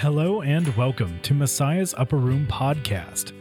Hello 0.00 0.40
and 0.40 0.66
welcome 0.78 1.20
to 1.20 1.34
Messiah's 1.34 1.92
Upper 1.92 2.16
Room 2.16 2.46
podcast. 2.46 3.34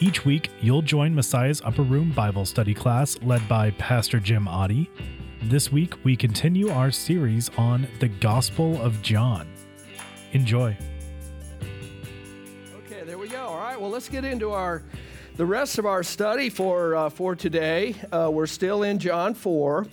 Each 0.00 0.24
week, 0.24 0.50
you'll 0.60 0.82
join 0.82 1.14
Messiah's 1.14 1.62
Upper 1.64 1.84
Room 1.84 2.10
Bible 2.10 2.44
study 2.44 2.74
class 2.74 3.16
led 3.22 3.48
by 3.48 3.70
Pastor 3.78 4.18
Jim 4.18 4.46
Otte. 4.46 4.88
This 5.44 5.70
week, 5.70 5.94
we 6.02 6.16
continue 6.16 6.68
our 6.68 6.90
series 6.90 7.48
on 7.56 7.86
the 8.00 8.08
Gospel 8.08 8.82
of 8.82 9.00
John. 9.02 9.46
Enjoy. 10.32 10.76
Okay, 12.78 13.04
there 13.04 13.16
we 13.16 13.28
go. 13.28 13.46
All 13.46 13.60
right, 13.60 13.80
well, 13.80 13.90
let's 13.90 14.08
get 14.08 14.24
into 14.24 14.50
our 14.50 14.82
the 15.36 15.46
rest 15.46 15.78
of 15.78 15.86
our 15.86 16.02
study 16.02 16.50
for 16.50 16.96
uh, 16.96 17.08
for 17.08 17.36
today. 17.36 17.94
Uh, 18.10 18.28
we're 18.32 18.48
still 18.48 18.82
in 18.82 18.98
John 18.98 19.32
four. 19.32 19.86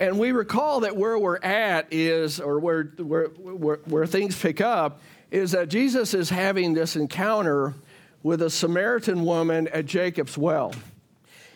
And 0.00 0.18
we 0.18 0.32
recall 0.32 0.80
that 0.80 0.96
where 0.96 1.18
we're 1.18 1.36
at 1.36 1.92
is, 1.92 2.40
or 2.40 2.58
where, 2.58 2.84
where, 2.96 3.26
where, 3.26 3.76
where, 3.84 4.06
things 4.06 4.40
pick 4.40 4.62
up, 4.62 5.02
is 5.30 5.52
that 5.52 5.68
Jesus 5.68 6.14
is 6.14 6.30
having 6.30 6.72
this 6.72 6.96
encounter 6.96 7.74
with 8.22 8.40
a 8.40 8.48
Samaritan 8.48 9.26
woman 9.26 9.68
at 9.68 9.84
Jacob's 9.84 10.38
well. 10.38 10.74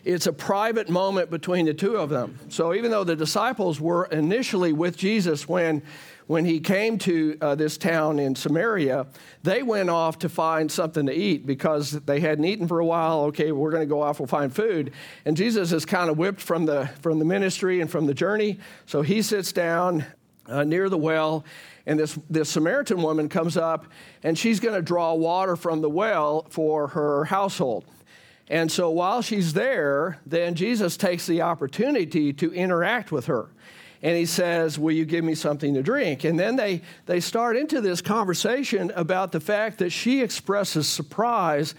It's 0.05 0.27
a 0.27 0.33
private 0.33 0.91
moment 0.91 1.30
between 1.30 1.65
the 1.65 1.73
two 1.73 1.97
of 1.97 2.11
them. 2.11 2.39
So 2.51 2.75
even 2.75 2.91
though 2.91 3.05
the 3.05 3.17
disciples 3.17 3.80
were 3.80 4.05
initially 4.07 4.75
with 4.75 4.98
Jesus 4.98 5.48
when 5.48 5.83
when 6.27 6.45
he 6.45 6.60
came 6.60 6.98
to 6.98 7.37
uh, 7.41 7.55
this 7.55 7.77
town 7.77 8.19
in 8.19 8.34
Samaria, 8.34 9.06
they 9.42 9.62
went 9.62 9.91
off 9.91 10.19
to 10.20 10.28
find 10.28 10.70
something 10.70 11.06
to 11.06 11.12
eat 11.12 11.47
because 11.47 11.92
they 11.92 12.20
hadn't 12.20 12.44
eaten 12.44 12.66
for 12.66 12.78
a 12.78 12.86
while. 12.86 13.25
Okay, 13.25 13.53
we're 13.53 13.70
going 13.70 13.83
to 13.83 13.86
go 13.86 14.03
off, 14.03 14.20
we'll 14.20 14.27
find 14.27 14.55
food. 14.55 14.92
And 15.25 15.36
Jesus 15.36 15.72
is 15.72 15.84
kind 15.84 16.08
of 16.08 16.16
whipped 16.16 16.41
from 16.41 16.64
the, 16.64 16.86
from 17.03 17.19
the 17.19 17.25
ministry 17.25 17.81
and 17.81 17.91
from 17.91 18.06
the 18.06 18.14
journey. 18.14 18.58
So 18.86 19.03
he 19.03 19.20
sits 19.20 19.53
down 19.53 20.06
uh, 20.47 20.64
near 20.64 20.89
the 20.89 20.98
well, 20.98 21.44
and 21.86 21.98
this, 21.98 22.19
this 22.31 22.48
Samaritan 22.48 23.03
woman 23.03 23.28
comes 23.28 23.56
up, 23.56 23.86
and 24.22 24.38
she's 24.38 24.61
going 24.61 24.75
to 24.75 24.83
draw 24.83 25.14
water 25.14 25.56
from 25.56 25.83
the 25.83 25.91
well 25.91 26.47
for 26.48 26.88
her 26.88 27.25
household. 27.25 27.84
And 28.48 28.70
so 28.70 28.91
while 28.91 29.22
she's 29.22 29.55
there, 29.55 30.20
then 30.27 30.55
Jesus 30.55 30.97
takes 30.97 31.27
the 31.27 31.42
opportunity 31.42 32.33
to 32.34 32.53
interact 32.53 33.11
with 33.11 33.27
her 33.27 33.50
and 34.05 34.14
he 34.14 34.27
says, 34.27 34.78
Will 34.78 34.92
you 34.92 35.06
give 35.06 35.24
me 35.24 35.34
something 35.34 35.72
to 35.74 35.83
drink? 35.83 36.24
And 36.24 36.38
then 36.38 36.56
they, 36.56 36.83
they 37.06 37.20
start 37.20 37.56
into 37.56 37.80
this 37.80 38.02
conversation 38.02 38.92
about 38.94 39.33
the 39.33 39.41
fact 39.41 39.78
that 39.78 39.91
she 39.91 40.22
expresses 40.22 40.86
surprise 40.86 41.74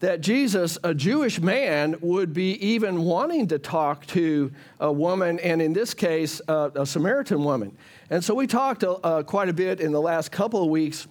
that 0.00 0.20
Jesus, 0.20 0.78
a 0.82 0.92
Jewish 0.94 1.40
man, 1.40 1.94
would 2.00 2.34
be 2.34 2.54
even 2.66 3.02
wanting 3.02 3.46
to 3.48 3.58
talk 3.58 4.04
to 4.06 4.50
a 4.80 4.90
woman, 4.90 5.38
and 5.40 5.62
in 5.62 5.72
this 5.72 5.94
case, 5.94 6.40
uh, 6.48 6.70
a 6.74 6.84
Samaritan 6.84 7.44
woman. 7.44 7.76
And 8.08 8.24
so 8.24 8.34
we 8.34 8.46
talked 8.46 8.82
uh, 8.82 9.22
quite 9.22 9.48
a 9.48 9.52
bit 9.52 9.78
in 9.80 9.92
the 9.92 10.00
last 10.00 10.32
couple 10.32 10.64
of 10.64 10.70
weeks 10.70 11.06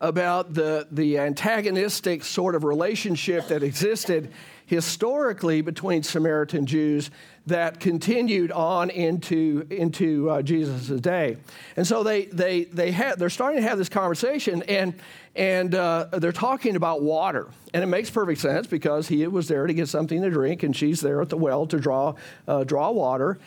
about 0.00 0.52
the, 0.52 0.86
the 0.90 1.18
antagonistic 1.18 2.22
sort 2.22 2.54
of 2.54 2.64
relationship 2.64 3.48
that 3.48 3.62
existed 3.62 4.30
historically 4.66 5.60
between 5.62 6.02
Samaritan 6.02 6.66
Jews 6.66 7.10
that 7.46 7.78
continued 7.78 8.50
on 8.50 8.90
into, 8.90 9.66
into 9.70 10.28
uh, 10.28 10.42
Jesus' 10.42 10.88
day. 11.00 11.36
And 11.76 11.86
so 11.86 12.02
they, 12.02 12.26
they, 12.26 12.64
they 12.64 12.90
had, 12.90 13.18
they're 13.18 13.30
starting 13.30 13.62
to 13.62 13.68
have 13.68 13.78
this 13.78 13.88
conversation, 13.88 14.64
and, 14.64 14.94
and 15.36 15.74
uh, 15.74 16.06
they're 16.12 16.32
talking 16.32 16.74
about 16.74 17.02
water. 17.02 17.48
And 17.72 17.84
it 17.84 17.86
makes 17.86 18.10
perfect 18.10 18.40
sense 18.40 18.66
because 18.66 19.06
he 19.06 19.24
was 19.28 19.46
there 19.46 19.66
to 19.68 19.72
get 19.72 19.88
something 19.88 20.20
to 20.22 20.30
drink, 20.30 20.64
and 20.64 20.74
she's 20.74 21.00
there 21.00 21.22
at 21.22 21.28
the 21.28 21.36
well 21.36 21.66
to 21.68 21.78
draw, 21.78 22.14
uh, 22.48 22.64
draw 22.64 22.90
water. 22.90 23.38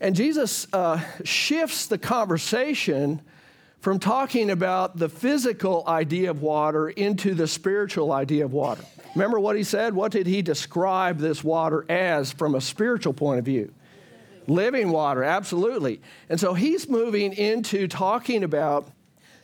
And 0.00 0.16
Jesus 0.16 0.66
uh, 0.72 1.00
shifts 1.22 1.86
the 1.86 1.98
conversation 1.98 3.20
from 3.80 3.98
talking 3.98 4.50
about 4.50 4.96
the 4.96 5.08
physical 5.08 5.84
idea 5.86 6.30
of 6.30 6.40
water 6.40 6.88
into 6.88 7.34
the 7.34 7.46
spiritual 7.46 8.12
idea 8.12 8.44
of 8.44 8.52
water. 8.52 8.84
Remember 9.14 9.38
what 9.38 9.56
he 9.56 9.64
said? 9.64 9.94
What 9.94 10.12
did 10.12 10.26
he 10.26 10.42
describe 10.42 11.18
this 11.18 11.44
water 11.44 11.84
as 11.88 12.32
from 12.32 12.54
a 12.54 12.60
spiritual 12.60 13.12
point 13.12 13.38
of 13.38 13.44
view? 13.44 13.72
Living 14.46 14.90
water, 14.90 15.22
absolutely. 15.22 16.00
And 16.28 16.40
so 16.40 16.54
he's 16.54 16.88
moving 16.88 17.32
into 17.32 17.86
talking 17.86 18.42
about 18.42 18.90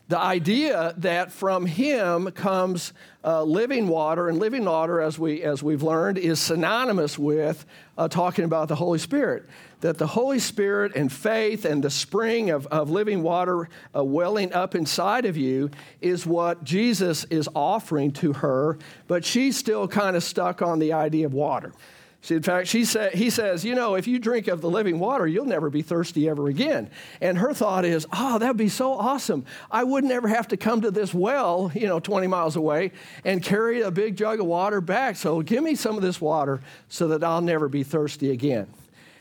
the 0.08 0.18
idea 0.18 0.94
that 0.98 1.32
from 1.32 1.66
him 1.66 2.30
comes 2.30 2.94
uh, 3.22 3.42
living 3.42 3.88
water, 3.88 4.28
and 4.28 4.38
living 4.38 4.64
water, 4.64 5.02
as, 5.02 5.18
we, 5.18 5.42
as 5.42 5.62
we've 5.62 5.82
learned, 5.82 6.16
is 6.16 6.40
synonymous 6.40 7.18
with 7.18 7.66
uh, 7.98 8.08
talking 8.08 8.46
about 8.46 8.68
the 8.68 8.74
Holy 8.74 8.98
Spirit. 8.98 9.44
That 9.80 9.98
the 9.98 10.06
Holy 10.06 10.38
Spirit 10.38 10.96
and 10.96 11.12
faith 11.12 11.66
and 11.66 11.84
the 11.84 11.90
spring 11.90 12.48
of, 12.50 12.66
of 12.68 12.88
living 12.88 13.22
water 13.22 13.68
uh, 13.94 14.02
welling 14.02 14.52
up 14.54 14.74
inside 14.74 15.26
of 15.26 15.36
you 15.36 15.70
is 16.00 16.24
what 16.24 16.64
Jesus 16.64 17.24
is 17.24 17.48
offering 17.54 18.12
to 18.12 18.32
her, 18.32 18.78
but 19.08 19.26
she's 19.26 19.58
still 19.58 19.86
kind 19.86 20.16
of 20.16 20.24
stuck 20.24 20.62
on 20.62 20.78
the 20.78 20.94
idea 20.94 21.26
of 21.26 21.34
water. 21.34 21.72
See, 22.20 22.34
in 22.34 22.42
fact, 22.42 22.66
she 22.66 22.84
said, 22.84 23.14
he 23.14 23.30
says, 23.30 23.64
you 23.64 23.74
know, 23.74 23.94
if 23.94 24.08
you 24.08 24.18
drink 24.18 24.48
of 24.48 24.60
the 24.60 24.68
living 24.68 24.98
water, 24.98 25.26
you'll 25.26 25.44
never 25.44 25.70
be 25.70 25.82
thirsty 25.82 26.28
ever 26.28 26.48
again. 26.48 26.90
And 27.20 27.38
her 27.38 27.54
thought 27.54 27.84
is, 27.84 28.06
oh, 28.12 28.38
that'd 28.38 28.56
be 28.56 28.68
so 28.68 28.92
awesome. 28.92 29.44
I 29.70 29.84
wouldn't 29.84 30.12
ever 30.12 30.26
have 30.26 30.48
to 30.48 30.56
come 30.56 30.80
to 30.80 30.90
this 30.90 31.14
well, 31.14 31.70
you 31.74 31.86
know, 31.86 32.00
20 32.00 32.26
miles 32.26 32.56
away 32.56 32.90
and 33.24 33.42
carry 33.42 33.82
a 33.82 33.92
big 33.92 34.16
jug 34.16 34.40
of 34.40 34.46
water 34.46 34.80
back. 34.80 35.14
So 35.14 35.42
give 35.42 35.62
me 35.62 35.76
some 35.76 35.94
of 35.96 36.02
this 36.02 36.20
water 36.20 36.60
so 36.88 37.08
that 37.08 37.22
I'll 37.22 37.40
never 37.40 37.68
be 37.68 37.84
thirsty 37.84 38.32
again. 38.32 38.66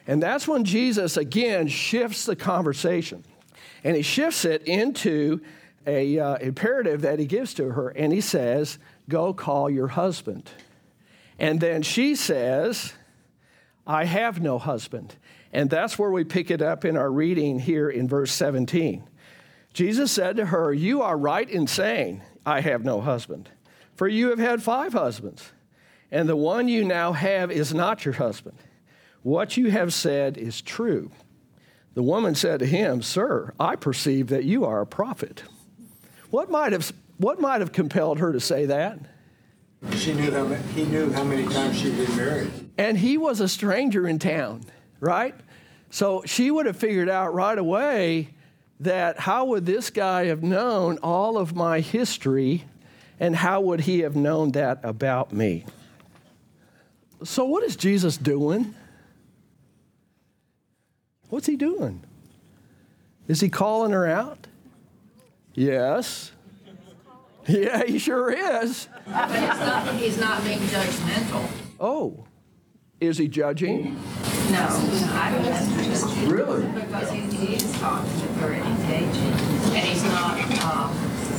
And 0.07 0.23
that's 0.23 0.47
when 0.47 0.63
Jesus 0.63 1.17
again 1.17 1.67
shifts 1.67 2.25
the 2.25 2.35
conversation. 2.35 3.23
And 3.83 3.95
he 3.95 4.01
shifts 4.01 4.43
it 4.43 4.63
into 4.63 5.41
a 5.85 6.19
uh, 6.19 6.35
imperative 6.37 7.01
that 7.01 7.19
he 7.19 7.25
gives 7.25 7.53
to 7.55 7.69
her. 7.69 7.89
And 7.89 8.11
he 8.11 8.21
says, 8.21 8.79
go 9.07 9.33
call 9.33 9.69
your 9.69 9.87
husband. 9.87 10.49
And 11.39 11.59
then 11.59 11.81
she 11.81 12.15
says, 12.15 12.93
I 13.85 14.05
have 14.05 14.41
no 14.41 14.57
husband. 14.57 15.15
And 15.53 15.69
that's 15.69 15.97
where 15.97 16.11
we 16.11 16.23
pick 16.23 16.51
it 16.51 16.61
up 16.61 16.83
in 16.83 16.97
our 16.97 17.11
reading 17.11 17.59
here 17.59 17.89
in 17.89 18.07
verse 18.07 18.31
17. 18.31 19.07
Jesus 19.73 20.11
said 20.11 20.37
to 20.37 20.47
her, 20.47 20.73
You 20.73 21.01
are 21.01 21.17
right 21.17 21.49
in 21.49 21.67
saying, 21.67 22.21
I 22.45 22.61
have 22.61 22.83
no 22.83 23.01
husband, 23.01 23.49
for 23.95 24.07
you 24.07 24.29
have 24.29 24.39
had 24.39 24.63
five 24.63 24.93
husbands, 24.93 25.51
and 26.11 26.27
the 26.27 26.35
one 26.35 26.67
you 26.67 26.83
now 26.83 27.13
have 27.13 27.51
is 27.51 27.73
not 27.73 28.03
your 28.03 28.15
husband. 28.15 28.57
What 29.21 29.57
you 29.57 29.69
have 29.71 29.93
said 29.93 30.37
is 30.37 30.61
true. 30.61 31.11
The 31.93 32.03
woman 32.03 32.35
said 32.35 32.59
to 32.59 32.65
him, 32.65 33.01
Sir, 33.01 33.53
I 33.59 33.75
perceive 33.75 34.27
that 34.27 34.43
you 34.43 34.65
are 34.65 34.81
a 34.81 34.87
prophet. 34.87 35.43
What 36.29 36.49
might 36.49 36.71
have, 36.71 36.93
what 37.17 37.39
might 37.39 37.61
have 37.61 37.71
compelled 37.71 38.19
her 38.19 38.31
to 38.31 38.39
say 38.39 38.65
that? 38.67 38.99
She 39.95 40.13
knew 40.13 40.31
how 40.31 40.45
many, 40.45 40.63
he 40.73 40.83
knew 40.85 41.11
how 41.11 41.23
many 41.23 41.45
times 41.45 41.79
she'd 41.79 41.95
been 41.95 42.15
married. 42.15 42.51
And 42.77 42.97
he 42.97 43.17
was 43.17 43.39
a 43.39 43.47
stranger 43.47 44.07
in 44.07 44.19
town, 44.19 44.63
right? 44.99 45.35
So 45.89 46.23
she 46.25 46.51
would 46.51 46.65
have 46.65 46.77
figured 46.77 47.09
out 47.09 47.33
right 47.33 47.57
away 47.57 48.29
that 48.79 49.19
how 49.19 49.45
would 49.45 49.65
this 49.65 49.89
guy 49.89 50.25
have 50.25 50.43
known 50.43 50.97
all 51.01 51.37
of 51.37 51.55
my 51.55 51.79
history 51.79 52.65
and 53.19 53.35
how 53.35 53.61
would 53.61 53.81
he 53.81 53.99
have 53.99 54.15
known 54.15 54.51
that 54.51 54.79
about 54.83 55.31
me? 55.31 55.65
So, 57.23 57.45
what 57.45 57.63
is 57.63 57.75
Jesus 57.75 58.15
doing? 58.15 58.75
What's 61.29 61.47
he 61.47 61.55
doing? 61.55 62.03
Is 63.27 63.41
he 63.41 63.49
calling 63.49 63.91
her 63.91 64.05
out? 64.07 64.47
Yes. 65.53 66.31
Yeah, 67.47 67.83
he 67.85 67.97
sure 67.97 68.29
is. 68.31 68.89
But 69.05 69.29
it's 69.31 69.59
not, 69.59 69.95
he's 69.95 70.19
not 70.19 70.43
being 70.43 70.59
judgmental. 70.59 71.49
Oh, 71.79 72.25
is 72.99 73.17
he 73.17 73.27
judging? 73.27 73.95
No, 74.51 74.67
I 75.11 75.31
don't 75.31 75.43
think 75.43 76.31
Really? 76.31 76.67
Because 76.67 77.11
he, 77.11 77.19
he 77.21 77.55
is 77.55 77.71
talking 77.79 78.09
to 78.09 78.27
her 78.39 78.51
and 78.51 78.65
engaging, 78.81 79.31
and 79.75 79.85
he's 79.85 80.03
not 80.03 80.39
um, 80.65 80.93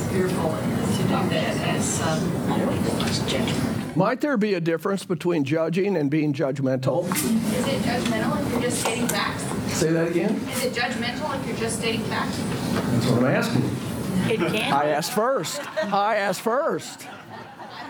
fearful 0.09 0.49
to 0.51 1.03
do 1.03 1.29
that 1.29 1.57
as 1.67 1.85
some 1.85 2.51
um, 2.51 3.95
Might 3.95 4.21
there 4.21 4.37
be 4.37 4.55
a 4.55 4.61
difference 4.61 5.05
between 5.05 5.43
judging 5.43 5.97
and 5.97 6.09
being 6.09 6.33
judgmental? 6.33 7.05
Is 7.13 7.67
it 7.67 7.81
judgmental 7.83 8.41
if 8.41 8.51
you're 8.51 8.61
just 8.61 8.79
stating 8.79 9.07
facts? 9.07 9.43
Say 9.73 9.91
that 9.91 10.07
again? 10.07 10.35
Is 10.35 10.65
it 10.65 10.73
judgmental 10.73 11.39
if 11.39 11.47
you're 11.47 11.57
just 11.57 11.79
stating 11.79 12.01
facts? 12.01 12.37
That's 12.37 13.07
what 13.07 13.19
I'm 13.19 13.35
asking. 13.35 13.88
It 14.29 14.39
can. 14.39 14.73
I 14.73 14.89
asked 14.89 15.11
first. 15.13 15.61
I 15.83 16.17
asked 16.17 16.41
first. 16.41 17.07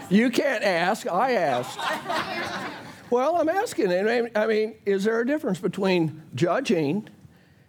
You 0.09 0.29
can't 0.29 0.63
ask, 0.63 1.05
I 1.05 1.33
asked. 1.33 1.77
Well, 3.09 3.35
I'm 3.35 3.49
asking. 3.49 3.91
I 3.91 4.47
mean, 4.47 4.75
is 4.85 5.03
there 5.03 5.19
a 5.19 5.25
difference 5.25 5.59
between 5.59 6.23
judging 6.35 7.09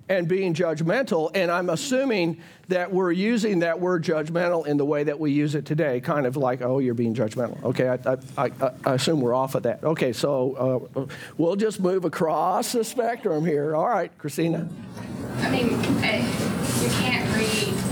and 0.08 0.28
being 0.28 0.55
judgmental? 0.55 1.31
And 1.34 1.50
I'm 1.50 1.69
assuming 1.69 2.40
that 2.69 2.93
we're 2.93 3.12
using 3.12 3.58
that 3.61 3.81
word 3.81 4.05
judgmental 4.05 4.67
in 4.67 4.76
the 4.76 4.84
way 4.84 5.05
that 5.05 5.19
we 5.19 5.32
use 5.32 5.55
it 5.55 5.67
today, 5.67 6.00
kind 6.00 6.25
of 6.26 6.37
like, 6.37 6.62
oh, 6.62 6.78
you're 6.78 6.94
being 6.94 7.14
judgmental. 7.14 7.62
Okay, 7.64 7.88
I, 7.88 7.94
I, 8.12 8.17
I, 8.46 8.70
I 8.84 8.94
assume 8.94 9.20
we're 9.20 9.34
off 9.34 9.55
of 9.55 9.64
that. 9.64 9.82
Okay, 9.82 10.12
so 10.12 10.88
uh, 10.96 11.06
we'll 11.37 11.56
just 11.56 11.81
move 11.81 12.05
across 12.05 12.72
the 12.72 12.84
spectrum 12.84 13.44
here. 13.44 13.75
All 13.75 13.88
right, 13.88 14.17
Christina. 14.19 14.69
I 15.38 15.50
mean, 15.50 15.70
you 15.70 15.76
can't 16.90 17.37
read, 17.37 17.67
you 17.67 17.75
can't 17.75 17.90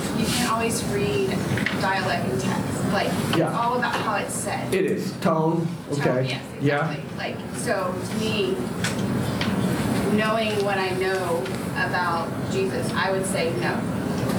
always 0.50 0.84
read 0.86 1.30
dialect 1.80 2.28
and 2.28 2.40
text. 2.40 2.84
Like, 2.92 3.08
Yeah. 3.36 3.48
it's 3.48 3.56
all 3.56 3.76
about 3.78 3.94
how 3.94 4.16
it's 4.16 4.32
said. 4.34 4.72
It 4.74 4.86
is. 4.90 5.12
Tone. 5.20 5.66
Tone, 5.90 6.00
Okay. 6.00 6.28
Yes, 6.28 6.42
Yeah. 6.60 6.90
exactly. 6.90 7.04
Like, 7.18 7.36
so 7.56 7.94
to 8.10 8.16
me, 8.18 8.56
knowing 10.16 10.64
what 10.64 10.78
I 10.78 10.90
know 10.90 11.42
about 11.76 12.28
Jesus, 12.50 12.90
I 12.94 13.10
would 13.12 13.26
say 13.26 13.52
no. 13.60 13.78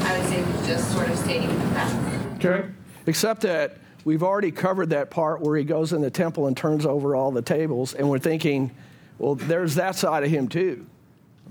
I 0.06 0.18
would 0.18 0.28
say 0.28 0.42
he's 0.42 0.68
just 0.68 0.92
sort 0.94 1.10
of 1.10 1.18
stating 1.18 1.48
the 1.48 1.66
facts. 1.76 2.46
Okay. 2.46 2.68
Except 3.06 3.42
that 3.42 3.78
we've 4.06 4.24
already 4.24 4.52
covered 4.52 4.90
that 4.90 5.10
part 5.10 5.42
where 5.42 5.58
he 5.58 5.64
goes 5.64 5.94
in 5.94 6.02
the 6.02 6.10
temple 6.10 6.48
and 6.48 6.58
turns 6.58 6.86
over 6.86 7.16
all 7.16 7.32
the 7.32 7.42
tables, 7.42 7.94
and 7.94 8.10
we're 8.10 8.20
thinking, 8.20 8.72
well, 9.20 9.36
there's 9.36 9.76
that 9.76 9.96
side 9.96 10.24
of 10.24 10.30
him 10.30 10.48
too. 10.48 10.86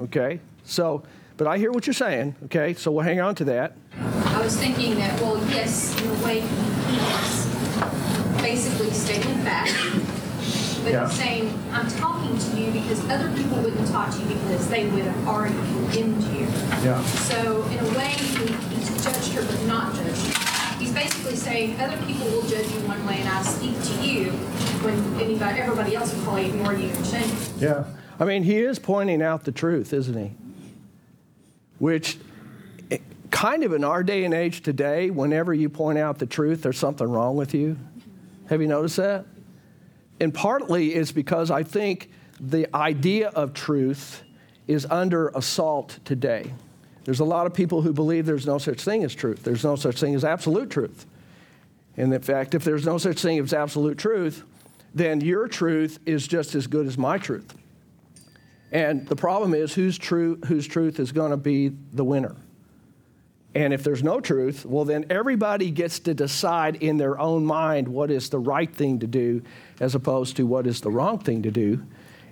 Okay. 0.01 0.41
So, 0.65 1.03
but 1.37 1.47
I 1.47 1.59
hear 1.59 1.71
what 1.73 1.87
you're 1.87 1.95
saying. 1.95 2.35
Okay. 2.47 2.75
So 2.75 2.91
we'll 2.91 3.05
hang 3.05 3.21
on 3.21 3.35
to 3.37 3.45
that. 3.45 3.75
Was 4.49 4.57
thinking 4.57 4.95
that, 4.95 5.21
well, 5.21 5.37
yes, 5.51 5.93
in 6.01 6.09
a 6.09 6.25
way, 6.25 6.41
he's 6.41 7.47
basically 8.41 8.91
stating 8.93 9.35
fact, 9.45 9.75
but 10.83 10.91
Yeah. 10.91 11.07
he's 11.07 11.19
saying, 11.19 11.53
I'm 11.71 11.87
talking 11.87 12.39
to 12.39 12.57
you 12.59 12.71
because 12.73 13.07
other 13.11 13.31
people 13.37 13.59
wouldn't 13.59 13.87
talk 13.89 14.11
to 14.11 14.19
you 14.21 14.25
because 14.25 14.67
they 14.69 14.87
would 14.87 15.03
have 15.05 15.29
already 15.29 15.53
condemned 15.55 16.23
you. 16.33 16.47
Yeah. 16.83 17.05
So 17.29 17.63
in 17.71 17.79
a 17.79 17.99
way, 17.99 18.15
he- 18.17 18.75
he's 18.75 19.05
judged 19.05 19.35
her 19.35 19.43
but 19.43 19.67
not 19.67 19.95
judged 19.95 20.17
her. 20.29 20.79
He's 20.79 20.93
basically 20.93 21.37
saying, 21.37 21.79
other 21.79 21.99
people 22.07 22.27
will 22.31 22.49
judge 22.49 22.73
you 22.73 22.81
one 22.89 23.05
way 23.07 23.19
and 23.21 23.29
I 23.29 23.43
speak 23.43 23.75
to 23.83 24.03
you 24.03 24.31
when 24.81 25.21
anybody, 25.21 25.61
everybody 25.61 25.95
else 25.95 26.15
will 26.15 26.23
probably 26.23 26.47
ignore 26.47 26.73
you 26.73 26.89
and 26.89 27.07
shame 27.07 27.29
you. 27.61 27.69
Yeah. 27.69 27.85
I 28.19 28.25
mean, 28.25 28.45
he 28.45 28.57
is 28.61 28.79
pointing 28.79 29.21
out 29.21 29.45
the 29.45 29.53
truth, 29.53 29.93
isn't 29.93 30.17
he? 30.17 30.31
Which, 31.79 32.17
kind 33.31 33.65
of 33.65 33.73
in 33.73 33.85
our 33.85 34.03
day 34.03 34.25
and 34.25 34.35
age 34.35 34.63
today, 34.63 35.11
whenever 35.11 35.53
you 35.53 35.69
point 35.69 35.99
out 35.99 36.19
the 36.19 36.27
truth, 36.27 36.63
there's 36.63 36.79
something 36.79 37.09
wrong 37.09 37.37
with 37.37 37.55
you. 37.55 37.77
Have 38.49 38.61
you 38.61 38.69
noticed 38.69 38.97
that? 38.97 39.27
And 40.21 40.33
partly 40.33 40.95
it's 40.95 41.13
because 41.13 41.51
I 41.51 41.63
think 41.63 42.11
the 42.41 42.75
idea 42.75 43.29
of 43.29 43.55
truth 43.55 44.23
is 44.67 44.87
under 44.87 45.29
assault 45.29 45.99
today. 46.05 46.53
There's 47.05 47.21
a 47.21 47.25
lot 47.25 47.47
of 47.47 47.55
people 47.55 47.83
who 47.83 47.93
believe 47.93 48.27
there's 48.27 48.47
no 48.47 48.59
such 48.59 48.83
thing 48.83 49.03
as 49.05 49.15
truth, 49.15 49.43
there's 49.43 49.65
no 49.65 49.77
such 49.77 50.01
thing 50.01 50.15
as 50.15 50.25
absolute 50.25 50.71
truth. 50.71 51.07
And 51.97 52.13
in 52.13 52.23
fact, 52.23 52.55
if 52.55 52.63
there's 52.65 52.87
no 52.87 52.99
such 52.99 53.21
thing 53.21 53.39
as 53.39 53.53
absolute 53.53 53.99
truth, 53.99 54.45
then 54.95 55.21
your 55.21 55.49
truth 55.49 55.99
is 56.07 56.29
just 56.29 56.55
as 56.55 56.67
good 56.67 56.87
as 56.87 56.97
my 56.97 57.19
truth. 57.19 57.55
And 58.71 59.07
the 59.09 59.17
problem 59.17 59.55
is 59.55 59.75
whose, 59.75 59.99
true, 59.99 60.39
whose 60.47 60.67
truth 60.67 61.01
is 61.01 61.11
going 61.11 61.31
to 61.31 61.37
be 61.37 61.73
the 61.93 62.05
winner. 62.05 62.37
And 63.55 63.73
if 63.73 63.83
there's 63.83 64.03
no 64.03 64.21
truth, 64.21 64.67
well, 64.67 64.85
then 64.85 65.07
everybody 65.11 65.71
gets 65.71 65.99
to 66.01 66.15
decide 66.15 66.77
in 66.77 66.99
their 66.99 67.19
own 67.19 67.45
mind 67.45 67.89
what 67.89 68.11
is 68.11 68.29
the 68.29 68.39
right 68.39 68.73
thing 68.73 68.99
to 69.01 69.07
do 69.07 69.43
as 69.81 69.95
opposed 69.95 70.37
to 70.37 70.47
what 70.47 70.67
is 70.67 70.81
the 70.81 70.91
wrong 70.91 71.19
thing 71.19 71.43
to 71.43 71.51
do. 71.51 71.83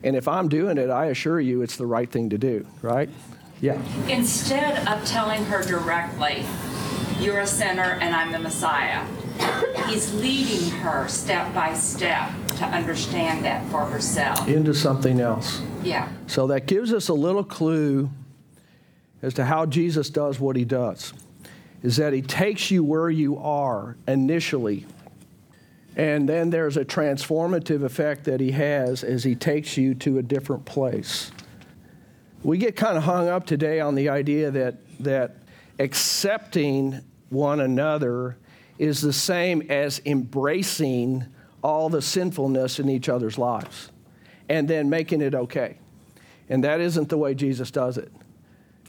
And 0.02 0.14
if 0.14 0.28
I'm 0.28 0.48
doing 0.48 0.78
it, 0.78 0.90
I 0.90 1.06
assure 1.06 1.40
you 1.40 1.62
it's 1.62 1.76
the 1.76 1.86
right 1.86 2.10
thing 2.10 2.30
to 2.30 2.38
do, 2.38 2.66
right? 2.82 3.08
Yeah. 3.60 3.80
Instead 4.08 4.86
of 4.86 5.04
telling 5.06 5.42
her 5.46 5.62
directly, 5.62 6.44
you're 7.18 7.40
a 7.40 7.46
sinner 7.46 7.98
and 8.00 8.14
I'm 8.14 8.30
the 8.30 8.38
Messiah, 8.38 9.04
he's 9.88 10.12
leading 10.14 10.70
her 10.70 11.08
step 11.08 11.52
by 11.54 11.74
step 11.74 12.30
to 12.58 12.64
understand 12.66 13.44
that 13.44 13.66
for 13.70 13.86
herself. 13.86 14.46
Into 14.46 14.74
something 14.74 15.20
else. 15.20 15.62
Yeah. 15.82 16.08
So 16.26 16.46
that 16.48 16.66
gives 16.66 16.92
us 16.92 17.08
a 17.08 17.14
little 17.14 17.44
clue 17.44 18.10
as 19.26 19.34
to 19.34 19.44
how 19.44 19.67
Jesus 19.67 20.08
does 20.08 20.38
what 20.38 20.55
he 20.55 20.64
does. 20.64 21.12
Is 21.82 21.96
that 21.96 22.12
he 22.12 22.23
takes 22.23 22.70
you 22.70 22.84
where 22.84 23.11
you 23.11 23.38
are 23.38 23.96
initially, 24.06 24.87
and 25.96 26.28
then 26.28 26.50
there's 26.50 26.76
a 26.76 26.84
transformative 26.84 27.82
effect 27.82 28.25
that 28.25 28.38
he 28.38 28.52
has 28.52 29.02
as 29.02 29.25
he 29.25 29.34
takes 29.34 29.76
you 29.76 29.94
to 29.96 30.19
a 30.19 30.23
different 30.23 30.64
place. 30.64 31.32
We 32.44 32.58
get 32.58 32.76
kind 32.76 32.96
of 32.96 33.02
hung 33.02 33.28
up 33.28 33.46
today 33.46 33.81
on 33.81 33.96
the 33.96 34.11
idea 34.11 34.52
that, 34.52 34.76
that 35.00 35.37
accepting 35.81 37.00
one 37.31 37.61
another 37.61 38.37
is 38.78 39.00
the 39.00 39.12
same 39.12 39.62
as 39.62 40.00
embracing 40.06 41.25
all 41.64 41.88
the 41.88 42.02
sinfulness 42.02 42.78
in 42.78 42.88
each 42.88 43.08
other's 43.08 43.38
lives 43.38 43.90
and 44.49 44.69
then 44.69 44.88
making 44.88 45.20
it 45.20 45.34
okay. 45.34 45.78
And 46.49 46.62
that 46.62 46.81
isn't 46.81 47.08
the 47.08 47.19
way 47.19 47.34
Jesus 47.34 47.73
does 47.73 47.99
it. 47.99 48.12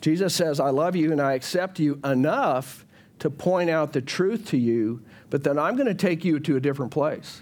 Jesus 0.01 0.33
says, 0.33 0.59
I 0.59 0.69
love 0.69 0.95
you 0.95 1.11
and 1.11 1.21
I 1.21 1.33
accept 1.33 1.79
you 1.79 1.99
enough 2.03 2.85
to 3.19 3.29
point 3.29 3.69
out 3.69 3.93
the 3.93 4.01
truth 4.01 4.45
to 4.49 4.57
you, 4.57 5.01
but 5.29 5.43
then 5.43 5.57
I'm 5.57 5.75
going 5.75 5.87
to 5.87 5.95
take 5.95 6.23
you 6.23 6.39
to 6.39 6.55
a 6.55 6.59
different 6.59 6.91
place. 6.91 7.41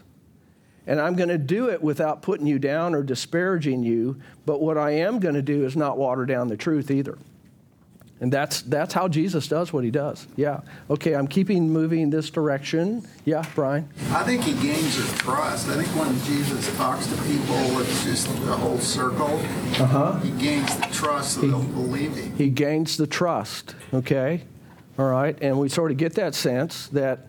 And 0.87 1.01
I'm 1.01 1.15
going 1.15 1.29
to 1.29 1.37
do 1.37 1.69
it 1.69 1.81
without 1.81 2.21
putting 2.21 2.47
you 2.47 2.59
down 2.59 2.93
or 2.93 3.03
disparaging 3.03 3.83
you, 3.83 4.19
but 4.45 4.61
what 4.61 4.77
I 4.77 4.91
am 4.91 5.19
going 5.19 5.35
to 5.35 5.41
do 5.41 5.65
is 5.65 5.75
not 5.75 5.97
water 5.97 6.25
down 6.25 6.47
the 6.47 6.57
truth 6.57 6.91
either. 6.91 7.17
And 8.21 8.31
that's, 8.31 8.61
that's 8.61 8.93
how 8.93 9.09
Jesus 9.09 9.47
does 9.49 9.73
what 9.73 9.83
he 9.83 9.91
does. 9.91 10.25
Yeah. 10.37 10.61
Okay, 10.89 11.13
I'm 11.15 11.27
keeping 11.27 11.69
moving 11.69 12.09
this 12.09 12.29
direction. 12.29 13.05
Yeah, 13.25 13.43
Brian? 13.55 13.89
I 14.11 14.23
think 14.23 14.43
he 14.43 14.53
gains 14.53 14.97
your 14.97 15.07
trust. 15.17 15.67
I 15.67 15.83
think 15.83 15.89
when 15.99 16.17
Jesus 16.23 16.75
talks 16.77 17.07
to 17.07 17.15
people 17.23 17.55
with 17.75 17.87
just 18.05 18.27
the 18.45 18.53
whole 18.55 18.77
circle, 18.79 19.39
Uh-huh. 19.77 20.17
he 20.19 20.31
gains 20.31 20.73
the 20.77 20.87
trust 20.93 21.41
that 21.41 21.47
they'll 21.47 21.61
believe 21.63 22.15
him. 22.15 22.33
he 22.37 22.49
gains 22.49 22.95
the 22.95 23.05
trust, 23.05 23.75
okay? 23.93 24.43
All 24.97 25.09
right, 25.11 25.37
and 25.41 25.59
we 25.59 25.67
sort 25.67 25.91
of 25.91 25.97
get 25.97 26.13
that 26.13 26.35
sense 26.35 26.87
that 26.87 27.27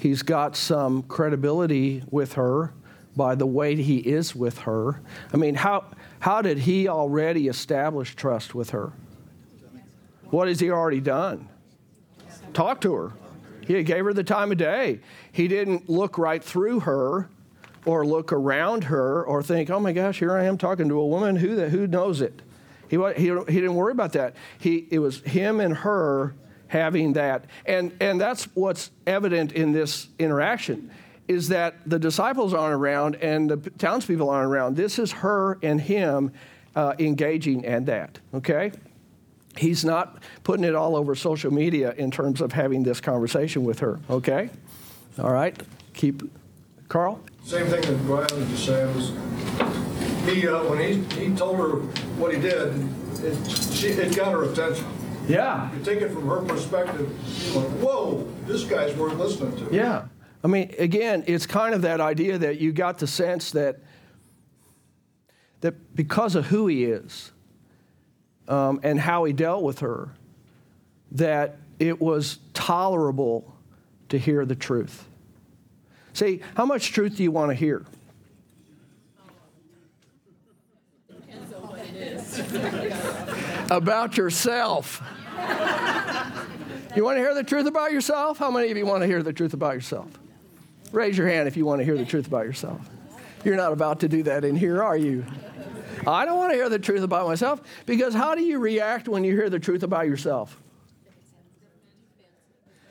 he's 0.00 0.22
got 0.22 0.54
some 0.54 1.02
credibility 1.02 2.04
with 2.12 2.34
her 2.34 2.72
by 3.16 3.34
the 3.34 3.46
way 3.46 3.74
he 3.74 3.96
is 3.98 4.36
with 4.36 4.58
her. 4.58 5.00
I 5.34 5.36
mean, 5.36 5.56
how, 5.56 5.86
how 6.20 6.42
did 6.42 6.58
he 6.58 6.86
already 6.86 7.48
establish 7.48 8.14
trust 8.14 8.54
with 8.54 8.70
her? 8.70 8.92
What 10.30 10.48
has 10.48 10.60
he 10.60 10.70
already 10.70 11.00
done? 11.00 11.48
Talk 12.52 12.80
to 12.82 12.94
her. 12.94 13.12
He 13.66 13.82
gave 13.82 14.04
her 14.04 14.12
the 14.14 14.24
time 14.24 14.50
of 14.50 14.58
day. 14.58 15.00
He 15.30 15.48
didn't 15.48 15.88
look 15.88 16.16
right 16.18 16.42
through 16.42 16.80
her 16.80 17.28
or 17.84 18.06
look 18.06 18.32
around 18.32 18.84
her 18.84 19.22
or 19.24 19.42
think, 19.42 19.70
oh 19.70 19.80
my 19.80 19.92
gosh, 19.92 20.18
here 20.18 20.36
I 20.36 20.44
am 20.44 20.58
talking 20.58 20.88
to 20.88 20.98
a 20.98 21.06
woman. 21.06 21.36
Who, 21.36 21.54
the, 21.54 21.68
who 21.68 21.86
knows 21.86 22.20
it? 22.20 22.40
He, 22.88 22.96
he, 23.16 23.24
he 23.24 23.60
didn't 23.60 23.74
worry 23.74 23.92
about 23.92 24.12
that. 24.12 24.34
He, 24.58 24.86
it 24.90 24.98
was 24.98 25.20
him 25.20 25.60
and 25.60 25.76
her 25.76 26.34
having 26.68 27.14
that. 27.14 27.44
And, 27.66 27.94
and 28.00 28.20
that's 28.20 28.44
what's 28.54 28.90
evident 29.06 29.52
in 29.52 29.72
this 29.72 30.08
interaction 30.18 30.90
is 31.26 31.48
that 31.48 31.76
the 31.84 31.98
disciples 31.98 32.54
aren't 32.54 32.74
around 32.74 33.16
and 33.16 33.50
the 33.50 33.70
townspeople 33.70 34.30
aren't 34.30 34.50
around. 34.50 34.76
This 34.76 34.98
is 34.98 35.12
her 35.12 35.58
and 35.62 35.78
him 35.78 36.32
uh, 36.74 36.94
engaging 36.98 37.64
in 37.64 37.84
that, 37.84 38.18
okay? 38.32 38.72
He's 39.58 39.84
not 39.84 40.22
putting 40.44 40.64
it 40.64 40.74
all 40.74 40.96
over 40.96 41.14
social 41.14 41.52
media 41.52 41.92
in 41.96 42.10
terms 42.10 42.40
of 42.40 42.52
having 42.52 42.84
this 42.84 43.00
conversation 43.00 43.64
with 43.64 43.80
her, 43.80 43.98
okay? 44.08 44.50
All 45.18 45.32
right, 45.32 45.60
keep, 45.94 46.22
Carl? 46.88 47.20
Same 47.44 47.66
thing 47.66 47.80
that 47.80 48.06
Brian 48.06 48.28
was 48.38 48.48
just 48.50 48.66
saying 48.66 48.94
was, 48.94 49.08
he, 50.26 50.46
uh, 50.46 50.62
when 50.64 50.78
he, 50.78 51.02
he 51.20 51.34
told 51.34 51.56
her 51.56 51.80
what 52.18 52.32
he 52.32 52.40
did, 52.40 52.72
it, 53.24 53.50
she, 53.50 53.88
it 53.88 54.14
got 54.14 54.32
her 54.32 54.44
attention. 54.44 54.86
Yeah. 55.26 55.70
You 55.74 55.84
take 55.84 56.00
it 56.00 56.10
from 56.12 56.26
her 56.28 56.40
perspective, 56.42 57.10
like, 57.54 57.68
whoa, 57.82 58.26
this 58.46 58.64
guy's 58.64 58.94
worth 58.96 59.14
listening 59.14 59.56
to. 59.56 59.74
Yeah. 59.74 60.04
I 60.42 60.46
mean, 60.46 60.74
again, 60.78 61.24
it's 61.26 61.46
kind 61.46 61.74
of 61.74 61.82
that 61.82 62.00
idea 62.00 62.38
that 62.38 62.60
you 62.60 62.72
got 62.72 62.98
the 62.98 63.06
sense 63.06 63.50
that 63.52 63.80
that 65.60 65.96
because 65.96 66.36
of 66.36 66.46
who 66.46 66.68
he 66.68 66.84
is 66.84 67.32
um, 68.48 68.80
and 68.82 68.98
how 68.98 69.24
he 69.24 69.32
dealt 69.32 69.62
with 69.62 69.80
her, 69.80 70.08
that 71.12 71.58
it 71.78 72.00
was 72.00 72.38
tolerable 72.54 73.54
to 74.08 74.18
hear 74.18 74.44
the 74.44 74.56
truth. 74.56 75.04
See, 76.14 76.40
how 76.56 76.64
much 76.66 76.92
truth 76.92 77.16
do 77.16 77.22
you 77.22 77.30
want 77.30 77.50
to 77.50 77.54
hear? 77.54 77.84
About 83.70 84.16
yourself. 84.16 85.02
You 86.96 87.04
want 87.04 87.16
to 87.16 87.20
hear 87.20 87.34
the 87.34 87.44
truth 87.44 87.66
about 87.66 87.92
yourself? 87.92 88.38
How 88.38 88.50
many 88.50 88.70
of 88.70 88.76
you 88.76 88.86
want 88.86 89.02
to 89.02 89.06
hear 89.06 89.22
the 89.22 89.32
truth 89.32 89.52
about 89.52 89.74
yourself? 89.74 90.08
Raise 90.90 91.18
your 91.18 91.28
hand 91.28 91.46
if 91.46 91.56
you 91.56 91.66
want 91.66 91.80
to 91.80 91.84
hear 91.84 91.96
the 91.96 92.06
truth 92.06 92.26
about 92.26 92.46
yourself. 92.46 92.80
You're 93.44 93.56
not 93.56 93.72
about 93.72 94.00
to 94.00 94.08
do 94.08 94.22
that 94.24 94.44
in 94.44 94.56
here, 94.56 94.82
are 94.82 94.96
you? 94.96 95.24
I 96.08 96.24
don't 96.24 96.38
want 96.38 96.52
to 96.52 96.56
hear 96.56 96.68
the 96.68 96.78
truth 96.78 97.02
about 97.02 97.26
myself 97.26 97.60
because 97.84 98.14
how 98.14 98.34
do 98.34 98.42
you 98.42 98.58
react 98.58 99.08
when 99.08 99.24
you 99.24 99.34
hear 99.34 99.50
the 99.50 99.58
truth 99.58 99.82
about 99.82 100.06
yourself? 100.06 100.60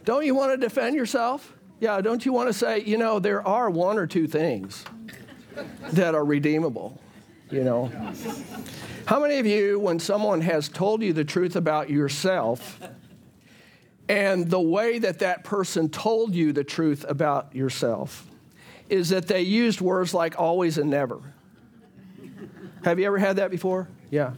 Don't 0.05 0.25
you 0.25 0.35
want 0.35 0.51
to 0.51 0.57
defend 0.57 0.95
yourself? 0.95 1.53
Yeah, 1.79 1.99
don't 2.01 2.25
you 2.25 2.31
want 2.31 2.47
to 2.47 2.53
say, 2.53 2.81
you 2.81 2.97
know, 2.97 3.19
there 3.19 3.45
are 3.45 3.69
one 3.69 3.97
or 3.97 4.07
two 4.07 4.27
things 4.27 4.85
that 5.91 6.15
are 6.15 6.23
redeemable, 6.23 7.01
you 7.49 7.63
know? 7.63 7.91
How 9.05 9.19
many 9.19 9.39
of 9.39 9.45
you, 9.45 9.79
when 9.79 9.99
someone 9.99 10.41
has 10.41 10.69
told 10.69 11.01
you 11.01 11.13
the 11.13 11.25
truth 11.25 11.55
about 11.55 11.89
yourself, 11.89 12.79
And 14.09 14.49
the 14.49 14.61
way 14.61 14.99
that 14.99 15.19
that 15.19 15.43
person 15.43 15.89
told 15.89 16.33
you 16.33 16.53
the 16.53 16.63
truth 16.63 17.05
about 17.07 17.53
yourself 17.53 18.25
is 18.89 19.09
that 19.09 19.27
they 19.27 19.41
used 19.41 19.81
words 19.81 20.13
like 20.13 20.39
always 20.39 20.77
and 20.77 20.89
never. 20.89 21.19
Have 22.87 22.99
you 22.99 23.05
ever 23.05 23.17
had 23.17 23.35
that 23.35 23.51
before? 23.51 23.89
Yeah. 24.11 24.31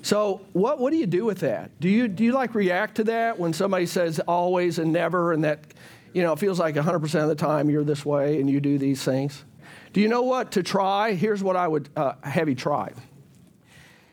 So 0.00 0.46
what, 0.52 0.78
what 0.78 0.92
do 0.92 0.96
you 0.96 1.06
do 1.06 1.24
with 1.24 1.40
that? 1.40 1.72
Do 1.80 1.88
you, 1.88 2.06
do 2.06 2.22
you 2.22 2.30
like 2.30 2.54
react 2.54 2.94
to 2.98 3.04
that 3.04 3.36
when 3.36 3.52
somebody 3.52 3.86
says 3.86 4.20
always 4.20 4.78
and 4.78 4.92
never 4.92 5.32
and 5.32 5.42
that, 5.42 5.74
you 6.12 6.22
know, 6.22 6.32
it 6.32 6.38
feels 6.38 6.60
like 6.60 6.76
100% 6.76 7.22
of 7.22 7.28
the 7.28 7.34
time 7.34 7.68
you're 7.68 7.82
this 7.82 8.06
way 8.06 8.38
and 8.38 8.48
you 8.48 8.60
do 8.60 8.78
these 8.78 9.02
things? 9.02 9.44
Do 9.92 10.00
you 10.00 10.06
know 10.06 10.22
what 10.22 10.52
to 10.52 10.62
try? 10.62 11.14
Here's 11.14 11.42
what 11.42 11.56
I 11.56 11.66
would 11.66 11.88
uh, 11.96 12.12
have 12.22 12.48
you 12.48 12.54
try. 12.54 12.92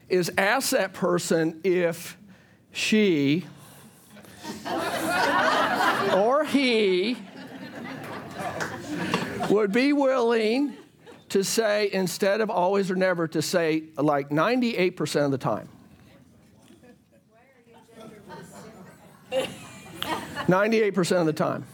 Is 0.10 0.32
ask 0.40 0.72
that 0.72 0.94
person 0.94 1.62
if 1.64 2.18
she 2.72 3.46
or 6.16 6.46
he 6.46 7.16
would 9.52 9.72
be 9.72 9.94
willing 9.94 10.78
to 11.34 11.44
say, 11.44 11.90
instead 11.92 12.42
of 12.42 12.52
always 12.52 12.92
or 12.92 12.96
never, 12.96 13.28
to 13.28 13.42
say 13.42 13.86
like 13.98 14.30
98% 14.30 15.26
of 15.26 15.32
the 15.32 15.38
time. 15.40 15.68
98% 20.46 21.20
of 21.20 21.26
the 21.26 21.34
time. 21.34 21.66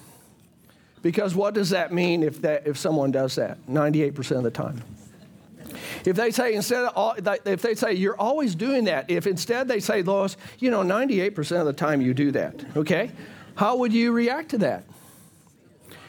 Because 1.01 1.35
what 1.35 1.53
does 1.53 1.71
that 1.71 1.91
mean 1.91 2.23
if, 2.23 2.41
that, 2.41 2.67
if 2.67 2.77
someone 2.77 3.11
does 3.11 3.35
that? 3.35 3.57
98% 3.67 4.37
of 4.37 4.43
the 4.43 4.49
time. 4.49 4.81
If 6.05 6.15
they 6.15 6.31
say 6.31 6.53
instead 6.53 6.85
of 6.95 7.19
if 7.45 7.61
they 7.61 7.75
say 7.75 7.95
you're 7.95 8.17
always 8.17 8.55
doing 8.55 8.85
that, 8.85 9.11
if 9.11 9.27
instead 9.27 9.67
they 9.67 9.81
say, 9.81 10.03
Lois, 10.03 10.37
you 10.59 10.71
know, 10.71 10.83
98% 10.83 11.59
of 11.59 11.65
the 11.65 11.73
time 11.73 11.99
you 11.99 12.13
do 12.13 12.31
that, 12.31 12.63
okay? 12.77 13.11
How 13.55 13.75
would 13.75 13.91
you 13.91 14.13
react 14.13 14.51
to 14.51 14.59
that? 14.59 14.85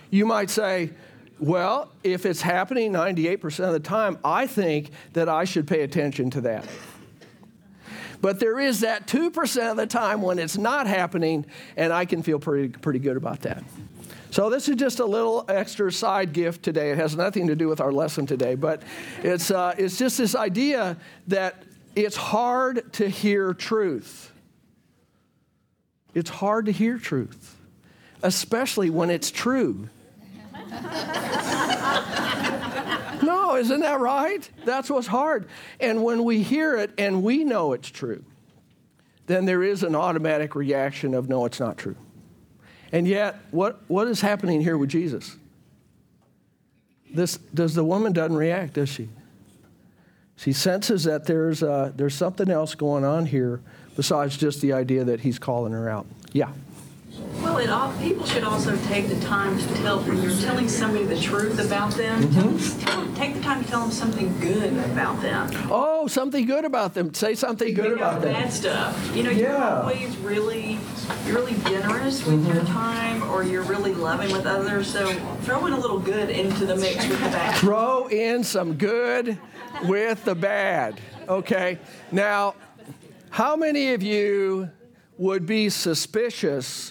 You 0.08 0.24
might 0.24 0.50
say, 0.50 0.90
well, 1.40 1.90
if 2.04 2.26
it's 2.26 2.42
happening 2.42 2.92
98% 2.92 3.66
of 3.66 3.72
the 3.72 3.80
time, 3.80 4.18
I 4.24 4.46
think 4.46 4.90
that 5.14 5.28
I 5.28 5.44
should 5.44 5.66
pay 5.66 5.82
attention 5.82 6.30
to 6.30 6.42
that. 6.42 6.66
But 8.20 8.38
there 8.38 8.60
is 8.60 8.80
that 8.80 9.06
2% 9.06 9.70
of 9.70 9.76
the 9.78 9.86
time 9.86 10.20
when 10.20 10.38
it's 10.38 10.58
not 10.58 10.86
happening, 10.86 11.46
and 11.76 11.92
I 11.92 12.04
can 12.04 12.22
feel 12.22 12.38
pretty, 12.38 12.68
pretty 12.68 12.98
good 12.98 13.16
about 13.16 13.40
that. 13.40 13.64
So, 14.30 14.48
this 14.48 14.68
is 14.68 14.76
just 14.76 15.00
a 15.00 15.04
little 15.04 15.44
extra 15.48 15.90
side 15.90 16.32
gift 16.32 16.62
today. 16.62 16.92
It 16.92 16.98
has 16.98 17.16
nothing 17.16 17.48
to 17.48 17.56
do 17.56 17.66
with 17.66 17.80
our 17.80 17.90
lesson 17.90 18.26
today, 18.26 18.54
but 18.54 18.82
it's, 19.24 19.50
uh, 19.50 19.74
it's 19.76 19.98
just 19.98 20.18
this 20.18 20.36
idea 20.36 20.98
that 21.26 21.64
it's 21.96 22.16
hard 22.16 22.92
to 22.92 23.08
hear 23.08 23.54
truth. 23.54 24.30
It's 26.14 26.30
hard 26.30 26.66
to 26.66 26.72
hear 26.72 26.98
truth, 26.98 27.56
especially 28.22 28.90
when 28.90 29.10
it's 29.10 29.32
true. 29.32 29.88
no, 33.22 33.56
isn't 33.56 33.80
that 33.80 33.98
right? 34.00 34.48
That's 34.64 34.88
what's 34.88 35.06
hard. 35.06 35.48
And 35.80 36.04
when 36.04 36.24
we 36.24 36.42
hear 36.42 36.76
it 36.76 36.92
and 36.98 37.22
we 37.22 37.44
know 37.44 37.72
it's 37.72 37.88
true, 37.88 38.24
then 39.26 39.44
there 39.44 39.62
is 39.62 39.82
an 39.82 39.94
automatic 39.94 40.54
reaction 40.54 41.14
of, 41.14 41.28
no, 41.28 41.44
it's 41.44 41.60
not 41.60 41.78
true. 41.78 41.96
And 42.92 43.06
yet, 43.06 43.36
what, 43.50 43.80
what 43.88 44.08
is 44.08 44.20
happening 44.20 44.60
here 44.60 44.76
with 44.76 44.90
Jesus? 44.90 45.36
This, 47.12 47.36
does 47.54 47.74
the 47.74 47.84
woman 47.84 48.12
doesn't 48.12 48.36
react, 48.36 48.74
does 48.74 48.88
she? 48.88 49.08
She 50.36 50.52
senses 50.52 51.04
that 51.04 51.26
there's, 51.26 51.62
uh, 51.62 51.92
there's 51.94 52.14
something 52.14 52.50
else 52.50 52.74
going 52.74 53.04
on 53.04 53.26
here 53.26 53.60
besides 53.96 54.36
just 54.36 54.62
the 54.62 54.72
idea 54.72 55.04
that 55.04 55.20
he's 55.20 55.38
calling 55.38 55.72
her 55.72 55.88
out. 55.88 56.06
Yeah. 56.32 56.50
Well, 57.50 57.58
it 57.58 57.68
all, 57.68 57.92
people 57.98 58.24
should 58.26 58.44
also 58.44 58.76
take 58.86 59.08
the 59.08 59.18
time 59.22 59.58
to 59.58 59.66
tell 59.82 59.98
when 60.04 60.22
you're 60.22 60.36
telling 60.36 60.68
somebody 60.68 61.04
the 61.04 61.20
truth 61.20 61.58
about 61.58 61.90
them. 61.94 62.22
Mm-hmm. 62.22 62.84
Tell, 62.84 63.04
tell, 63.04 63.14
take 63.16 63.34
the 63.34 63.40
time 63.40 63.64
to 63.64 63.68
tell 63.68 63.80
them 63.80 63.90
something 63.90 64.38
good 64.38 64.72
about 64.72 65.20
them. 65.20 65.50
Oh, 65.68 66.06
something 66.06 66.46
good 66.46 66.64
about 66.64 66.94
them. 66.94 67.12
Say 67.12 67.34
something 67.34 67.74
good 67.74 67.94
about 67.94 68.22
them. 68.22 68.34
Bad 68.34 68.52
stuff. 68.52 69.16
You 69.16 69.24
know, 69.24 69.30
you're 69.30 69.52
always 69.52 70.16
really, 70.18 70.78
you're 71.26 71.34
really 71.34 71.56
generous 71.68 72.24
with 72.24 72.36
mm-hmm. 72.36 72.54
your 72.54 72.64
time, 72.66 73.24
or 73.24 73.42
you're 73.42 73.64
really 73.64 73.94
loving 73.94 74.30
with 74.30 74.46
others. 74.46 74.86
So 74.86 75.12
throw 75.40 75.66
in 75.66 75.72
a 75.72 75.78
little 75.78 75.98
good 75.98 76.30
into 76.30 76.64
the 76.66 76.76
mix 76.76 77.08
with 77.08 77.20
the 77.20 77.30
bad. 77.30 77.58
Throw 77.58 78.06
in 78.06 78.44
some 78.44 78.74
good 78.74 79.36
with 79.86 80.24
the 80.24 80.36
bad. 80.36 81.00
Okay. 81.28 81.80
Now, 82.12 82.54
how 83.30 83.56
many 83.56 83.92
of 83.92 84.04
you? 84.04 84.70
Would 85.20 85.44
be 85.44 85.68
suspicious 85.68 86.90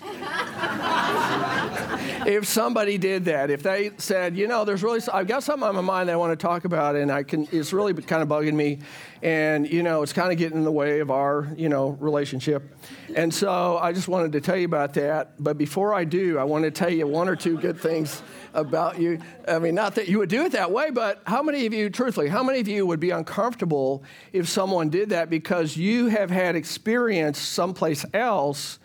if 2.29 2.45
somebody 2.45 2.99
did 2.99 3.25
that. 3.25 3.49
If 3.49 3.63
they 3.63 3.89
said, 3.97 4.37
you 4.37 4.47
know, 4.47 4.63
there's 4.63 4.83
really, 4.83 5.01
I've 5.11 5.25
got 5.25 5.41
something 5.41 5.67
on 5.67 5.73
my 5.73 5.81
mind 5.81 6.09
that 6.09 6.13
I 6.13 6.15
want 6.15 6.39
to 6.39 6.41
talk 6.41 6.63
about, 6.63 6.95
and 6.95 7.11
I 7.11 7.23
can, 7.23 7.47
it's 7.51 7.73
really 7.73 7.91
kind 7.93 8.21
of 8.21 8.29
bugging 8.29 8.53
me, 8.53 8.79
and 9.23 9.67
you 9.67 9.81
know, 9.81 10.03
it's 10.03 10.13
kind 10.13 10.31
of 10.31 10.37
getting 10.37 10.59
in 10.59 10.63
the 10.63 10.71
way 10.71 10.99
of 10.99 11.09
our, 11.09 11.51
you 11.57 11.69
know, 11.69 11.89
relationship. 11.99 12.75
And 13.15 13.33
so 13.33 13.79
I 13.79 13.93
just 13.93 14.07
wanted 14.07 14.33
to 14.33 14.41
tell 14.41 14.55
you 14.55 14.65
about 14.65 14.93
that. 14.93 15.43
But 15.43 15.57
before 15.57 15.95
I 15.95 16.03
do, 16.03 16.37
I 16.37 16.43
want 16.43 16.65
to 16.65 16.71
tell 16.71 16.91
you 16.91 17.07
one 17.07 17.27
or 17.27 17.35
two 17.35 17.57
good 17.57 17.79
things 17.79 18.21
about 18.53 18.99
you. 18.99 19.19
I 19.47 19.57
mean, 19.57 19.73
not 19.73 19.95
that 19.95 20.07
you 20.07 20.19
would 20.19 20.29
do 20.29 20.45
it 20.45 20.51
that 20.51 20.69
way, 20.71 20.91
but 20.91 21.23
how 21.25 21.41
many 21.41 21.65
of 21.65 21.73
you, 21.73 21.89
truthfully, 21.89 22.27
how 22.27 22.43
many 22.43 22.59
of 22.59 22.67
you 22.67 22.85
would 22.85 22.99
be 22.99 23.09
uncomfortable 23.09 24.03
if 24.33 24.47
someone 24.47 24.89
did 24.89 25.09
that 25.09 25.31
because 25.31 25.75
you 25.75 26.07
have 26.07 26.29
had 26.29 26.55
experience 26.55 27.39
someplace 27.39 28.05
else 28.13 28.78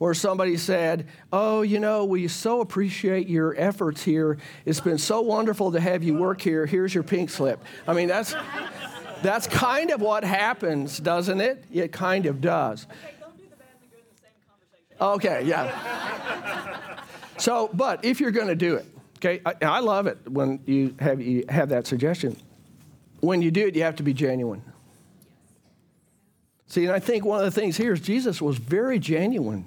where 0.00 0.14
somebody 0.14 0.56
said, 0.56 1.06
Oh, 1.32 1.62
you 1.62 1.78
know, 1.78 2.04
we 2.04 2.26
so 2.26 2.60
appreciate 2.60 3.28
your 3.28 3.54
efforts 3.56 4.02
here. 4.02 4.38
It's 4.64 4.80
been 4.80 4.98
so 4.98 5.20
wonderful 5.20 5.70
to 5.72 5.78
have 5.80 6.02
you 6.02 6.14
work 6.14 6.40
here. 6.40 6.66
Here's 6.66 6.92
your 6.92 7.04
pink 7.04 7.30
slip. 7.30 7.62
I 7.86 7.92
mean, 7.92 8.08
that's, 8.08 8.34
that's 9.22 9.46
kind 9.46 9.90
of 9.90 10.00
what 10.00 10.24
happens, 10.24 10.98
doesn't 10.98 11.40
it? 11.40 11.64
It 11.70 11.92
kind 11.92 12.26
of 12.26 12.40
does. 12.40 12.86
Okay, 15.00 15.44
yeah. 15.44 16.76
So, 17.38 17.70
but 17.72 18.04
if 18.04 18.20
you're 18.20 18.32
going 18.32 18.48
to 18.48 18.54
do 18.54 18.74
it, 18.74 18.84
Okay, 19.20 19.42
I, 19.44 19.54
I 19.60 19.80
love 19.80 20.06
it 20.06 20.16
when 20.26 20.60
you 20.64 20.94
have, 20.98 21.20
you 21.20 21.44
have 21.50 21.68
that 21.68 21.86
suggestion. 21.86 22.38
When 23.20 23.42
you 23.42 23.50
do 23.50 23.66
it, 23.66 23.76
you 23.76 23.82
have 23.82 23.96
to 23.96 24.02
be 24.02 24.14
genuine. 24.14 24.62
See, 26.68 26.86
and 26.86 26.92
I 26.92 27.00
think 27.00 27.26
one 27.26 27.38
of 27.38 27.44
the 27.44 27.60
things 27.60 27.76
here 27.76 27.92
is 27.92 28.00
Jesus 28.00 28.40
was 28.40 28.56
very 28.56 28.98
genuine. 28.98 29.66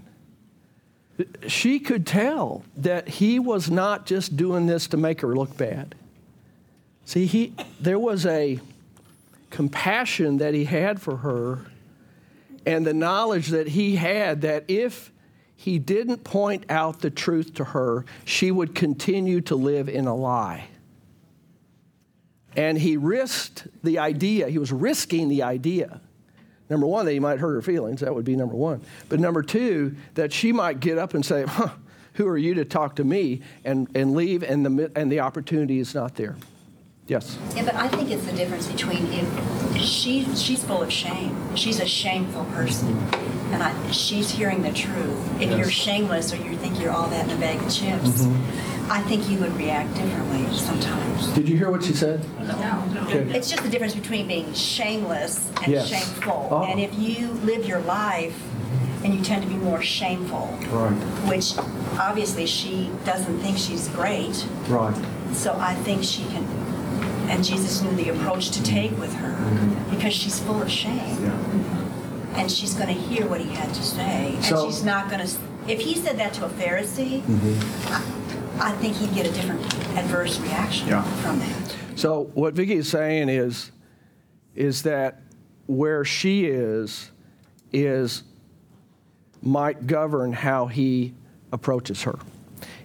She 1.47 1.79
could 1.79 2.07
tell 2.07 2.63
that 2.77 3.07
he 3.07 3.39
was 3.39 3.69
not 3.69 4.05
just 4.05 4.35
doing 4.35 4.65
this 4.65 4.87
to 4.87 4.97
make 4.97 5.21
her 5.21 5.35
look 5.35 5.55
bad. 5.57 5.95
See, 7.05 7.25
he, 7.25 7.53
there 7.79 7.99
was 7.99 8.25
a 8.25 8.59
compassion 9.49 10.37
that 10.37 10.53
he 10.53 10.65
had 10.65 11.01
for 11.01 11.17
her 11.17 11.67
and 12.65 12.85
the 12.85 12.93
knowledge 12.93 13.49
that 13.49 13.67
he 13.67 13.95
had 13.95 14.41
that 14.41 14.63
if 14.67 15.11
he 15.55 15.79
didn't 15.79 16.23
point 16.23 16.65
out 16.69 17.01
the 17.01 17.09
truth 17.09 17.53
to 17.55 17.63
her, 17.63 18.05
she 18.25 18.51
would 18.51 18.73
continue 18.73 19.41
to 19.41 19.55
live 19.55 19.87
in 19.87 20.07
a 20.07 20.15
lie. 20.15 20.67
And 22.55 22.77
he 22.77 22.97
risked 22.97 23.67
the 23.83 23.99
idea, 23.99 24.49
he 24.49 24.57
was 24.57 24.71
risking 24.71 25.29
the 25.29 25.43
idea. 25.43 26.01
Number 26.69 26.87
one, 26.87 27.05
that 27.05 27.11
he 27.11 27.19
might 27.19 27.39
hurt 27.39 27.53
her 27.53 27.61
feelings. 27.61 28.01
That 28.01 28.15
would 28.15 28.25
be 28.25 28.35
number 28.35 28.55
one. 28.55 28.81
But 29.09 29.19
number 29.19 29.43
two, 29.43 29.95
that 30.15 30.31
she 30.31 30.51
might 30.51 30.79
get 30.79 30.97
up 30.97 31.13
and 31.13 31.25
say, 31.25 31.43
huh, 31.43 31.69
Who 32.13 32.27
are 32.27 32.37
you 32.37 32.53
to 32.55 32.65
talk 32.65 32.95
to 32.97 33.03
me? 33.03 33.41
and, 33.65 33.87
and 33.95 34.15
leave, 34.15 34.43
and 34.43 34.65
the, 34.65 34.91
and 34.95 35.11
the 35.11 35.19
opportunity 35.19 35.79
is 35.79 35.93
not 35.95 36.15
there. 36.15 36.35
Yes. 37.07 37.37
Yeah, 37.53 37.65
but 37.65 37.75
I 37.75 37.89
think 37.89 38.11
it's 38.11 38.25
the 38.25 38.31
difference 38.31 38.67
between 38.71 39.07
if 39.07 39.77
she 39.77 40.23
she's 40.35 40.63
full 40.63 40.81
of 40.81 40.91
shame. 40.91 41.55
She's 41.55 41.81
a 41.81 41.85
shameful 41.85 42.45
person, 42.45 42.97
and 43.51 43.61
I, 43.61 43.91
she's 43.91 44.31
hearing 44.31 44.61
the 44.61 44.71
truth. 44.71 45.41
If 45.41 45.49
yes. 45.49 45.57
you're 45.59 45.69
shameless 45.69 46.31
or 46.31 46.37
you 46.37 46.55
think 46.55 46.79
you're 46.79 46.91
all 46.91 47.09
that 47.09 47.29
in 47.29 47.35
a 47.35 47.39
bag 47.39 47.57
of 47.57 47.63
chips, 47.65 48.23
mm-hmm. 48.23 48.91
I 48.91 49.01
think 49.01 49.29
you 49.29 49.37
would 49.39 49.53
react 49.57 49.93
differently 49.95 50.45
sometimes. 50.55 51.27
Did 51.33 51.49
you 51.49 51.57
hear 51.57 51.69
what 51.69 51.83
she 51.83 51.93
said? 51.93 52.25
No. 52.39 53.05
Okay. 53.07 53.37
It's 53.37 53.49
just 53.49 53.63
the 53.63 53.69
difference 53.69 53.95
between 53.95 54.27
being 54.27 54.53
shameless 54.53 55.51
and 55.61 55.73
yes. 55.73 55.89
shameful. 55.89 56.47
Oh. 56.51 56.63
And 56.63 56.79
if 56.79 56.97
you 56.97 57.27
live 57.43 57.65
your 57.65 57.81
life 57.81 58.41
and 59.03 59.13
you 59.13 59.21
tend 59.21 59.43
to 59.43 59.49
be 59.49 59.55
more 59.55 59.81
shameful, 59.81 60.57
right. 60.69 60.93
which 61.27 61.57
obviously 61.99 62.45
she 62.45 62.89
doesn't 63.03 63.39
think 63.39 63.57
she's 63.57 63.89
great. 63.89 64.47
Right. 64.69 64.95
So 65.33 65.53
I 65.59 65.73
think 65.75 66.03
she 66.03 66.23
can 66.25 66.47
and 67.29 67.43
Jesus 67.43 67.81
knew 67.81 67.95
the 67.95 68.09
approach 68.09 68.51
to 68.51 68.63
take 68.63 68.97
with 68.97 69.13
her 69.15 69.35
because 69.89 70.13
she's 70.13 70.39
full 70.39 70.61
of 70.61 70.69
shame. 70.69 71.31
And 72.35 72.51
she's 72.51 72.73
going 72.73 72.87
to 72.87 72.93
hear 72.93 73.27
what 73.27 73.41
he 73.41 73.49
had 73.49 73.73
to 73.73 73.83
say. 73.83 74.33
And 74.35 74.43
so, 74.43 74.65
she's 74.65 74.83
not 74.83 75.09
going 75.09 75.25
to, 75.25 75.37
if 75.67 75.79
he 75.79 75.95
said 75.95 76.17
that 76.17 76.33
to 76.33 76.45
a 76.45 76.49
Pharisee, 76.49 77.21
mm-hmm. 77.21 78.59
I, 78.59 78.69
I, 78.69 78.71
think 78.77 78.95
he'd 78.95 79.13
get 79.13 79.27
a 79.27 79.31
different 79.31 79.61
adverse 79.95 80.39
reaction 80.39 80.87
yeah. 80.87 81.03
from 81.21 81.37
that. 81.39 81.75
So 81.95 82.31
what 82.33 82.55
Vicki 82.55 82.73
is 82.73 82.89
saying 82.89 83.29
is, 83.29 83.71
is 84.55 84.81
that 84.81 85.21
where 85.67 86.03
she 86.03 86.45
is, 86.45 87.11
is 87.71 88.23
might 89.43 89.85
govern 89.85 90.33
how 90.33 90.67
he 90.67 91.13
approaches 91.51 92.03
her. 92.03 92.17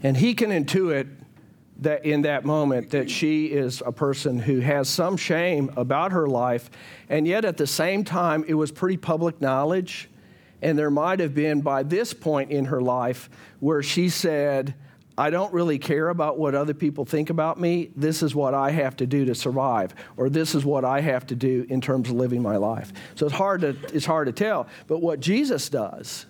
And 0.03 0.17
he 0.17 0.35
can 0.35 0.51
intuit 0.51 1.09
that 1.81 2.05
in 2.05 2.23
that 2.23 2.45
moment 2.45 2.91
that 2.91 3.11
she 3.11 3.47
is 3.47 3.83
a 3.87 3.93
person 3.93 4.39
who 4.39 4.61
has 4.61 4.89
some 4.89 5.17
shame 5.17 5.71
about 5.77 6.13
her 6.13 6.27
life, 6.27 6.71
and 7.09 7.27
yet 7.27 7.45
at 7.45 7.57
the 7.57 7.67
same 7.67 8.05
time, 8.05 8.45
it 8.49 8.55
was 8.55 8.73
pretty 8.73 8.97
public 8.97 9.41
knowledge. 9.41 10.09
And 10.61 10.77
there 10.77 10.91
might 10.91 11.21
have 11.21 11.35
been 11.35 11.61
by 11.61 11.85
this 11.85 12.13
point 12.13 12.51
in 12.51 12.65
her 12.65 12.81
life 12.81 13.31
where 13.61 13.81
she 13.81 14.09
said, 14.09 14.75
I 15.17 15.31
don't 15.31 15.53
really 15.53 15.79
care 15.79 16.09
about 16.09 16.39
what 16.39 16.55
other 16.55 16.75
people 16.75 17.05
think 17.05 17.31
about 17.31 17.61
me. 17.61 17.91
This 17.97 18.23
is 18.23 18.35
what 18.35 18.55
I 18.55 18.71
have 18.71 18.97
to 18.97 19.07
do 19.07 19.25
to 19.27 19.35
survive, 19.35 19.95
or 20.17 20.29
this 20.29 20.55
is 20.55 20.65
what 20.65 20.85
I 20.85 21.01
have 21.01 21.27
to 21.29 21.35
do 21.35 21.67
in 21.69 21.81
terms 21.81 22.09
of 22.09 22.17
living 22.17 22.43
my 22.43 22.57
life. 22.57 22.93
So 23.15 23.27
it's 23.27 23.35
hard 23.35 23.61
to, 23.61 23.77
it's 23.93 24.07
hard 24.07 24.27
to 24.27 24.33
tell. 24.33 24.69
But 24.87 25.01
what 25.01 25.21
Jesus 25.21 25.69
does 25.69 26.27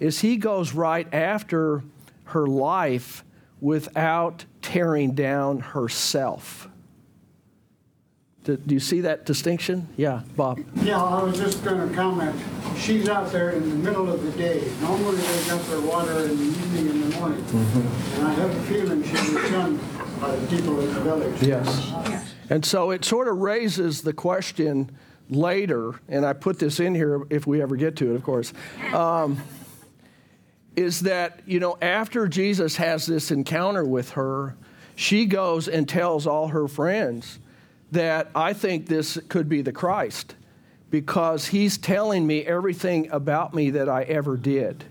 is 0.00 0.20
he 0.20 0.36
goes 0.36 0.72
right 0.72 1.06
after 1.12 1.82
her 2.24 2.46
life 2.46 3.24
without 3.60 4.44
tearing 4.62 5.14
down 5.14 5.60
herself. 5.60 6.68
Do, 8.44 8.56
do 8.56 8.74
you 8.74 8.80
see 8.80 9.02
that 9.02 9.26
distinction? 9.26 9.88
Yeah, 9.96 10.22
Bob. 10.36 10.60
Yeah, 10.76 11.02
I 11.02 11.22
was 11.22 11.38
just 11.38 11.62
going 11.64 11.86
to 11.86 11.94
comment. 11.94 12.34
She's 12.78 13.08
out 13.08 13.30
there 13.30 13.50
in 13.50 13.68
the 13.68 13.74
middle 13.76 14.10
of 14.10 14.22
the 14.22 14.30
day. 14.32 14.70
Normally 14.80 15.16
they 15.16 15.48
got 15.48 15.62
their 15.66 15.80
water 15.80 16.20
in 16.20 16.36
the 16.36 16.44
evening 16.44 16.88
and 16.88 17.02
the 17.04 17.20
morning. 17.20 17.44
And 18.14 18.26
I 18.26 18.32
have 18.34 18.50
a 18.50 18.62
feeling 18.62 19.02
she 19.02 19.12
was 19.12 19.48
shunned 19.50 19.80
by 20.20 20.34
the 20.34 20.46
people 20.46 20.80
in 20.80 20.94
the 20.94 21.00
village. 21.00 21.42
Yes. 21.42 21.92
And 22.48 22.64
so 22.64 22.90
it 22.90 23.04
sort 23.04 23.28
of 23.28 23.38
raises 23.38 24.02
the 24.02 24.14
question 24.14 24.96
later, 25.28 26.00
and 26.08 26.24
I 26.24 26.32
put 26.32 26.58
this 26.58 26.80
in 26.80 26.94
here 26.94 27.26
if 27.28 27.46
we 27.46 27.60
ever 27.60 27.76
get 27.76 27.96
to 27.96 28.12
it, 28.12 28.14
of 28.14 28.22
course, 28.22 28.54
um, 28.94 29.38
is 30.76 31.00
that, 31.00 31.40
you 31.46 31.60
know, 31.60 31.76
after 31.82 32.28
Jesus 32.28 32.76
has 32.76 33.06
this 33.06 33.30
encounter 33.30 33.84
with 33.84 34.10
her, 34.10 34.54
she 34.94 35.26
goes 35.26 35.68
and 35.68 35.88
tells 35.88 36.26
all 36.26 36.48
her 36.48 36.68
friends 36.68 37.38
that 37.92 38.30
I 38.34 38.52
think 38.52 38.86
this 38.86 39.18
could 39.28 39.48
be 39.48 39.62
the 39.62 39.72
Christ 39.72 40.34
because 40.90 41.46
he's 41.46 41.78
telling 41.78 42.26
me 42.26 42.44
everything 42.44 43.10
about 43.10 43.54
me 43.54 43.70
that 43.70 43.88
I 43.88 44.02
ever 44.04 44.36
did. 44.36 44.84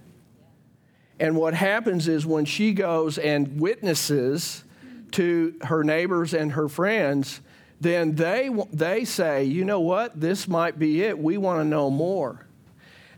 And 1.20 1.36
what 1.36 1.54
happens 1.54 2.08
is 2.08 2.26
when 2.26 2.46
she 2.46 2.74
goes 2.74 3.18
and 3.18 3.60
witnesses 3.60 4.64
to 5.12 5.56
her 5.64 5.84
neighbors 5.84 6.34
and 6.34 6.52
her 6.52 6.68
friends, 6.68 7.42
then 7.82 8.16
they, 8.16 8.50
they 8.72 9.06
say, 9.06 9.44
you 9.44 9.66
know 9.66 9.80
what, 9.80 10.20
this 10.20 10.48
might 10.48 10.78
be 10.80 11.04
it. 11.04 11.18
We 11.18 11.38
want 11.38 11.62
to 11.62 11.66
know 11.66 11.90
more. 11.90 12.47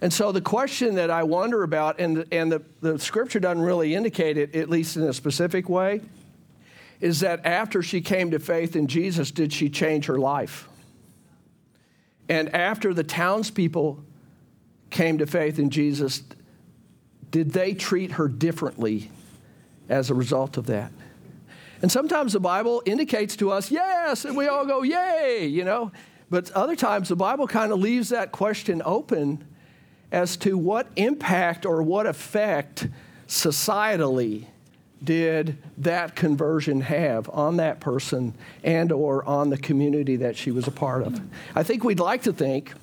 And 0.02 0.14
so 0.14 0.32
the 0.32 0.42
question 0.42 0.96
that 0.96 1.12
I 1.12 1.24
wonder 1.24 1.64
about, 1.64 2.00
and, 2.00 2.26
and 2.32 2.52
the, 2.52 2.62
the 2.82 2.98
scripture 2.98 3.40
doesn't 3.40 3.62
really 3.62 3.96
indicate 3.96 4.38
it, 4.38 4.56
at 4.56 4.70
least 4.70 4.96
in 4.96 5.04
a 5.04 5.14
specific 5.14 5.68
way, 5.68 6.02
is 7.02 7.20
that 7.20 7.46
after 7.46 7.82
she 7.82 8.02
came 8.02 8.32
to 8.32 8.40
faith 8.40 8.76
in 8.76 8.88
Jesus, 8.88 9.32
did 9.32 9.52
she 9.52 9.70
change 9.70 10.06
her 10.06 10.18
life? 10.18 10.68
And 12.30 12.54
after 12.56 12.94
the 12.94 13.04
townspeople 13.04 14.04
came 14.90 15.18
to 15.18 15.26
faith 15.26 15.60
in 15.60 15.70
Jesus, 15.70 16.24
did 17.32 17.52
they 17.52 17.74
treat 17.74 18.12
her 18.14 18.28
differently 18.28 19.12
as 19.90 20.10
a 20.10 20.14
result 20.14 20.58
of 20.58 20.68
that? 20.68 20.92
And 21.82 21.92
sometimes 21.92 22.34
the 22.34 22.40
Bible 22.40 22.84
indicates 22.86 23.36
to 23.38 23.52
us, 23.52 23.72
yes, 23.72 24.26
and 24.26 24.36
we 24.36 24.48
all 24.48 24.66
go, 24.66 24.84
yay, 24.84 25.48
you 25.48 25.64
know. 25.64 25.92
But 26.30 26.52
other 26.52 26.76
times 26.76 27.10
the 27.10 27.16
Bible 27.16 27.48
kind 27.48 27.72
of 27.72 27.80
leaves 27.80 28.10
that 28.10 28.32
question 28.32 28.82
open 28.86 29.46
as 30.12 30.38
to 30.38 30.58
what 30.58 30.88
impact 30.96 31.66
or 31.66 31.82
what 31.84 32.06
effect 32.06 32.88
societally 33.28 34.46
did 35.04 35.58
that 35.78 36.16
conversion 36.16 36.82
have 36.82 37.30
on 37.30 37.58
that 37.58 37.80
person 37.80 38.34
and 38.64 38.92
or 38.92 39.24
on 39.26 39.50
the 39.50 39.58
community 39.58 40.18
that 40.18 40.36
she 40.36 40.52
was 40.52 40.68
a 40.68 40.72
part 40.72 41.04
of. 41.04 41.22
I 41.56 41.64
think 41.64 41.84
we'd 41.84 42.00
like 42.00 42.24
to 42.24 42.34
think 42.34 42.74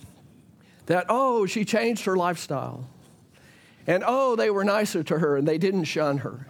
that 0.87 1.07
oh 1.09 1.47
she 1.47 1.65
changed 1.65 2.05
her 2.05 2.17
lifestyle. 2.17 2.89
And 3.87 4.03
oh 4.07 4.37
they 4.37 4.51
were 4.51 4.65
nicer 4.65 5.03
to 5.05 5.19
her 5.19 5.37
and 5.37 5.47
they 5.47 5.59
didn't 5.59 5.85
shun 5.85 6.19
her. 6.19 6.47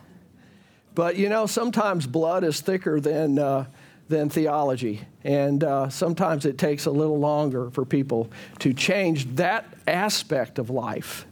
But 0.94 1.16
you 1.16 1.28
know 1.28 1.46
sometimes 1.46 2.06
blood 2.06 2.44
is 2.44 2.60
thicker 2.60 3.00
than 3.00 3.38
uh, 3.38 3.66
than 4.08 4.28
theology 4.28 5.00
and 5.24 5.64
uh, 5.64 5.88
sometimes 5.88 6.46
it 6.46 6.56
takes 6.56 6.86
a 6.86 6.90
little 6.90 7.18
longer 7.18 7.70
for 7.70 7.84
people 7.84 8.30
to 8.60 8.72
change 8.72 9.26
that 9.34 9.66
aspect 9.88 10.58
of 10.58 10.70
life 10.70 11.26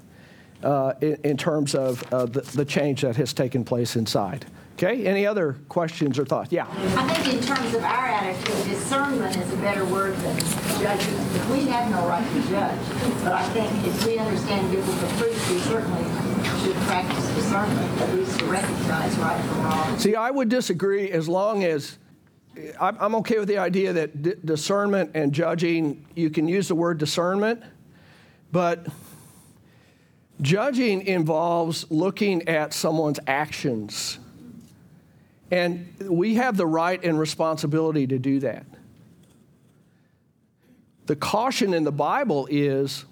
uh, 0.64 0.94
in, 1.00 1.16
in, 1.22 1.36
terms 1.36 1.74
of 1.74 2.02
uh, 2.12 2.26
the, 2.26 2.40
the, 2.40 2.64
change 2.64 3.02
that 3.02 3.14
has 3.14 3.32
taken 3.32 3.64
place 3.64 3.96
inside. 3.96 4.46
Okay, 4.74 5.06
any 5.06 5.24
other 5.26 5.52
questions 5.68 6.18
or 6.18 6.24
thoughts? 6.24 6.50
Yeah. 6.50 6.66
I 6.96 7.14
think 7.14 7.34
in 7.34 7.40
terms 7.46 7.74
of 7.74 7.84
our 7.84 8.06
attitude, 8.06 8.64
discernment 8.64 9.36
is 9.36 9.52
a 9.52 9.56
better 9.58 9.84
word 9.84 10.16
than 10.16 10.36
judgment. 10.80 11.50
We 11.50 11.66
have 11.66 11.88
no 11.90 12.08
right 12.08 12.26
to 12.26 12.48
judge, 12.48 12.80
but 13.22 13.32
I 13.32 13.48
think 13.50 13.86
if 13.86 14.04
we 14.06 14.18
understand 14.18 14.72
biblical 14.72 15.08
truth, 15.18 15.50
we 15.50 15.58
certainly 15.60 16.02
should 16.64 16.76
practice 16.86 17.34
discernment, 17.34 18.00
at 18.00 18.14
least 18.14 18.40
to 18.40 18.46
recognize 18.46 19.16
right 19.18 19.40
from 19.44 19.62
wrong. 19.62 19.98
See, 19.98 20.16
I 20.16 20.30
would 20.32 20.48
disagree 20.48 21.10
as 21.12 21.28
long 21.28 21.62
as 21.62 21.98
I'm 22.80 23.14
okay 23.16 23.38
with 23.38 23.48
the 23.48 23.58
idea 23.58 23.92
that 23.92 24.44
discernment 24.46 25.12
and 25.14 25.32
judging, 25.32 26.06
you 26.14 26.30
can 26.30 26.46
use 26.46 26.68
the 26.68 26.74
word 26.74 26.98
discernment, 26.98 27.62
but 28.52 28.86
Judging 30.40 31.06
involves 31.06 31.90
looking 31.90 32.48
at 32.48 32.74
someone's 32.74 33.20
actions. 33.26 34.18
And 35.50 35.94
we 36.00 36.34
have 36.34 36.56
the 36.56 36.66
right 36.66 37.02
and 37.04 37.18
responsibility 37.18 38.06
to 38.08 38.18
do 38.18 38.40
that. 38.40 38.66
The 41.06 41.14
caution 41.14 41.74
in 41.74 41.84
the 41.84 41.92
Bible 41.92 42.48
is 42.50 43.04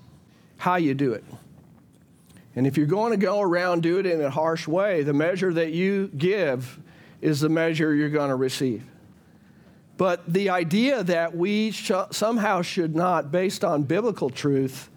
how 0.57 0.77
you 0.77 0.95
do 0.95 1.13
it. 1.13 1.25
And 2.57 2.67
if 2.67 2.77
you're 2.77 2.87
going 2.87 3.13
to 3.13 3.17
go 3.17 3.41
around 3.41 3.83
do 3.83 3.99
it 3.99 4.07
in 4.07 4.21
a 4.21 4.31
harsh 4.31 4.67
way, 4.67 5.03
the 5.03 5.13
measure 5.13 5.53
that 5.53 5.73
you 5.73 6.09
give 6.17 6.79
is 7.21 7.41
the 7.41 7.49
measure 7.49 7.95
you're 7.95 8.11
going 8.11 8.31
to 8.31 8.37
receive. 8.37 8.83
But 9.97 10.33
the 10.33 10.51
idea 10.51 11.05
that 11.05 11.37
we 11.37 11.71
sh- 11.71 11.93
somehow 12.11 12.63
should 12.63 12.97
not, 12.97 13.31
based 13.31 13.65
on 13.65 13.83
biblical 13.83 14.31
truth, 14.31 14.91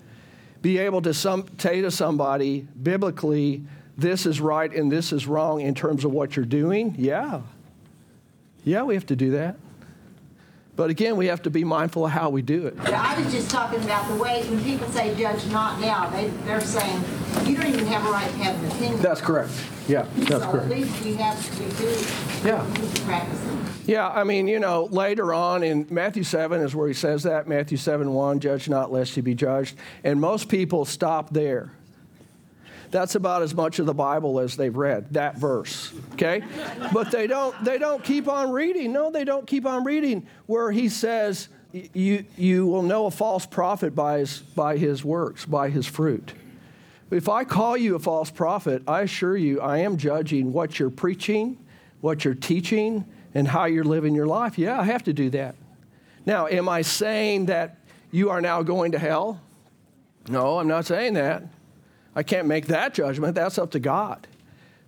be 0.62 0.78
able 0.80 1.02
to 1.04 1.14
some, 1.14 1.46
say 1.58 1.82
to 1.82 1.92
somebody 1.92 2.68
biblically, 2.82 3.64
this 3.98 4.26
is 4.26 4.42
right 4.42 4.74
and 4.74 4.92
this 4.92 5.14
is 5.14 5.28
wrong 5.28 5.62
in 5.62 5.76
terms 5.76 6.06
of 6.06 6.12
what 6.12 6.36
you're 6.36 6.46
doing? 6.46 6.96
Yeah. 6.98 7.42
Yeah, 8.64 8.84
we 8.84 8.96
have 8.96 9.06
to 9.08 9.16
do 9.16 9.32
that. 9.32 9.58
But 10.76 10.90
again, 10.90 11.16
we 11.16 11.28
have 11.28 11.42
to 11.44 11.50
be 11.50 11.64
mindful 11.64 12.06
of 12.06 12.12
how 12.12 12.30
we 12.30 12.42
do 12.42 12.68
it. 12.68 12.76
Yeah, 12.88 13.02
I 13.02 13.22
was 13.22 13.32
just 13.32 13.50
talking 13.50 13.82
about 13.84 14.10
the 14.10 14.16
way 14.16 14.44
when 14.44 14.62
people 14.62 14.88
say 14.90 15.16
judge 15.16 15.46
not 15.48 15.80
now, 15.80 16.10
they, 16.10 16.28
they're 16.46 16.60
saying 16.60 17.02
you 17.46 17.56
don't 17.56 17.68
even 17.68 17.86
have 17.86 18.06
a 18.06 18.12
right 18.12 18.30
to 18.30 18.38
have 18.40 18.62
an 18.62 18.72
opinion. 18.72 19.02
That's 19.02 19.22
correct. 19.22 19.52
Yeah, 19.88 20.06
that's 20.16 20.44
so 20.44 20.52
correct. 20.52 20.66
at 20.66 20.78
least 20.78 21.06
we 21.06 21.14
have, 21.16 21.60
we 21.60 21.70
do 21.78 22.48
yeah. 22.48 22.66
practice 23.06 23.40
yeah, 23.86 24.08
I 24.08 24.24
mean, 24.24 24.48
you 24.48 24.60
know, 24.60 24.86
later 24.86 25.34
on 25.34 25.64
in 25.64 25.88
Matthew 25.90 26.24
7 26.24 26.62
is 26.62 26.76
where 26.76 26.88
he 26.88 26.94
says 26.94 27.24
that. 27.24 27.48
Matthew 27.48 27.78
7 27.78 28.12
1, 28.12 28.40
judge 28.40 28.68
not 28.70 28.92
lest 28.92 29.16
you 29.16 29.24
be 29.24 29.36
judged. 29.36 29.78
And 30.04 30.20
most 30.20 30.50
people 30.50 30.86
stop 30.86 31.32
there. 31.32 31.72
That's 32.92 33.16
about 33.16 33.42
as 33.42 33.54
much 33.54 33.80
of 33.80 33.86
the 33.86 33.94
Bible 33.94 34.40
as 34.40 34.56
they've 34.56 34.76
read, 34.76 35.14
that 35.14 35.38
verse. 35.38 35.94
Okay? 36.14 36.42
But 36.94 37.12
they 37.12 37.28
don't 37.28 37.56
they 37.66 37.78
don't 37.78 38.04
keep 38.04 38.28
on 38.28 38.52
reading. 38.52 38.94
No, 38.94 39.12
they 39.12 39.26
don't 39.26 39.46
keep 39.46 39.66
on 39.66 39.84
reading 39.84 40.28
where 40.46 40.72
he 40.72 40.88
says 40.90 41.50
you 41.72 42.24
you 42.38 42.68
will 42.68 42.84
know 42.84 43.08
a 43.08 43.12
false 43.12 43.46
prophet 43.46 43.96
by 43.96 44.20
his 44.20 44.40
by 44.40 44.78
his 44.78 45.04
works, 45.04 45.46
by 45.46 45.70
his 45.70 45.86
fruit. 45.86 46.34
If 47.12 47.30
I 47.30 47.44
call 47.44 47.78
you 47.78 47.96
a 47.96 48.00
false 48.00 48.32
prophet, 48.32 48.82
I 48.88 49.02
assure 49.02 49.38
you 49.38 49.62
I 49.62 49.80
am 49.80 49.98
judging 49.98 50.54
what 50.54 50.80
you're 50.80 50.90
preaching, 50.90 51.58
what 52.02 52.24
you're 52.24 52.34
teaching, 52.34 53.06
and 53.36 53.48
how 53.48 53.66
you're 53.66 53.84
living 53.84 54.16
your 54.16 54.26
life. 54.26 54.58
Yeah, 54.58 54.80
I 54.80 54.86
have 54.86 55.04
to 55.04 55.14
do 55.14 55.30
that. 55.32 55.56
Now, 56.26 56.48
am 56.48 56.68
I 56.68 56.82
saying 56.82 57.48
that 57.48 57.78
you 58.10 58.32
are 58.32 58.42
now 58.42 58.64
going 58.64 58.94
to 58.94 59.00
hell? 59.00 59.42
No, 60.28 60.58
I'm 60.58 60.68
not 60.68 60.86
saying 60.86 61.14
that. 61.14 61.44
I 62.16 62.24
can't 62.24 62.48
make 62.48 62.68
that 62.68 62.94
judgment. 62.94 63.36
That's 63.36 63.60
up 63.60 63.72
to 63.72 63.80
God. 63.80 64.26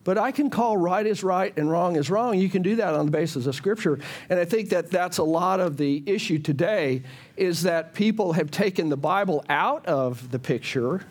But 0.06 0.18
I 0.18 0.32
can 0.32 0.50
call 0.50 0.78
right 0.78 1.06
is 1.06 1.22
right 1.22 1.56
and 1.58 1.70
wrong 1.70 1.98
is 1.98 2.10
wrong. 2.10 2.40
You 2.40 2.48
can 2.48 2.62
do 2.62 2.78
that 2.78 2.94
on 2.94 3.06
the 3.06 3.12
basis 3.12 3.46
of 3.46 3.54
Scripture. 3.54 4.00
And 4.30 4.40
I 4.40 4.46
think 4.46 4.70
that 4.70 4.90
that's 4.90 5.18
a 5.18 5.24
lot 5.24 5.60
of 5.60 5.76
the 5.76 6.02
issue 6.06 6.40
today 6.40 7.04
is 7.36 7.64
that 7.64 7.94
people 7.94 8.32
have 8.32 8.50
taken 8.50 8.88
the 8.88 8.98
Bible 8.98 9.44
out 9.50 9.86
of 9.86 10.32
the 10.32 10.40
picture 10.40 11.02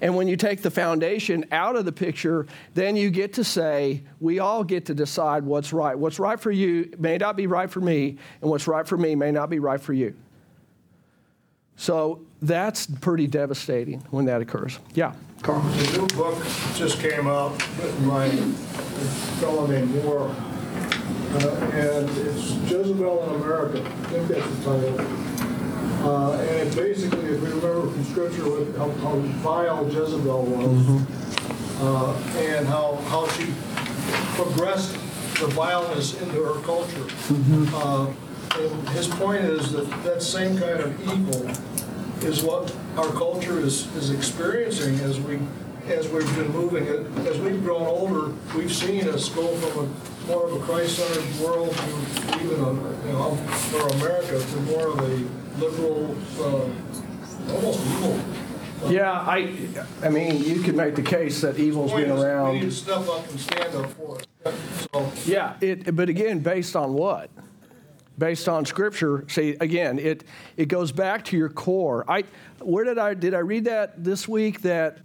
and 0.00 0.14
when 0.14 0.28
you 0.28 0.36
take 0.36 0.62
the 0.62 0.70
foundation 0.70 1.44
out 1.52 1.76
of 1.76 1.84
the 1.84 1.92
picture, 1.92 2.46
then 2.74 2.96
you 2.96 3.10
get 3.10 3.34
to 3.34 3.44
say, 3.44 4.02
we 4.20 4.38
all 4.38 4.64
get 4.64 4.86
to 4.86 4.94
decide 4.94 5.44
what's 5.44 5.72
right. 5.72 5.98
What's 5.98 6.18
right 6.18 6.38
for 6.38 6.50
you 6.50 6.92
may 6.98 7.18
not 7.18 7.36
be 7.36 7.46
right 7.46 7.70
for 7.70 7.80
me, 7.80 8.18
and 8.40 8.50
what's 8.50 8.66
right 8.66 8.86
for 8.86 8.96
me 8.96 9.14
may 9.14 9.30
not 9.30 9.50
be 9.50 9.58
right 9.58 9.80
for 9.80 9.92
you. 9.92 10.14
So 11.76 12.22
that's 12.40 12.86
pretty 12.86 13.26
devastating 13.26 14.00
when 14.10 14.24
that 14.26 14.40
occurs. 14.40 14.78
Yeah. 14.94 15.12
Carl. 15.42 15.60
The 15.60 15.98
new 15.98 16.06
book 16.08 16.42
just 16.74 17.00
came 17.00 17.26
out, 17.26 17.52
written 17.78 18.08
by 18.08 18.26
a 18.26 18.42
fellow 19.40 19.66
named 19.66 19.94
Moore, 20.02 20.34
uh, 21.34 21.70
and 21.74 22.08
it's 22.10 22.52
Jezebel 22.70 23.24
in 23.24 23.42
America. 23.42 23.80
I 23.80 24.04
think 24.08 24.28
that's 24.28 24.56
the 24.56 24.64
title. 24.64 25.35
Uh, 26.06 26.32
and 26.38 26.68
it 26.68 26.76
basically, 26.76 27.24
if 27.34 27.40
we 27.42 27.48
remember 27.48 27.90
from 27.90 28.04
Scripture, 28.04 28.42
what- 28.44 28.76
how, 28.78 28.90
how 29.02 29.16
vile 29.42 29.84
Jezebel 29.90 30.42
was, 30.44 31.02
uh, 31.82 32.12
and 32.38 32.66
how 32.68 32.96
how 33.08 33.26
she 33.28 33.52
progressed 34.36 34.92
the 35.40 35.48
vileness 35.48 36.20
into 36.22 36.42
her 36.42 36.60
culture. 36.62 37.06
Uh, 37.74 38.06
and 38.58 38.88
his 38.90 39.08
point 39.08 39.44
is 39.44 39.72
that 39.72 39.86
that 40.04 40.22
same 40.22 40.56
kind 40.56 40.80
of 40.80 41.00
evil 41.02 41.50
is 42.22 42.42
what 42.42 42.72
our 42.96 43.08
culture 43.10 43.58
is, 43.58 43.94
is 43.96 44.10
experiencing 44.10 44.94
as 45.00 45.20
we 45.20 45.38
as 45.88 46.08
we've 46.08 46.36
been 46.36 46.50
moving 46.52 46.84
it. 46.86 47.00
As 47.28 47.38
we've 47.40 47.62
grown 47.62 47.82
older, 47.86 48.32
we've 48.56 48.72
seen 48.72 49.08
us 49.08 49.28
go 49.28 49.46
from 49.56 49.84
a 49.84 49.88
more 50.30 50.48
of 50.48 50.54
a 50.54 50.58
Christ-centered 50.64 51.40
world 51.44 51.70
to 51.76 52.40
even 52.44 52.60
a, 52.64 52.72
you 53.06 53.12
know, 53.12 53.36
for 53.70 53.86
America 53.98 54.38
to 54.40 54.56
more 54.62 54.88
of 54.88 54.98
a 54.98 55.45
liberal, 55.58 56.16
uh, 56.40 57.52
almost 57.54 57.80
evil. 57.86 58.20
Yeah, 58.90 59.10
I, 59.12 59.56
I 60.02 60.10
mean, 60.10 60.42
you 60.42 60.60
could 60.60 60.76
make 60.76 60.94
the 60.94 61.02
case 61.02 61.40
that 61.40 61.58
evil's 61.58 61.92
been 61.92 62.02
is, 62.02 62.08
We 62.10 62.14
need 62.16 62.22
around. 62.22 62.60
to 62.60 62.70
step 62.70 63.08
up 63.08 63.28
and 63.30 63.40
stand 63.40 63.74
up 63.74 63.90
for 63.92 64.18
it. 64.18 64.26
So, 64.92 65.12
Yeah, 65.24 65.56
it, 65.60 65.96
but 65.96 66.08
again, 66.08 66.40
based 66.40 66.76
on 66.76 66.92
what? 66.92 67.30
Based 68.18 68.48
on 68.48 68.64
scripture. 68.64 69.24
See, 69.28 69.56
again, 69.60 69.98
it 69.98 70.24
it 70.56 70.66
goes 70.66 70.92
back 70.92 71.24
to 71.26 71.36
your 71.36 71.48
core. 71.50 72.04
I 72.08 72.24
where 72.60 72.84
did 72.84 72.98
I 72.98 73.14
did 73.14 73.34
I 73.34 73.38
read 73.40 73.64
that 73.64 74.02
this 74.02 74.26
week 74.28 74.62
that 74.62 74.98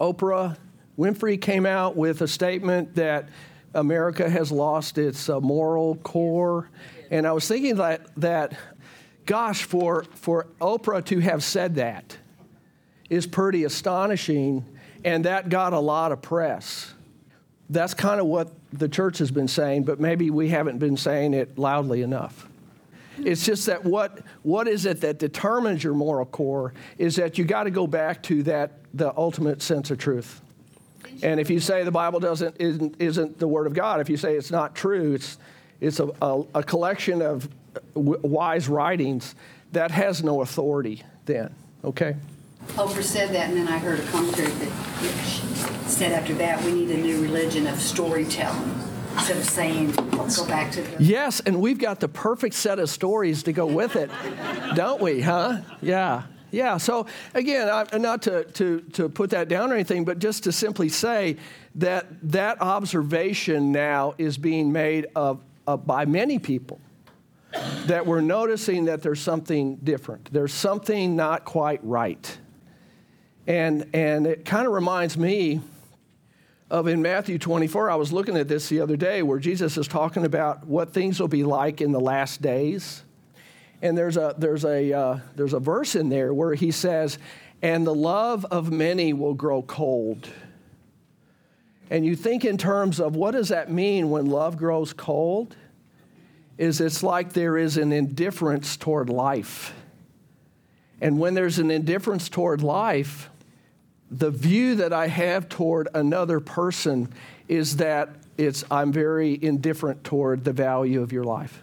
Oprah 0.00 0.56
Winfrey 0.98 1.40
came 1.40 1.64
out 1.64 1.96
with 1.96 2.20
a 2.22 2.28
statement 2.28 2.94
that 2.96 3.28
America 3.74 4.28
has 4.28 4.50
lost 4.52 4.98
its 4.98 5.28
uh, 5.28 5.40
moral 5.40 5.96
core, 5.96 6.68
and 7.10 7.26
I 7.26 7.32
was 7.32 7.46
thinking 7.48 7.76
that 7.76 8.14
that, 8.16 8.54
gosh, 9.28 9.62
for 9.62 10.02
for 10.16 10.48
Oprah 10.60 11.04
to 11.04 11.20
have 11.20 11.44
said 11.44 11.76
that 11.76 12.18
is 13.08 13.28
pretty 13.28 13.62
astonishing, 13.62 14.64
and 15.04 15.24
that 15.24 15.48
got 15.48 15.72
a 15.72 15.78
lot 15.78 16.10
of 16.10 16.20
press 16.20 16.92
that's 17.70 17.94
kind 17.94 18.20
of 18.20 18.26
what 18.26 18.50
the 18.72 18.88
church 18.88 19.18
has 19.18 19.30
been 19.30 19.48
saying, 19.48 19.84
but 19.84 20.00
maybe 20.00 20.30
we 20.30 20.48
haven't 20.48 20.78
been 20.78 20.96
saying 20.96 21.34
it 21.34 21.58
loudly 21.58 22.02
enough. 22.02 22.48
It's 23.18 23.44
just 23.44 23.66
that 23.66 23.84
what, 23.84 24.20
what 24.42 24.68
is 24.68 24.86
it 24.86 25.00
that 25.00 25.18
determines 25.18 25.82
your 25.82 25.94
moral 25.94 26.24
core 26.24 26.72
is 26.98 27.16
that 27.16 27.36
you 27.36 27.44
got 27.44 27.64
to 27.64 27.70
go 27.70 27.86
back 27.86 28.22
to 28.24 28.42
that 28.44 28.72
the 28.94 29.12
ultimate 29.16 29.60
sense 29.60 29.90
of 29.90 29.98
truth. 29.98 30.40
And 31.22 31.40
if 31.40 31.50
you 31.50 31.58
say 31.58 31.82
the 31.82 31.90
Bible 31.90 32.20
doesn't 32.20 32.56
isn't, 32.60 33.00
isn't 33.00 33.38
the 33.38 33.48
Word 33.48 33.66
of 33.66 33.74
God, 33.74 34.00
if 34.00 34.08
you 34.08 34.16
say 34.16 34.36
it's 34.36 34.52
not 34.52 34.74
true, 34.74 35.14
it's 35.14 35.38
it's 35.80 36.00
a, 36.00 36.08
a, 36.22 36.42
a 36.56 36.62
collection 36.62 37.22
of 37.22 37.48
wise 37.94 38.68
writings 38.68 39.34
that 39.72 39.90
has 39.90 40.22
no 40.22 40.42
authority. 40.42 41.02
Then, 41.26 41.54
okay. 41.84 42.16
Oprah 42.68 43.02
said 43.02 43.30
that, 43.30 43.48
and 43.48 43.56
then 43.56 43.68
I 43.68 43.78
heard 43.78 44.00
a 44.00 44.02
commentary 44.04 44.48
that 44.48 44.72
said 45.86 46.12
after 46.12 46.34
that, 46.34 46.62
we 46.64 46.72
need 46.72 46.90
a 46.90 46.98
new 46.98 47.22
religion 47.22 47.66
of 47.66 47.80
storytelling 47.80 48.74
instead 49.14 49.36
of 49.36 49.44
saying, 49.44 49.92
let's 50.12 50.36
go 50.36 50.46
back 50.46 50.70
to 50.72 50.82
the. 50.82 51.02
Yes, 51.02 51.40
and 51.40 51.60
we've 51.60 51.78
got 51.78 52.00
the 52.00 52.08
perfect 52.08 52.54
set 52.54 52.78
of 52.78 52.88
stories 52.90 53.42
to 53.44 53.52
go 53.52 53.66
with 53.66 53.96
it, 53.96 54.10
don't 54.74 55.00
we, 55.00 55.20
huh? 55.20 55.58
Yeah. 55.80 56.24
Yeah, 56.50 56.78
so 56.78 57.06
again, 57.34 57.68
I, 57.68 57.98
not 57.98 58.22
to, 58.22 58.44
to, 58.44 58.80
to 58.80 59.08
put 59.10 59.30
that 59.30 59.48
down 59.48 59.70
or 59.70 59.74
anything, 59.74 60.06
but 60.06 60.18
just 60.18 60.44
to 60.44 60.52
simply 60.52 60.88
say 60.88 61.36
that 61.74 62.06
that 62.30 62.62
observation 62.62 63.70
now 63.70 64.14
is 64.16 64.38
being 64.38 64.72
made 64.72 65.08
of, 65.14 65.42
of 65.66 65.86
by 65.86 66.06
many 66.06 66.38
people 66.38 66.80
that 67.86 68.06
we're 68.06 68.20
noticing 68.20 68.86
that 68.86 69.02
there's 69.02 69.20
something 69.20 69.76
different. 69.76 70.32
There's 70.32 70.52
something 70.52 71.16
not 71.16 71.44
quite 71.44 71.80
right. 71.82 72.38
And, 73.46 73.88
and 73.94 74.26
it 74.26 74.44
kind 74.44 74.66
of 74.66 74.72
reminds 74.72 75.16
me 75.16 75.60
of 76.70 76.86
in 76.86 77.00
Matthew 77.00 77.38
24, 77.38 77.90
I 77.90 77.94
was 77.94 78.12
looking 78.12 78.36
at 78.36 78.46
this 78.46 78.68
the 78.68 78.80
other 78.80 78.96
day 78.96 79.22
where 79.22 79.38
Jesus 79.38 79.78
is 79.78 79.88
talking 79.88 80.24
about 80.24 80.66
what 80.66 80.92
things 80.92 81.18
will 81.18 81.28
be 81.28 81.44
like 81.44 81.80
in 81.80 81.92
the 81.92 82.00
last 82.00 82.42
days. 82.42 83.02
And 83.80 83.96
there's 83.96 84.18
a, 84.18 84.34
there's 84.36 84.64
a, 84.64 84.92
uh, 84.92 85.18
there's 85.34 85.54
a 85.54 85.60
verse 85.60 85.94
in 85.94 86.10
there 86.10 86.34
where 86.34 86.54
he 86.54 86.70
says, 86.70 87.18
and 87.62 87.86
the 87.86 87.94
love 87.94 88.44
of 88.46 88.70
many 88.70 89.14
will 89.14 89.34
grow 89.34 89.62
cold. 89.62 90.28
And 91.90 92.04
you 92.04 92.14
think 92.14 92.44
in 92.44 92.58
terms 92.58 93.00
of 93.00 93.16
what 93.16 93.30
does 93.30 93.48
that 93.48 93.70
mean 93.72 94.10
when 94.10 94.26
love 94.26 94.58
grows 94.58 94.92
cold? 94.92 95.56
Is 96.58 96.80
it's 96.80 97.02
like 97.02 97.32
there 97.32 97.56
is 97.56 97.76
an 97.76 97.92
indifference 97.92 98.76
toward 98.76 99.08
life. 99.08 99.72
And 101.00 101.18
when 101.18 101.34
there's 101.34 101.58
an 101.58 101.70
indifference 101.70 102.28
toward 102.28 102.62
life, 102.62 103.30
the 104.10 104.30
view 104.30 104.74
that 104.76 104.92
I 104.92 105.06
have 105.06 105.48
toward 105.48 105.88
another 105.94 106.40
person 106.40 107.12
is 107.46 107.76
that 107.76 108.10
it's 108.36 108.64
I'm 108.70 108.92
very 108.92 109.38
indifferent 109.42 110.04
toward 110.04 110.44
the 110.44 110.52
value 110.52 111.02
of 111.02 111.12
your 111.12 111.24
life. 111.24 111.62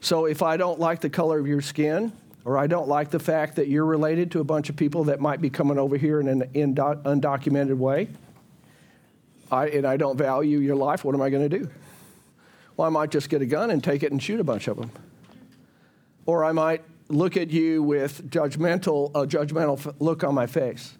So 0.00 0.24
if 0.24 0.42
I 0.42 0.56
don't 0.56 0.80
like 0.80 1.00
the 1.00 1.10
color 1.10 1.38
of 1.38 1.46
your 1.46 1.60
skin, 1.60 2.12
or 2.44 2.56
I 2.56 2.66
don't 2.66 2.88
like 2.88 3.10
the 3.10 3.18
fact 3.18 3.56
that 3.56 3.68
you're 3.68 3.84
related 3.84 4.30
to 4.32 4.40
a 4.40 4.44
bunch 4.44 4.70
of 4.70 4.76
people 4.76 5.04
that 5.04 5.20
might 5.20 5.40
be 5.40 5.50
coming 5.50 5.78
over 5.78 5.96
here 5.96 6.20
in 6.20 6.28
an 6.28 6.42
undocumented 6.54 7.76
way, 7.76 8.08
I, 9.52 9.68
and 9.68 9.86
I 9.86 9.96
don't 9.96 10.16
value 10.16 10.58
your 10.58 10.76
life, 10.76 11.04
what 11.04 11.14
am 11.14 11.20
I 11.20 11.28
going 11.28 11.48
to 11.48 11.58
do? 11.58 11.70
Well, 12.80 12.86
I 12.86 12.92
might 12.92 13.10
just 13.10 13.28
get 13.28 13.42
a 13.42 13.46
gun 13.46 13.70
and 13.70 13.84
take 13.84 14.02
it 14.02 14.10
and 14.10 14.22
shoot 14.22 14.40
a 14.40 14.44
bunch 14.44 14.66
of 14.66 14.78
them. 14.78 14.90
Or 16.24 16.46
I 16.46 16.52
might 16.52 16.82
look 17.10 17.36
at 17.36 17.50
you 17.50 17.82
with 17.82 18.30
judgmental, 18.30 19.10
a 19.10 19.26
judgmental 19.26 19.94
look 19.98 20.24
on 20.24 20.34
my 20.34 20.46
face. 20.46 20.96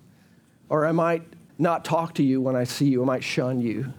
Or 0.69 0.85
I 0.85 0.93
might 0.93 1.23
not 1.57 1.87
talk 1.87 2.13
to 2.17 2.23
you 2.23 2.43
when 2.43 2.55
I 2.55 2.65
see 2.65 2.89
you. 2.89 3.01
I 3.03 3.07
might 3.07 3.25
shun 3.25 3.63
you. 3.63 3.95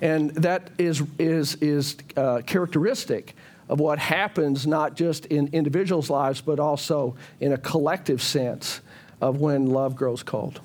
And 0.00 0.30
that 0.34 0.70
is, 0.76 1.04
is, 1.16 1.54
is 1.60 1.94
uh, 2.16 2.40
characteristic 2.44 3.36
of 3.68 3.78
what 3.78 4.00
happens 4.00 4.66
not 4.66 4.96
just 4.96 5.26
in 5.26 5.50
individuals' 5.52 6.10
lives, 6.10 6.40
but 6.40 6.58
also 6.58 7.14
in 7.38 7.52
a 7.52 7.58
collective 7.58 8.20
sense 8.20 8.80
of 9.20 9.36
when 9.36 9.66
love 9.66 9.94
grows 9.94 10.24
cold. 10.24 10.60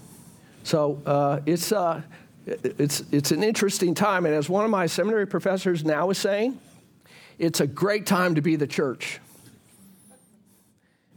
So 0.64 1.04
uh, 1.06 1.42
it's, 1.46 1.72
uh, 1.72 2.02
it's, 2.50 3.04
it's 3.12 3.32
an 3.32 3.44
interesting 3.44 3.94
time. 3.94 4.26
And 4.26 4.34
as 4.34 4.50
one 4.50 4.66
of 4.66 4.72
my 4.72 4.88
seminary 4.88 5.28
professors 5.28 5.84
now 5.84 6.10
is 6.10 6.18
saying, 6.18 6.60
it's 7.38 7.60
a 7.60 7.68
great 7.68 8.06
time 8.06 8.36
to 8.36 8.42
be 8.42 8.56
the 8.56 8.68
church. 8.68 9.20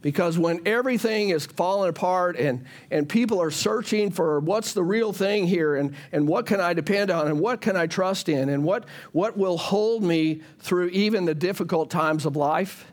Because 0.01 0.37
when 0.37 0.67
everything 0.67 1.29
is 1.29 1.45
falling 1.45 1.89
apart 1.89 2.35
and, 2.37 2.65
and 2.91 3.07
people 3.07 3.41
are 3.41 3.51
searching 3.51 4.11
for 4.11 4.41
what's 4.41 4.73
the 4.73 4.83
real 4.83 5.13
thing 5.13 5.47
here 5.47 5.75
and, 5.75 5.95
and 6.11 6.27
what 6.27 6.45
can 6.45 6.59
I 6.59 6.73
depend 6.73 7.09
on 7.09 7.27
and 7.27 7.39
what 7.39 7.61
can 7.61 7.77
I 7.77 7.87
trust 7.87 8.27
in 8.27 8.49
and 8.49 8.65
what, 8.65 8.85
what 9.13 9.37
will 9.37 9.57
hold 9.57 10.03
me 10.03 10.41
through 10.59 10.89
even 10.89 11.23
the 11.23 11.33
difficult 11.33 11.89
times 11.89 12.25
of 12.25 12.35
life, 12.35 12.85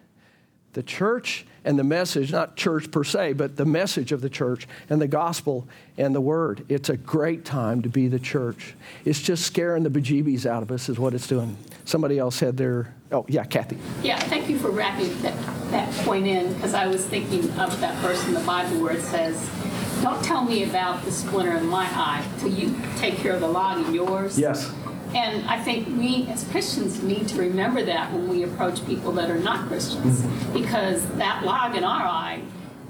the 0.72 0.82
church 0.82 1.46
and 1.64 1.78
the 1.78 1.84
message, 1.84 2.32
not 2.32 2.56
church 2.56 2.90
per 2.90 3.04
se, 3.04 3.34
but 3.34 3.56
the 3.56 3.64
message 3.64 4.12
of 4.12 4.20
the 4.20 4.30
church 4.30 4.66
and 4.88 5.00
the 5.00 5.08
gospel 5.08 5.68
and 5.98 6.14
the 6.14 6.20
word. 6.20 6.64
It's 6.68 6.88
a 6.88 6.96
great 6.96 7.44
time 7.44 7.82
to 7.82 7.88
be 7.88 8.08
the 8.08 8.18
church. 8.18 8.74
It's 9.04 9.20
just 9.20 9.44
scaring 9.44 9.82
the 9.82 9.90
bejeebies 9.90 10.46
out 10.46 10.62
of 10.62 10.70
us, 10.70 10.88
is 10.88 10.98
what 10.98 11.12
it's 11.12 11.26
doing. 11.26 11.56
Somebody 11.84 12.18
else 12.18 12.40
had 12.40 12.56
their, 12.56 12.94
oh, 13.12 13.26
yeah, 13.28 13.44
Kathy. 13.44 13.76
Yeah, 14.02 14.18
thank 14.18 14.48
you 14.48 14.58
for 14.58 14.70
wrapping 14.70 15.20
that, 15.22 15.36
that 15.70 15.92
point 16.04 16.26
in 16.26 16.52
because 16.54 16.72
I 16.72 16.86
was 16.86 17.04
thinking 17.04 17.50
of 17.58 17.78
that 17.80 18.00
verse 18.00 18.24
in 18.26 18.32
the 18.32 18.40
Bible 18.40 18.80
where 18.80 18.96
it 18.96 19.02
says, 19.02 19.50
Don't 20.02 20.24
tell 20.24 20.44
me 20.44 20.64
about 20.64 21.04
the 21.04 21.12
splinter 21.12 21.56
in 21.56 21.66
my 21.66 21.84
eye 21.84 22.26
till 22.38 22.50
you 22.50 22.74
take 22.96 23.16
care 23.16 23.34
of 23.34 23.40
the 23.40 23.48
log 23.48 23.86
in 23.86 23.92
yours. 23.92 24.38
Yes. 24.38 24.72
And 25.14 25.48
I 25.48 25.60
think 25.60 25.88
we 25.98 26.26
as 26.28 26.44
Christians 26.48 27.02
need 27.02 27.28
to 27.28 27.38
remember 27.38 27.82
that 27.82 28.12
when 28.12 28.28
we 28.28 28.44
approach 28.44 28.84
people 28.86 29.12
that 29.12 29.30
are 29.30 29.38
not 29.38 29.66
Christians 29.66 30.20
mm-hmm. 30.20 30.52
because 30.52 31.04
that 31.16 31.44
log 31.44 31.76
in 31.76 31.84
our 31.84 32.02
eye, 32.02 32.42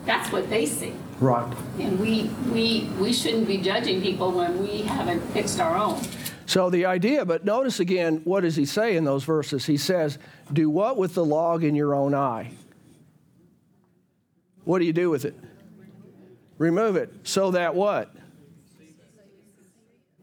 that's 0.04 0.30
what 0.30 0.50
they 0.50 0.66
see. 0.66 0.94
Right. 1.18 1.54
And 1.78 1.98
we, 1.98 2.24
we, 2.50 2.90
we 2.98 3.12
shouldn't 3.12 3.46
be 3.46 3.59
judging 3.59 4.00
people 4.02 4.33
when 4.33 4.61
we 4.61 4.83
haven't 4.83 5.20
fixed 5.33 5.61
our 5.61 5.76
own. 5.76 6.02
So 6.46 6.68
the 6.68 6.85
idea, 6.87 7.24
but 7.24 7.44
notice 7.44 7.78
again, 7.80 8.22
what 8.24 8.40
does 8.40 8.56
he 8.56 8.64
say 8.64 8.96
in 8.96 9.04
those 9.04 9.24
verses? 9.24 9.66
He 9.66 9.76
says, 9.76 10.18
Do 10.52 10.68
what 10.68 10.96
with 10.96 11.14
the 11.14 11.24
log 11.24 11.62
in 11.62 11.74
your 11.74 11.94
own 11.94 12.14
eye? 12.14 12.50
What 14.64 14.80
do 14.80 14.85
you 14.85 14.92
do 14.92 15.11
with 15.11 15.24
it? 15.24 15.35
Remove 16.59 16.96
it. 16.96 17.12
So 17.22 17.52
that 17.52 17.74
what? 17.74 18.12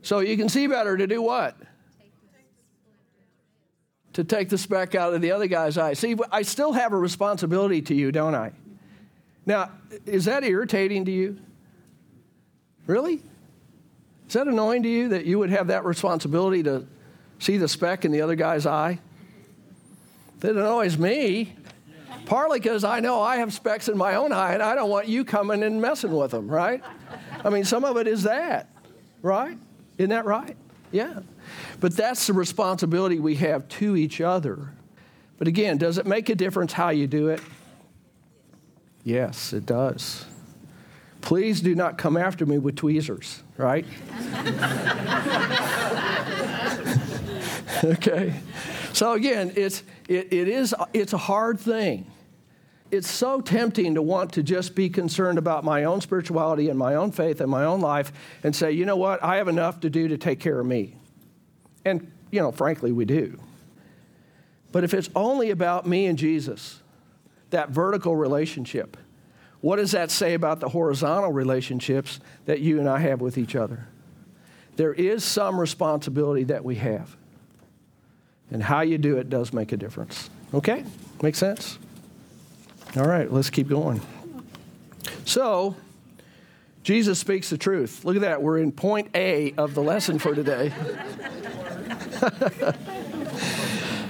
So 0.01 0.19
you 0.19 0.37
can 0.37 0.49
see 0.49 0.67
better 0.67 0.95
to 0.95 1.07
do 1.07 1.21
what? 1.21 1.57
To 4.17 4.23
take 4.23 4.49
the 4.49 4.57
speck 4.57 4.95
out 4.95 5.13
of 5.13 5.21
the 5.21 5.29
other 5.29 5.45
guy's 5.45 5.77
eye. 5.77 5.93
See, 5.93 6.15
I 6.31 6.41
still 6.41 6.73
have 6.73 6.91
a 6.91 6.97
responsibility 6.97 7.83
to 7.83 7.93
you, 7.93 8.11
don't 8.11 8.33
I? 8.33 8.51
Now, 9.45 9.69
is 10.07 10.25
that 10.25 10.43
irritating 10.43 11.05
to 11.05 11.11
you? 11.11 11.37
Really? 12.87 13.21
Is 14.27 14.33
that 14.33 14.47
annoying 14.47 14.81
to 14.81 14.89
you 14.89 15.09
that 15.09 15.25
you 15.25 15.37
would 15.37 15.51
have 15.51 15.67
that 15.67 15.85
responsibility 15.85 16.63
to 16.63 16.87
see 17.37 17.57
the 17.57 17.67
speck 17.67 18.05
in 18.05 18.11
the 18.11 18.21
other 18.21 18.33
guy's 18.33 18.65
eye? 18.65 18.97
That 20.39 20.55
annoys 20.55 20.97
me. 20.97 21.55
Partly 22.25 22.59
because 22.59 22.83
I 22.83 23.01
know 23.01 23.21
I 23.21 23.35
have 23.35 23.53
specks 23.53 23.87
in 23.87 23.99
my 23.99 24.15
own 24.15 24.33
eye 24.33 24.55
and 24.55 24.63
I 24.63 24.73
don't 24.73 24.89
want 24.89 25.07
you 25.07 25.25
coming 25.25 25.61
and 25.61 25.79
messing 25.79 26.11
with 26.11 26.31
them, 26.31 26.47
right? 26.47 26.83
I 27.45 27.51
mean, 27.51 27.65
some 27.65 27.85
of 27.85 27.97
it 27.97 28.07
is 28.07 28.23
that, 28.23 28.67
right? 29.21 29.59
Isn't 29.99 30.09
that 30.09 30.25
right? 30.25 30.57
Yeah. 30.97 31.19
But 31.79 31.95
that's 31.95 32.25
the 32.25 32.33
responsibility 32.33 33.19
we 33.19 33.35
have 33.35 33.69
to 33.69 33.95
each 33.95 34.19
other. 34.19 34.73
But 35.37 35.47
again, 35.47 35.77
does 35.77 35.99
it 35.99 36.07
make 36.07 36.29
a 36.29 36.35
difference 36.35 36.73
how 36.73 36.89
you 36.89 37.05
do 37.05 37.27
it? 37.27 37.39
Yes, 39.03 39.53
it 39.53 39.67
does. 39.67 40.25
Please 41.21 41.61
do 41.61 41.75
not 41.75 41.99
come 41.99 42.17
after 42.17 42.47
me 42.47 42.57
with 42.57 42.77
tweezers, 42.77 43.43
right? 43.57 43.85
okay. 47.83 48.33
So 48.93 49.13
again, 49.13 49.53
it's 49.55 49.83
it, 50.07 50.33
it 50.33 50.47
is 50.47 50.73
it's 50.93 51.13
a 51.13 51.19
hard 51.19 51.59
thing. 51.59 52.07
It's 52.89 53.09
so 53.09 53.41
tempting 53.41 53.95
to 53.95 54.01
want 54.01 54.33
to 54.33 54.43
just 54.43 54.73
be 54.75 54.89
concerned 54.89 55.37
about 55.37 55.63
my 55.63 55.83
own 55.83 55.99
spirituality 55.99 56.69
and 56.69 56.79
my 56.79 56.95
own 56.95 57.11
faith 57.11 57.41
and 57.41 57.51
my 57.51 57.65
own 57.65 57.81
life 57.81 58.13
and 58.43 58.55
say, 58.55 58.71
you 58.71 58.85
know 58.85 58.95
what, 58.95 59.21
I 59.23 59.37
have 59.37 59.47
enough 59.47 59.81
to 59.81 59.89
do 59.89 60.07
to 60.07 60.17
take 60.17 60.39
care 60.39 60.59
of 60.59 60.65
me. 60.65 60.95
And, 61.83 62.11
you 62.31 62.39
know, 62.41 62.51
frankly, 62.51 62.91
we 62.91 63.05
do. 63.05 63.39
But 64.71 64.83
if 64.83 64.93
it's 64.93 65.09
only 65.15 65.49
about 65.49 65.85
me 65.85 66.05
and 66.05 66.17
Jesus, 66.17 66.81
that 67.49 67.69
vertical 67.69 68.15
relationship, 68.15 68.95
what 69.61 69.77
does 69.77 69.91
that 69.91 70.11
say 70.11 70.33
about 70.33 70.59
the 70.59 70.69
horizontal 70.69 71.31
relationships 71.31 72.19
that 72.45 72.59
you 72.59 72.79
and 72.79 72.87
I 72.87 72.99
have 72.99 73.21
with 73.21 73.37
each 73.37 73.55
other? 73.55 73.87
There 74.75 74.93
is 74.93 75.23
some 75.23 75.59
responsibility 75.59 76.43
that 76.45 76.63
we 76.63 76.75
have. 76.75 77.17
And 78.51 78.63
how 78.63 78.81
you 78.81 78.97
do 78.97 79.17
it 79.17 79.29
does 79.29 79.51
make 79.51 79.71
a 79.71 79.77
difference. 79.77 80.29
Okay? 80.53 80.85
Make 81.21 81.35
sense? 81.35 81.79
All 82.97 83.07
right, 83.07 83.31
let's 83.31 83.51
keep 83.51 83.67
going. 83.67 84.01
So, 85.23 85.75
Jesus 86.81 87.19
speaks 87.19 87.51
the 87.51 87.57
truth. 87.57 88.03
Look 88.03 88.15
at 88.15 88.23
that. 88.23 88.41
We're 88.41 88.57
in 88.57 88.71
point 88.71 89.09
A 89.13 89.53
of 89.53 89.75
the 89.75 89.83
lesson 89.83 90.17
for 90.17 90.33
today. 90.33 90.73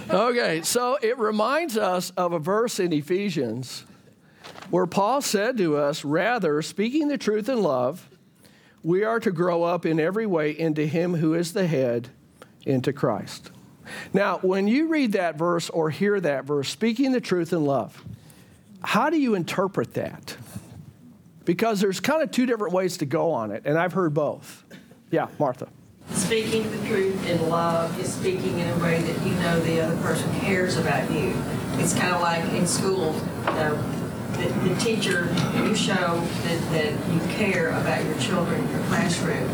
okay, 0.10 0.62
so 0.62 0.98
it 1.02 1.18
reminds 1.18 1.76
us 1.76 2.12
of 2.12 2.32
a 2.32 2.40
verse 2.40 2.80
in 2.80 2.94
Ephesians 2.94 3.84
where 4.70 4.86
Paul 4.86 5.22
said 5.22 5.58
to 5.58 5.76
us, 5.76 6.06
Rather, 6.06 6.62
speaking 6.62 7.10
the 7.10 7.18
truth 7.18 7.50
in 7.50 7.62
love, 7.62 8.10
we 8.84 9.04
are 9.04 9.20
to 9.20 9.32
grow 9.32 9.64
up 9.64 9.86
in 9.86 10.00
every 10.00 10.26
way 10.26 10.58
into 10.58 10.86
Him 10.86 11.16
who 11.16 11.34
is 11.34 11.52
the 11.52 11.68
head, 11.68 12.08
into 12.66 12.94
Christ. 12.94 13.52
Now, 14.14 14.38
when 14.38 14.70
you 14.70 14.88
read 14.88 15.12
that 15.12 15.38
verse 15.38 15.70
or 15.70 15.90
hear 15.90 16.22
that 16.22 16.46
verse, 16.46 16.70
speaking 16.70 17.12
the 17.12 17.20
truth 17.20 17.52
in 17.52 17.66
love, 17.66 18.02
how 18.84 19.10
do 19.10 19.20
you 19.20 19.36
interpret 19.36 19.94
that? 19.96 20.38
Because 21.46 21.80
there's 21.80 22.00
kind 22.00 22.22
of 22.22 22.32
two 22.32 22.46
different 22.46 22.74
ways 22.74 22.98
to 22.98 23.06
go 23.06 23.32
on 23.32 23.52
it, 23.52 23.64
and 23.66 23.78
I've 23.78 23.94
heard 23.94 24.14
both. 24.14 24.66
Yeah, 25.12 25.28
Martha. 25.40 25.70
Speaking 26.12 26.70
the 26.72 26.88
truth 26.88 27.28
in 27.28 27.50
love 27.50 28.00
is 28.00 28.14
speaking 28.14 28.60
in 28.60 28.70
a 28.70 28.78
way 28.80 29.02
that 29.02 29.28
you 29.28 29.34
know 29.36 29.60
the 29.62 29.82
other 29.82 29.98
person 30.02 30.32
cares 30.40 30.78
about 30.78 31.12
you. 31.12 31.34
It's 31.74 31.94
kind 31.94 32.14
of 32.16 32.22
like 32.22 32.44
in 32.54 32.66
school, 32.66 33.14
you 33.46 33.54
know, 33.54 33.76
the, 34.34 34.70
the 34.70 34.76
teacher, 34.80 35.34
you 35.56 35.76
show 35.76 36.22
that, 36.44 36.72
that 36.72 37.14
you 37.14 37.20
care 37.36 37.70
about 37.70 38.04
your 38.06 38.18
children 38.20 38.64
in 38.64 38.72
your 38.72 38.84
classroom. 38.86 39.50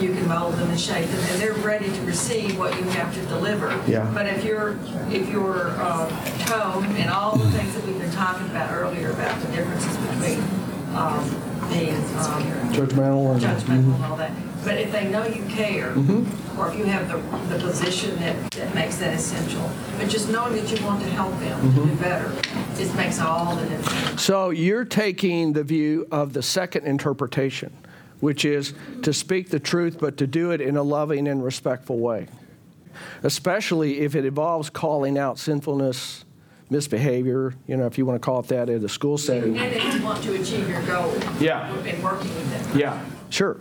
You 0.00 0.12
can 0.12 0.28
mold 0.28 0.54
them 0.54 0.68
and 0.70 0.78
shape 0.78 1.06
them, 1.08 1.18
and 1.30 1.40
they're 1.40 1.52
ready 1.54 1.86
to 1.90 2.00
receive 2.02 2.58
what 2.58 2.76
you 2.78 2.84
have 2.90 3.14
to 3.14 3.20
deliver. 3.26 3.68
Yeah. 3.86 4.10
But 4.12 4.26
if 4.26 4.44
your 4.44 4.76
if 5.10 5.28
your 5.30 5.68
uh, 5.78 6.08
tone 6.46 6.84
and 6.96 7.10
all 7.10 7.36
the 7.36 7.50
things 7.52 7.74
that 7.74 7.84
we've 7.86 7.98
been 7.98 8.10
talking 8.12 8.46
about 8.50 8.72
earlier 8.72 9.10
about 9.10 9.40
the 9.40 9.48
differences 9.56 9.96
between 9.96 10.40
um, 10.94 11.24
being 11.72 11.94
um, 11.96 12.42
Judgmental 12.72 13.32
and 13.32 13.40
judgmental 13.40 13.94
and 13.96 14.04
all 14.04 14.16
that. 14.16 14.30
But 14.64 14.78
if 14.78 14.90
they 14.92 15.08
know 15.08 15.24
you 15.26 15.42
care, 15.44 15.92
Mhm. 15.92 16.26
or 16.58 16.68
if 16.70 16.76
you 16.78 16.84
have 16.86 17.08
the, 17.08 17.54
the 17.56 17.62
position 17.62 18.16
that, 18.16 18.50
that 18.52 18.74
makes 18.74 18.96
that 18.96 19.14
essential, 19.14 19.70
but 19.96 20.08
just 20.08 20.28
knowing 20.28 20.54
that 20.56 20.68
you 20.70 20.84
want 20.84 21.00
to 21.02 21.08
help 21.10 21.38
them 21.40 21.60
to 21.60 21.68
do 21.68 21.80
Mhm. 21.86 22.00
better, 22.00 22.32
it 22.78 22.94
makes 22.96 23.20
all 23.20 23.54
the 23.56 23.64
difference. 23.66 24.22
So 24.22 24.50
you're 24.50 24.84
taking 24.84 25.52
the 25.52 25.62
view 25.62 26.06
of 26.10 26.32
the 26.32 26.42
second 26.42 26.84
interpretation, 26.84 27.72
which 28.20 28.44
is 28.44 28.74
to 29.02 29.12
speak 29.12 29.50
the 29.50 29.60
truth, 29.60 29.98
but 30.00 30.16
to 30.18 30.26
do 30.26 30.50
it 30.50 30.60
in 30.60 30.76
a 30.76 30.82
loving 30.82 31.28
and 31.28 31.44
respectful 31.44 31.98
way, 31.98 32.28
especially 33.22 34.00
if 34.00 34.14
it 34.14 34.24
involves 34.24 34.70
calling 34.70 35.18
out 35.18 35.38
sinfulness, 35.38 36.24
misbehavior, 36.70 37.54
you 37.66 37.76
know, 37.76 37.86
if 37.86 37.98
you 37.98 38.06
want 38.06 38.20
to 38.20 38.24
call 38.24 38.40
it 38.40 38.48
that 38.48 38.68
in 38.68 38.84
a 38.84 38.88
school 38.88 39.18
setting. 39.18 39.56
And 39.58 39.74
if 39.74 39.94
you 39.94 40.02
want 40.02 40.22
to 40.24 40.34
achieve 40.40 40.68
your 40.68 40.82
goal. 40.82 41.12
Yeah. 41.38 41.72
In 41.84 42.02
working 42.02 42.34
with. 42.34 42.76
Yeah, 42.76 43.04
sure. 43.30 43.58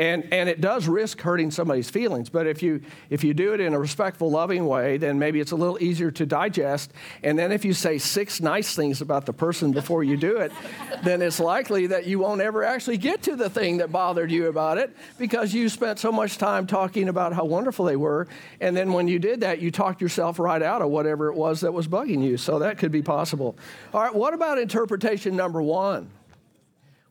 And, 0.00 0.32
and 0.32 0.48
it 0.48 0.62
does 0.62 0.88
risk 0.88 1.20
hurting 1.20 1.50
somebody's 1.50 1.90
feelings, 1.90 2.30
but 2.30 2.46
if 2.46 2.62
you, 2.62 2.80
if 3.10 3.22
you 3.22 3.34
do 3.34 3.52
it 3.52 3.60
in 3.60 3.74
a 3.74 3.78
respectful, 3.78 4.30
loving 4.30 4.64
way, 4.64 4.96
then 4.96 5.18
maybe 5.18 5.40
it's 5.40 5.52
a 5.52 5.56
little 5.56 5.76
easier 5.78 6.10
to 6.12 6.24
digest. 6.24 6.94
And 7.22 7.38
then 7.38 7.52
if 7.52 7.66
you 7.66 7.74
say 7.74 7.98
six 7.98 8.40
nice 8.40 8.74
things 8.74 9.02
about 9.02 9.26
the 9.26 9.34
person 9.34 9.72
before 9.72 10.02
you 10.02 10.16
do 10.16 10.38
it, 10.38 10.52
then 11.04 11.20
it's 11.20 11.38
likely 11.38 11.88
that 11.88 12.06
you 12.06 12.18
won't 12.18 12.40
ever 12.40 12.64
actually 12.64 12.96
get 12.96 13.20
to 13.24 13.36
the 13.36 13.50
thing 13.50 13.76
that 13.76 13.92
bothered 13.92 14.30
you 14.30 14.46
about 14.46 14.78
it 14.78 14.96
because 15.18 15.52
you 15.52 15.68
spent 15.68 15.98
so 15.98 16.10
much 16.10 16.38
time 16.38 16.66
talking 16.66 17.10
about 17.10 17.34
how 17.34 17.44
wonderful 17.44 17.84
they 17.84 17.96
were. 17.96 18.26
And 18.62 18.74
then 18.74 18.94
when 18.94 19.06
you 19.06 19.18
did 19.18 19.40
that, 19.40 19.60
you 19.60 19.70
talked 19.70 20.00
yourself 20.00 20.38
right 20.38 20.62
out 20.62 20.80
of 20.80 20.88
whatever 20.88 21.28
it 21.28 21.34
was 21.34 21.60
that 21.60 21.74
was 21.74 21.86
bugging 21.86 22.24
you. 22.24 22.38
So 22.38 22.60
that 22.60 22.78
could 22.78 22.90
be 22.90 23.02
possible. 23.02 23.54
All 23.92 24.00
right, 24.00 24.14
what 24.14 24.32
about 24.32 24.56
interpretation 24.56 25.36
number 25.36 25.60
one? 25.60 26.08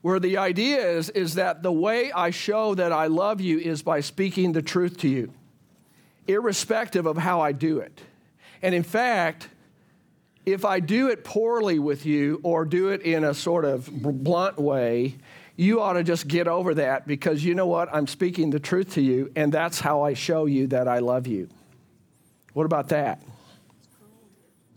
Where 0.02 0.20
the 0.20 0.38
idea 0.38 0.98
is 0.98 1.10
is 1.10 1.36
that 1.36 1.64
the 1.64 1.72
way 1.72 2.12
I 2.12 2.30
show 2.30 2.76
that 2.76 2.92
I 2.92 3.08
love 3.08 3.42
you 3.42 3.60
is 3.60 3.82
by 3.82 4.00
speaking 4.00 4.54
the 4.54 4.62
truth 4.62 4.98
to 5.00 5.10
you, 5.10 5.34
irrespective 6.28 7.06
of 7.06 7.18
how 7.18 7.42
I 7.42 7.52
do 7.52 7.80
it. 7.80 8.02
And 8.62 8.74
in 8.74 8.84
fact, 8.84 9.50
if 10.46 10.66
I 10.66 10.80
do 10.80 11.10
it 11.10 11.24
poorly 11.24 11.80
with 11.80 12.06
you 12.06 12.40
or 12.44 12.66
do 12.66 12.90
it 12.90 13.02
in 13.02 13.24
a 13.24 13.34
sort 13.34 13.66
of 13.66 13.90
blunt 13.92 14.58
way, 14.58 15.16
you 15.56 15.82
ought 15.82 15.94
to 15.94 16.04
just 16.04 16.28
get 16.28 16.48
over 16.48 16.74
that 16.76 17.06
because 17.06 17.44
you 17.44 17.54
know 17.54 17.68
what? 17.68 17.94
I'm 17.94 18.08
speaking 18.08 18.50
the 18.50 18.60
truth 18.60 18.94
to 18.94 19.02
you, 19.02 19.32
and 19.36 19.52
that's 19.52 19.80
how 19.80 20.04
I 20.04 20.14
show 20.14 20.46
you 20.46 20.68
that 20.68 20.88
I 20.88 21.00
love 21.00 21.28
you. 21.28 21.50
What 22.54 22.66
about 22.66 22.90
that? 22.90 23.22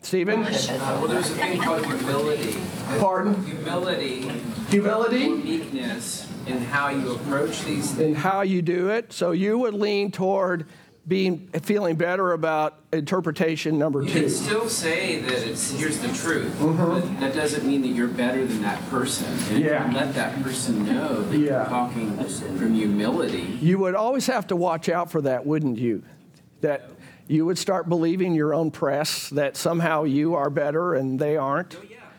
Stephen? 0.02 0.42
Uh, 0.44 0.98
well, 1.00 1.06
there's 1.08 1.30
a 1.30 1.34
thing 1.34 1.60
called 1.60 1.86
humility. 1.86 2.56
Pardon? 2.98 3.44
Humility. 3.46 4.28
Humility? 4.68 5.28
Meekness 5.28 6.28
in 6.46 6.58
how 6.58 6.88
you 6.90 7.12
approach 7.14 7.62
these 7.64 7.92
things. 7.92 7.98
and 8.00 8.16
how 8.16 8.42
you 8.42 8.62
do 8.62 8.88
it. 8.90 9.12
So 9.12 9.30
you 9.30 9.58
would 9.58 9.74
lean 9.74 10.10
toward 10.10 10.66
being 11.06 11.48
feeling 11.62 11.96
better 11.96 12.32
about 12.32 12.78
interpretation 12.92 13.76
number 13.78 14.02
You 14.02 14.08
two. 14.08 14.20
can 14.22 14.30
still 14.30 14.68
say 14.68 15.20
that 15.20 15.48
it's 15.48 15.70
here's 15.72 15.98
the 15.98 16.08
truth, 16.08 16.52
Mhm. 16.60 16.76
but 16.78 17.20
that 17.20 17.34
doesn't 17.34 17.64
mean 17.66 17.82
that 17.82 17.88
you're 17.88 18.06
better 18.08 18.44
than 18.44 18.62
that 18.62 18.80
person. 18.88 19.26
And 19.50 19.64
Yeah. 19.64 19.90
let 19.92 20.14
that 20.14 20.40
person 20.42 20.84
know 20.84 21.22
that 21.22 21.36
Yeah. 21.38 21.44
you're 21.58 21.64
talking 21.66 22.16
from 22.56 22.74
humility, 22.74 23.58
You 23.60 23.78
would 23.78 23.94
always 23.96 24.26
have 24.26 24.46
to 24.48 24.56
watch 24.56 24.88
out 24.88 25.10
for 25.10 25.20
that, 25.22 25.44
wouldn't 25.44 25.78
you? 25.78 26.02
That 26.60 26.90
you 27.32 27.46
would 27.46 27.56
start 27.56 27.88
believing 27.88 28.34
your 28.34 28.52
own 28.52 28.70
press 28.70 29.30
that 29.30 29.56
somehow 29.56 30.04
you 30.04 30.34
are 30.34 30.50
better 30.50 30.94
and 30.94 31.18
they 31.18 31.36
aren't. 31.36 31.76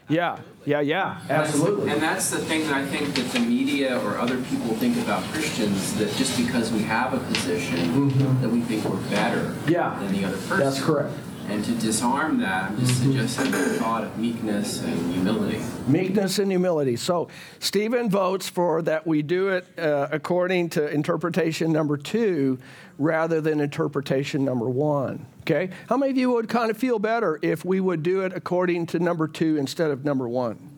Yeah, 0.09 0.39
yeah, 0.65 0.81
yeah, 0.81 1.21
absolutely. 1.29 1.91
And 1.91 2.01
that's 2.01 2.29
the 2.31 2.39
thing 2.39 2.61
that 2.67 2.73
I 2.73 2.85
think 2.85 3.13
that 3.15 3.31
the 3.31 3.39
media 3.39 3.99
or 4.03 4.17
other 4.17 4.41
people 4.43 4.75
think 4.75 4.97
about 4.97 5.23
Christians 5.31 5.93
that 5.97 6.11
just 6.15 6.35
because 6.37 6.71
we 6.71 6.81
have 6.81 7.13
a 7.13 7.19
position 7.19 8.09
that 8.41 8.49
we 8.49 8.61
think 8.61 8.83
we're 8.85 8.97
better 9.09 9.39
Mm-hmm. 9.53 9.69
Yeah. 9.71 9.97
than 9.99 10.11
the 10.13 10.25
other 10.25 10.37
person. 10.37 10.59
That's 10.59 10.81
correct. 10.83 11.13
And 11.49 11.63
to 11.65 11.71
disarm 11.75 12.39
that, 12.39 12.71
I'm 12.71 12.79
just 12.79 13.01
suggesting 13.01 13.51
the 13.51 13.57
thought 13.73 14.03
of 14.03 14.17
meekness 14.17 14.81
and 14.81 15.13
humility. 15.13 15.61
Meekness 15.87 16.39
and 16.39 16.49
humility. 16.49 16.95
So 16.95 17.27
Stephen 17.59 18.09
votes 18.09 18.47
for 18.47 18.81
that 18.83 19.05
we 19.05 19.21
do 19.21 19.49
it 19.49 19.67
uh, 19.77 20.07
according 20.11 20.69
to 20.71 20.87
interpretation 20.89 21.71
number 21.71 21.97
two 21.97 22.59
rather 22.97 23.41
than 23.41 23.59
interpretation 23.59 24.45
number 24.45 24.69
one. 24.69 25.25
Okay? 25.41 25.69
How 25.89 25.97
many 25.97 26.11
of 26.11 26.17
you 26.17 26.31
would 26.31 26.47
kind 26.47 26.71
of 26.71 26.77
feel 26.77 26.99
better 26.99 27.39
if 27.41 27.65
we 27.65 27.79
would 27.79 28.03
do 28.03 28.21
it 28.21 28.31
according 28.33 28.85
to 28.87 28.99
number 28.99 29.27
two 29.27 29.57
instead 29.57 29.91
of 29.91 30.05
number 30.05 30.27
one? 30.27 30.69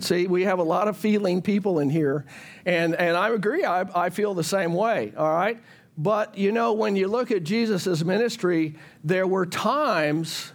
See, 0.00 0.26
we 0.26 0.44
have 0.44 0.58
a 0.58 0.64
lot 0.64 0.88
of 0.88 0.96
feeling 0.96 1.40
people 1.40 1.78
in 1.78 1.88
here, 1.88 2.24
and, 2.66 2.96
and 2.96 3.16
I 3.16 3.28
agree, 3.28 3.64
I, 3.64 3.82
I 4.06 4.10
feel 4.10 4.34
the 4.34 4.42
same 4.42 4.74
way, 4.74 5.12
all 5.16 5.32
right? 5.32 5.60
But 5.96 6.36
you 6.36 6.52
know, 6.52 6.72
when 6.72 6.96
you 6.96 7.08
look 7.08 7.30
at 7.30 7.44
Jesus' 7.44 8.04
ministry, 8.04 8.76
there 9.02 9.26
were 9.26 9.46
times 9.46 10.52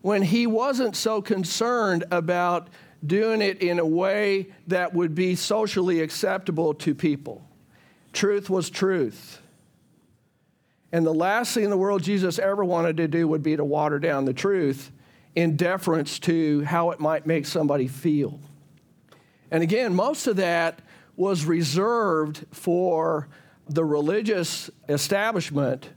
when 0.00 0.22
he 0.22 0.46
wasn't 0.46 0.96
so 0.96 1.20
concerned 1.22 2.04
about 2.10 2.68
doing 3.04 3.42
it 3.42 3.60
in 3.60 3.78
a 3.78 3.86
way 3.86 4.46
that 4.66 4.94
would 4.94 5.14
be 5.14 5.34
socially 5.34 6.00
acceptable 6.00 6.74
to 6.74 6.94
people. 6.94 7.46
Truth 8.12 8.48
was 8.48 8.70
truth. 8.70 9.40
And 10.92 11.04
the 11.04 11.12
last 11.12 11.54
thing 11.54 11.64
in 11.64 11.70
the 11.70 11.76
world 11.76 12.02
Jesus 12.02 12.38
ever 12.38 12.64
wanted 12.64 12.96
to 12.98 13.08
do 13.08 13.26
would 13.26 13.42
be 13.42 13.56
to 13.56 13.64
water 13.64 13.98
down 13.98 14.24
the 14.24 14.32
truth 14.32 14.92
in 15.34 15.56
deference 15.56 16.18
to 16.20 16.62
how 16.62 16.90
it 16.92 17.00
might 17.00 17.26
make 17.26 17.46
somebody 17.46 17.88
feel. 17.88 18.38
And 19.50 19.62
again, 19.62 19.94
most 19.94 20.26
of 20.26 20.36
that 20.36 20.80
was 21.16 21.44
reserved 21.44 22.46
for 22.52 23.28
the 23.68 23.84
religious 23.84 24.70
establishment 24.88 25.90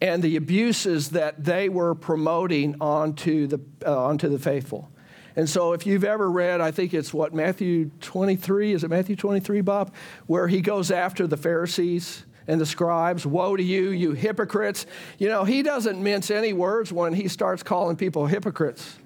and 0.00 0.22
the 0.22 0.36
abuses 0.36 1.10
that 1.10 1.42
they 1.42 1.68
were 1.68 1.94
promoting 1.94 2.76
onto 2.80 3.46
the, 3.46 3.60
uh, 3.86 4.06
onto 4.06 4.28
the 4.28 4.38
faithful. 4.38 4.90
And 5.36 5.48
so, 5.48 5.72
if 5.72 5.86
you've 5.86 6.04
ever 6.04 6.30
read, 6.30 6.60
I 6.60 6.70
think 6.70 6.94
it's 6.94 7.12
what, 7.12 7.34
Matthew 7.34 7.90
23, 8.00 8.72
is 8.72 8.84
it 8.84 8.90
Matthew 8.90 9.16
23, 9.16 9.62
Bob? 9.62 9.92
Where 10.26 10.46
he 10.46 10.60
goes 10.60 10.90
after 10.90 11.26
the 11.26 11.36
Pharisees 11.36 12.24
and 12.46 12.60
the 12.60 12.66
scribes. 12.66 13.26
Woe 13.26 13.56
to 13.56 13.62
you, 13.62 13.90
you 13.90 14.12
hypocrites. 14.12 14.86
You 15.18 15.28
know, 15.28 15.44
he 15.44 15.62
doesn't 15.62 16.02
mince 16.02 16.30
any 16.30 16.52
words 16.52 16.92
when 16.92 17.14
he 17.14 17.28
starts 17.28 17.62
calling 17.62 17.96
people 17.96 18.26
hypocrites. 18.26 18.98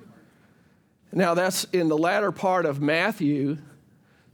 Now, 1.12 1.34
that's 1.34 1.64
in 1.64 1.88
the 1.88 1.96
latter 1.96 2.32
part 2.32 2.66
of 2.66 2.80
Matthew. 2.80 3.58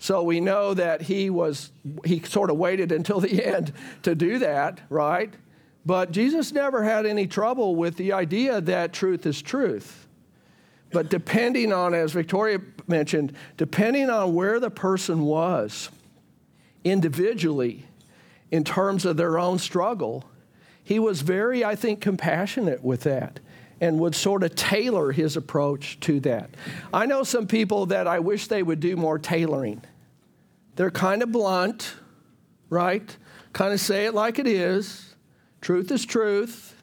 So 0.04 0.22
we 0.22 0.38
know 0.38 0.74
that 0.74 1.00
he 1.00 1.30
was, 1.30 1.70
he 2.04 2.20
sort 2.20 2.50
of 2.50 2.58
waited 2.58 2.92
until 2.92 3.20
the 3.20 3.42
end 3.46 3.72
to 4.02 4.14
do 4.14 4.38
that, 4.40 4.82
right? 4.90 5.32
But 5.86 6.10
Jesus 6.10 6.52
never 6.52 6.84
had 6.84 7.06
any 7.06 7.26
trouble 7.26 7.74
with 7.74 7.96
the 7.96 8.12
idea 8.12 8.60
that 8.60 8.92
truth 8.92 9.24
is 9.24 9.40
truth. 9.40 10.06
But 10.92 11.08
depending 11.08 11.72
on, 11.72 11.94
as 11.94 12.12
Victoria 12.12 12.60
mentioned, 12.86 13.32
depending 13.56 14.10
on 14.10 14.34
where 14.34 14.60
the 14.60 14.68
person 14.68 15.22
was 15.22 15.88
individually 16.84 17.86
in 18.50 18.62
terms 18.62 19.06
of 19.06 19.16
their 19.16 19.38
own 19.38 19.58
struggle, 19.58 20.22
he 20.82 20.98
was 20.98 21.22
very, 21.22 21.64
I 21.64 21.76
think, 21.76 22.02
compassionate 22.02 22.84
with 22.84 23.04
that 23.04 23.40
and 23.80 23.98
would 24.00 24.14
sort 24.14 24.42
of 24.42 24.54
tailor 24.54 25.12
his 25.12 25.34
approach 25.34 25.98
to 26.00 26.20
that. 26.20 26.50
I 26.92 27.06
know 27.06 27.22
some 27.22 27.46
people 27.46 27.86
that 27.86 28.06
I 28.06 28.18
wish 28.18 28.48
they 28.48 28.62
would 28.62 28.80
do 28.80 28.96
more 28.96 29.18
tailoring. 29.18 29.80
They're 30.76 30.90
kind 30.90 31.22
of 31.22 31.30
blunt, 31.32 31.94
right? 32.68 33.16
Kind 33.52 33.72
of 33.72 33.80
say 33.80 34.06
it 34.06 34.14
like 34.14 34.38
it 34.38 34.46
is. 34.46 35.14
Truth 35.60 35.90
is 35.90 36.04
truth. 36.04 36.74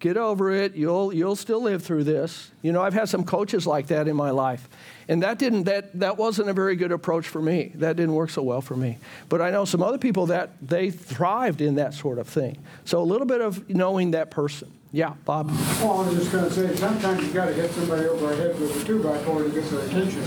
Get 0.00 0.16
over 0.16 0.50
it. 0.50 0.74
You'll, 0.74 1.14
you'll 1.14 1.36
still 1.36 1.62
live 1.62 1.84
through 1.84 2.02
this. 2.02 2.50
You 2.60 2.72
know, 2.72 2.82
I've 2.82 2.92
had 2.92 3.08
some 3.08 3.22
coaches 3.22 3.68
like 3.68 3.86
that 3.86 4.08
in 4.08 4.16
my 4.16 4.30
life. 4.30 4.68
And 5.06 5.22
that, 5.22 5.38
didn't, 5.38 5.64
that, 5.64 5.96
that 6.00 6.16
wasn't 6.16 6.48
a 6.48 6.52
very 6.52 6.74
good 6.74 6.90
approach 6.90 7.28
for 7.28 7.40
me. 7.40 7.70
That 7.76 7.94
didn't 7.94 8.14
work 8.14 8.30
so 8.30 8.42
well 8.42 8.60
for 8.60 8.76
me. 8.76 8.98
But 9.28 9.40
I 9.40 9.50
know 9.52 9.64
some 9.64 9.80
other 9.80 9.98
people 9.98 10.26
that 10.26 10.50
they 10.60 10.90
thrived 10.90 11.60
in 11.60 11.76
that 11.76 11.94
sort 11.94 12.18
of 12.18 12.26
thing. 12.26 12.58
So 12.84 13.00
a 13.00 13.04
little 13.04 13.28
bit 13.28 13.40
of 13.40 13.70
knowing 13.70 14.10
that 14.10 14.32
person. 14.32 14.72
Yeah, 14.90 15.14
Bob. 15.24 15.48
Well, 15.80 16.00
I 16.00 16.08
was 16.08 16.18
just 16.18 16.32
going 16.32 16.44
to 16.46 16.50
say, 16.50 16.74
sometimes 16.74 17.24
you 17.24 17.32
got 17.32 17.46
to 17.46 17.54
hit 17.54 17.70
somebody 17.70 18.06
over 18.06 18.26
the 18.26 18.36
head 18.36 18.60
with 18.60 18.82
a 18.82 18.84
two 18.84 19.00
by 19.02 19.16
four 19.18 19.44
to 19.44 19.48
get 19.50 19.64
their 19.70 19.80
attention. 19.86 20.22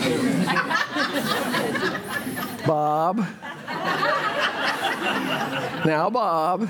Bob. 2.65 3.17
now, 5.85 6.09
Bob. 6.09 6.69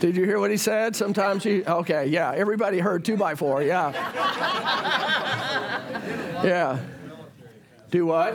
Did 0.00 0.16
you 0.16 0.24
hear 0.24 0.38
what 0.38 0.50
he 0.50 0.56
said? 0.56 0.94
Sometimes 0.96 1.44
you, 1.44 1.64
okay, 1.66 2.06
yeah, 2.06 2.32
everybody 2.34 2.78
heard 2.78 3.04
two 3.04 3.16
by 3.16 3.34
four, 3.34 3.62
yeah. 3.62 3.92
Yeah. 6.44 6.78
Do 7.90 8.06
what? 8.06 8.34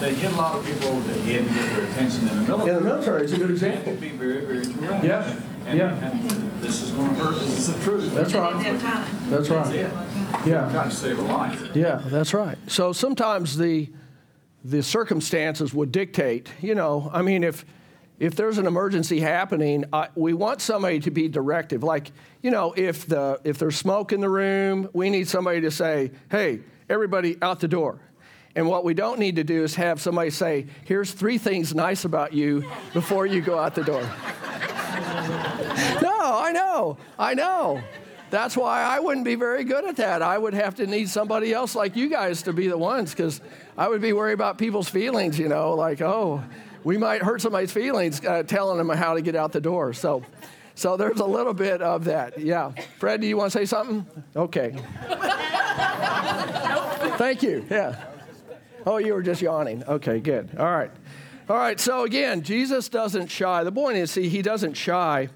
They 0.00 0.14
get 0.16 0.32
a 0.32 0.36
lot 0.36 0.54
of 0.56 0.64
people 0.64 0.88
over 0.88 1.12
the 1.12 1.20
get 1.26 1.46
their 1.48 1.84
attention 1.84 2.28
in 2.28 2.36
the 2.36 2.42
military. 2.48 2.70
In 2.70 2.74
the 2.76 2.80
military, 2.90 3.22
it's 3.24 3.32
a 3.34 3.36
good 3.36 3.50
example. 3.50 3.92
It 3.92 4.00
can 4.00 4.00
be 4.00 4.08
very, 4.16 4.44
very 4.46 4.64
direct. 4.64 5.04
Yeah. 5.04 5.36
And, 5.66 5.78
Yeah. 5.78 5.94
and 6.10 6.62
this 6.62 6.82
is 6.82 6.92
going 6.92 7.14
to 7.14 7.14
hurt. 7.22 7.34
This 7.34 7.68
is 7.68 7.74
the 7.76 7.84
truth. 7.84 8.14
That's 8.14 8.32
right. 8.34 8.80
That's 9.28 9.50
right. 9.50 9.74
it. 9.74 9.90
Yeah. 10.46 10.70
Trying 10.72 10.88
to 10.90 10.94
save 10.96 11.18
a 11.18 11.22
life. 11.22 11.70
Yeah, 11.76 12.00
that's 12.06 12.32
right. 12.32 12.56
So 12.68 12.92
sometimes 12.92 13.58
the 13.58 13.90
the 14.64 14.82
circumstances 14.82 15.72
would 15.72 15.92
dictate. 15.92 16.48
You 16.60 16.74
know, 16.74 17.10
I 17.12 17.22
mean, 17.22 17.44
if 17.44 17.64
if 18.18 18.34
there's 18.34 18.56
an 18.56 18.66
emergency 18.66 19.20
happening, 19.20 19.84
uh, 19.92 20.06
we 20.14 20.32
want 20.32 20.62
somebody 20.62 21.00
to 21.00 21.10
be 21.10 21.28
directive. 21.28 21.82
Like, 21.82 22.12
you 22.42 22.50
know, 22.50 22.72
if 22.76 23.06
the 23.06 23.40
if 23.44 23.58
there's 23.58 23.76
smoke 23.76 24.12
in 24.12 24.20
the 24.20 24.28
room, 24.28 24.88
we 24.92 25.10
need 25.10 25.28
somebody 25.28 25.60
to 25.62 25.70
say, 25.70 26.10
"Hey, 26.30 26.60
everybody, 26.88 27.36
out 27.42 27.60
the 27.60 27.68
door." 27.68 28.00
And 28.54 28.66
what 28.66 28.84
we 28.84 28.94
don't 28.94 29.18
need 29.18 29.36
to 29.36 29.44
do 29.44 29.64
is 29.64 29.74
have 29.74 30.00
somebody 30.00 30.30
say, 30.30 30.66
"Here's 30.84 31.12
three 31.12 31.36
things 31.36 31.74
nice 31.74 32.06
about 32.06 32.32
you," 32.32 32.64
before 32.94 33.26
you 33.26 33.42
go 33.42 33.58
out 33.58 33.74
the 33.74 33.84
door. 33.84 34.00
no, 36.02 36.38
I 36.38 36.52
know, 36.54 36.96
I 37.18 37.34
know. 37.34 37.82
That's 38.30 38.56
why 38.56 38.82
I 38.82 38.98
wouldn't 38.98 39.24
be 39.24 39.36
very 39.36 39.62
good 39.62 39.84
at 39.84 39.96
that. 39.96 40.20
I 40.20 40.36
would 40.36 40.54
have 40.54 40.74
to 40.76 40.86
need 40.86 41.08
somebody 41.08 41.52
else 41.52 41.74
like 41.74 41.94
you 41.96 42.08
guys 42.08 42.42
to 42.42 42.52
be 42.52 42.66
the 42.66 42.78
ones, 42.78 43.10
because 43.10 43.40
I 43.76 43.88
would 43.88 44.00
be 44.00 44.12
worried 44.12 44.34
about 44.34 44.58
people's 44.58 44.88
feelings. 44.88 45.38
You 45.38 45.48
know, 45.48 45.74
like, 45.74 46.00
oh 46.00 46.42
we 46.86 46.96
might 46.96 47.20
hurt 47.20 47.42
somebody's 47.42 47.72
feelings 47.72 48.24
uh, 48.24 48.44
telling 48.44 48.78
them 48.78 48.88
how 48.96 49.14
to 49.14 49.20
get 49.20 49.34
out 49.34 49.50
the 49.50 49.60
door. 49.60 49.92
So, 49.92 50.22
so 50.76 50.96
there's 50.96 51.18
a 51.18 51.26
little 51.26 51.52
bit 51.52 51.82
of 51.82 52.04
that. 52.04 52.38
Yeah. 52.38 52.70
Fred, 53.00 53.20
do 53.20 53.26
you 53.26 53.36
want 53.36 53.50
to 53.50 53.58
say 53.58 53.64
something? 53.64 54.06
Okay. 54.36 54.72
Thank 57.18 57.42
you. 57.42 57.66
Yeah. 57.68 58.04
Oh, 58.86 58.98
you 58.98 59.14
were 59.14 59.22
just 59.22 59.42
yawning. 59.42 59.82
Okay, 59.82 60.20
good. 60.20 60.50
All 60.56 60.64
right. 60.64 60.92
All 61.50 61.56
right. 61.56 61.80
So 61.80 62.04
again, 62.04 62.42
Jesus 62.42 62.88
doesn't 62.88 63.32
shy. 63.32 63.64
The 63.64 63.72
point 63.72 63.96
is, 63.96 64.12
see, 64.12 64.28
he 64.28 64.40
doesn't 64.40 64.74
shy 64.74 65.28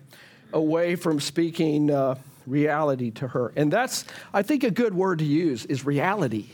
away 0.53 0.94
from 0.94 1.18
speaking 1.18 1.90
uh, 1.90 2.14
reality 2.46 3.11
to 3.11 3.26
her, 3.26 3.53
and 3.57 3.72
that's, 3.72 4.05
I 4.33 4.42
think, 4.42 4.62
a 4.62 4.70
good 4.70 4.94
word 4.94 5.18
to 5.18 5.24
use 5.24 5.64
is 5.66 5.85
reality. 5.85 6.46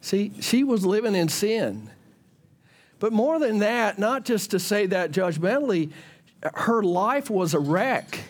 See, 0.00 0.32
she 0.40 0.64
was 0.64 0.86
living 0.86 1.14
in 1.14 1.28
sin. 1.28 1.90
But 2.98 3.12
more 3.12 3.38
than 3.38 3.58
that, 3.58 3.98
not 3.98 4.24
just 4.24 4.50
to 4.52 4.58
say 4.58 4.86
that 4.86 5.12
judgmentally, 5.12 5.92
her 6.54 6.82
life 6.82 7.30
was 7.30 7.54
a 7.54 7.58
wreck. 7.58 8.20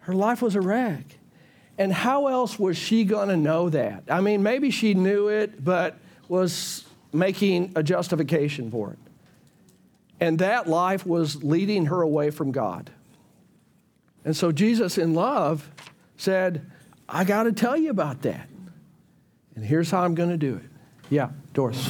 Her 0.00 0.14
life 0.14 0.42
was 0.42 0.54
a 0.54 0.60
wreck. 0.60 1.04
And 1.78 1.92
how 1.92 2.28
else 2.28 2.58
was 2.58 2.76
she 2.76 3.04
going 3.04 3.28
to 3.28 3.36
know 3.36 3.68
that? 3.70 4.04
I 4.08 4.20
mean, 4.20 4.42
maybe 4.42 4.70
she 4.70 4.94
knew 4.94 5.28
it, 5.28 5.62
but 5.62 5.98
was 6.28 6.84
making 7.12 7.72
a 7.76 7.82
justification 7.82 8.70
for 8.70 8.92
it. 8.92 8.98
And 10.18 10.38
that 10.38 10.68
life 10.68 11.04
was 11.04 11.42
leading 11.44 11.86
her 11.86 12.00
away 12.00 12.30
from 12.30 12.50
God. 12.50 12.90
And 14.24 14.36
so 14.36 14.50
Jesus, 14.50 14.96
in 14.98 15.14
love, 15.14 15.70
said, 16.16 16.70
I 17.08 17.24
got 17.24 17.44
to 17.44 17.52
tell 17.52 17.76
you 17.76 17.90
about 17.90 18.22
that. 18.22 18.48
And 19.56 19.64
here's 19.64 19.90
how 19.90 20.04
I'm 20.04 20.14
going 20.14 20.28
to 20.28 20.36
do 20.36 20.56
it. 20.56 20.62
Yeah, 21.08 21.30
Doris. 21.54 21.88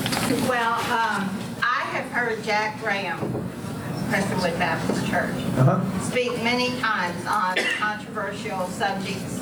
Well, 0.49 0.75
um, 0.75 1.29
I 1.63 1.83
have 1.91 2.11
heard 2.13 2.43
Jack 2.45 2.81
Graham, 2.81 3.19
Prestonwood 4.09 4.57
Baptist 4.59 5.05
Church, 5.07 5.35
uh-huh. 5.59 6.01
speak 6.01 6.33
many 6.45 6.69
times 6.79 7.27
on 7.27 7.57
controversial 7.77 8.69
subjects 8.69 9.41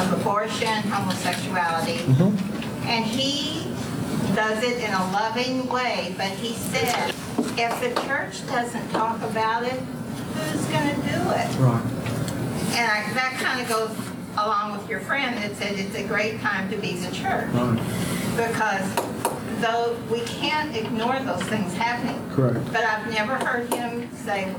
of 0.00 0.20
abortion, 0.20 0.82
homosexuality, 0.90 1.98
mm-hmm. 1.98 2.88
and 2.88 3.04
he 3.04 3.72
does 4.34 4.62
it 4.64 4.78
in 4.78 4.92
a 4.92 5.12
loving 5.12 5.68
way, 5.68 6.14
but 6.16 6.30
he 6.30 6.52
said, 6.54 7.10
if 7.56 7.80
the 7.80 8.00
church 8.08 8.44
doesn't 8.48 8.90
talk 8.90 9.22
about 9.22 9.62
it, 9.62 9.78
who's 10.34 10.64
going 10.66 10.88
to 10.88 10.96
do 10.96 11.30
it? 11.30 11.58
Right. 11.58 11.82
And 12.74 12.90
I, 12.90 13.12
that 13.14 13.38
kind 13.40 13.60
of 13.60 13.68
goes 13.68 14.07
along 14.44 14.72
with 14.72 14.88
your 14.88 15.00
friend 15.00 15.36
that 15.38 15.56
said 15.56 15.78
it's 15.78 15.94
a 15.94 16.06
great 16.06 16.40
time 16.40 16.70
to 16.70 16.76
be 16.76 16.94
the 16.94 17.14
church. 17.14 17.48
Right. 17.52 17.80
Because 18.36 18.94
though 19.60 19.96
we 20.10 20.20
can't 20.20 20.74
ignore 20.76 21.18
those 21.20 21.42
things 21.44 21.74
happening. 21.74 22.18
Correct. 22.30 22.64
But 22.72 22.84
I've 22.84 23.10
never 23.10 23.34
heard 23.36 23.72
him 23.74 24.14
say, 24.14 24.54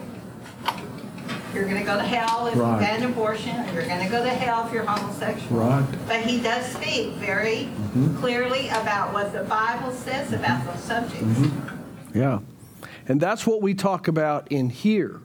you're 1.53 1.63
going 1.63 1.77
to 1.77 1.83
go 1.83 1.95
to 1.97 2.03
hell 2.03 2.47
if 2.47 2.55
right. 2.55 2.73
you've 2.73 2.81
had 2.81 3.01
an 3.01 3.11
abortion, 3.11 3.57
or 3.69 3.73
you're 3.73 3.87
going 3.87 4.03
to 4.03 4.09
go 4.09 4.23
to 4.23 4.29
hell 4.29 4.67
if 4.67 4.73
you're 4.73 4.85
homosexual. 4.85 5.61
Right. 5.61 5.85
But 6.07 6.21
he 6.21 6.39
does 6.41 6.65
speak 6.65 7.13
very 7.13 7.63
mm-hmm. 7.63 8.17
clearly 8.17 8.67
about 8.69 9.13
what 9.13 9.33
the 9.33 9.43
Bible 9.43 9.91
says 9.91 10.31
about 10.31 10.65
those 10.65 10.83
subjects. 10.83 11.23
Mm-hmm. 11.23 12.17
Yeah. 12.19 12.39
And 13.07 13.19
that's 13.19 13.47
what 13.47 13.61
we 13.61 13.73
talk 13.73 14.07
about 14.07 14.51
in 14.51 14.69
here. 14.69 15.21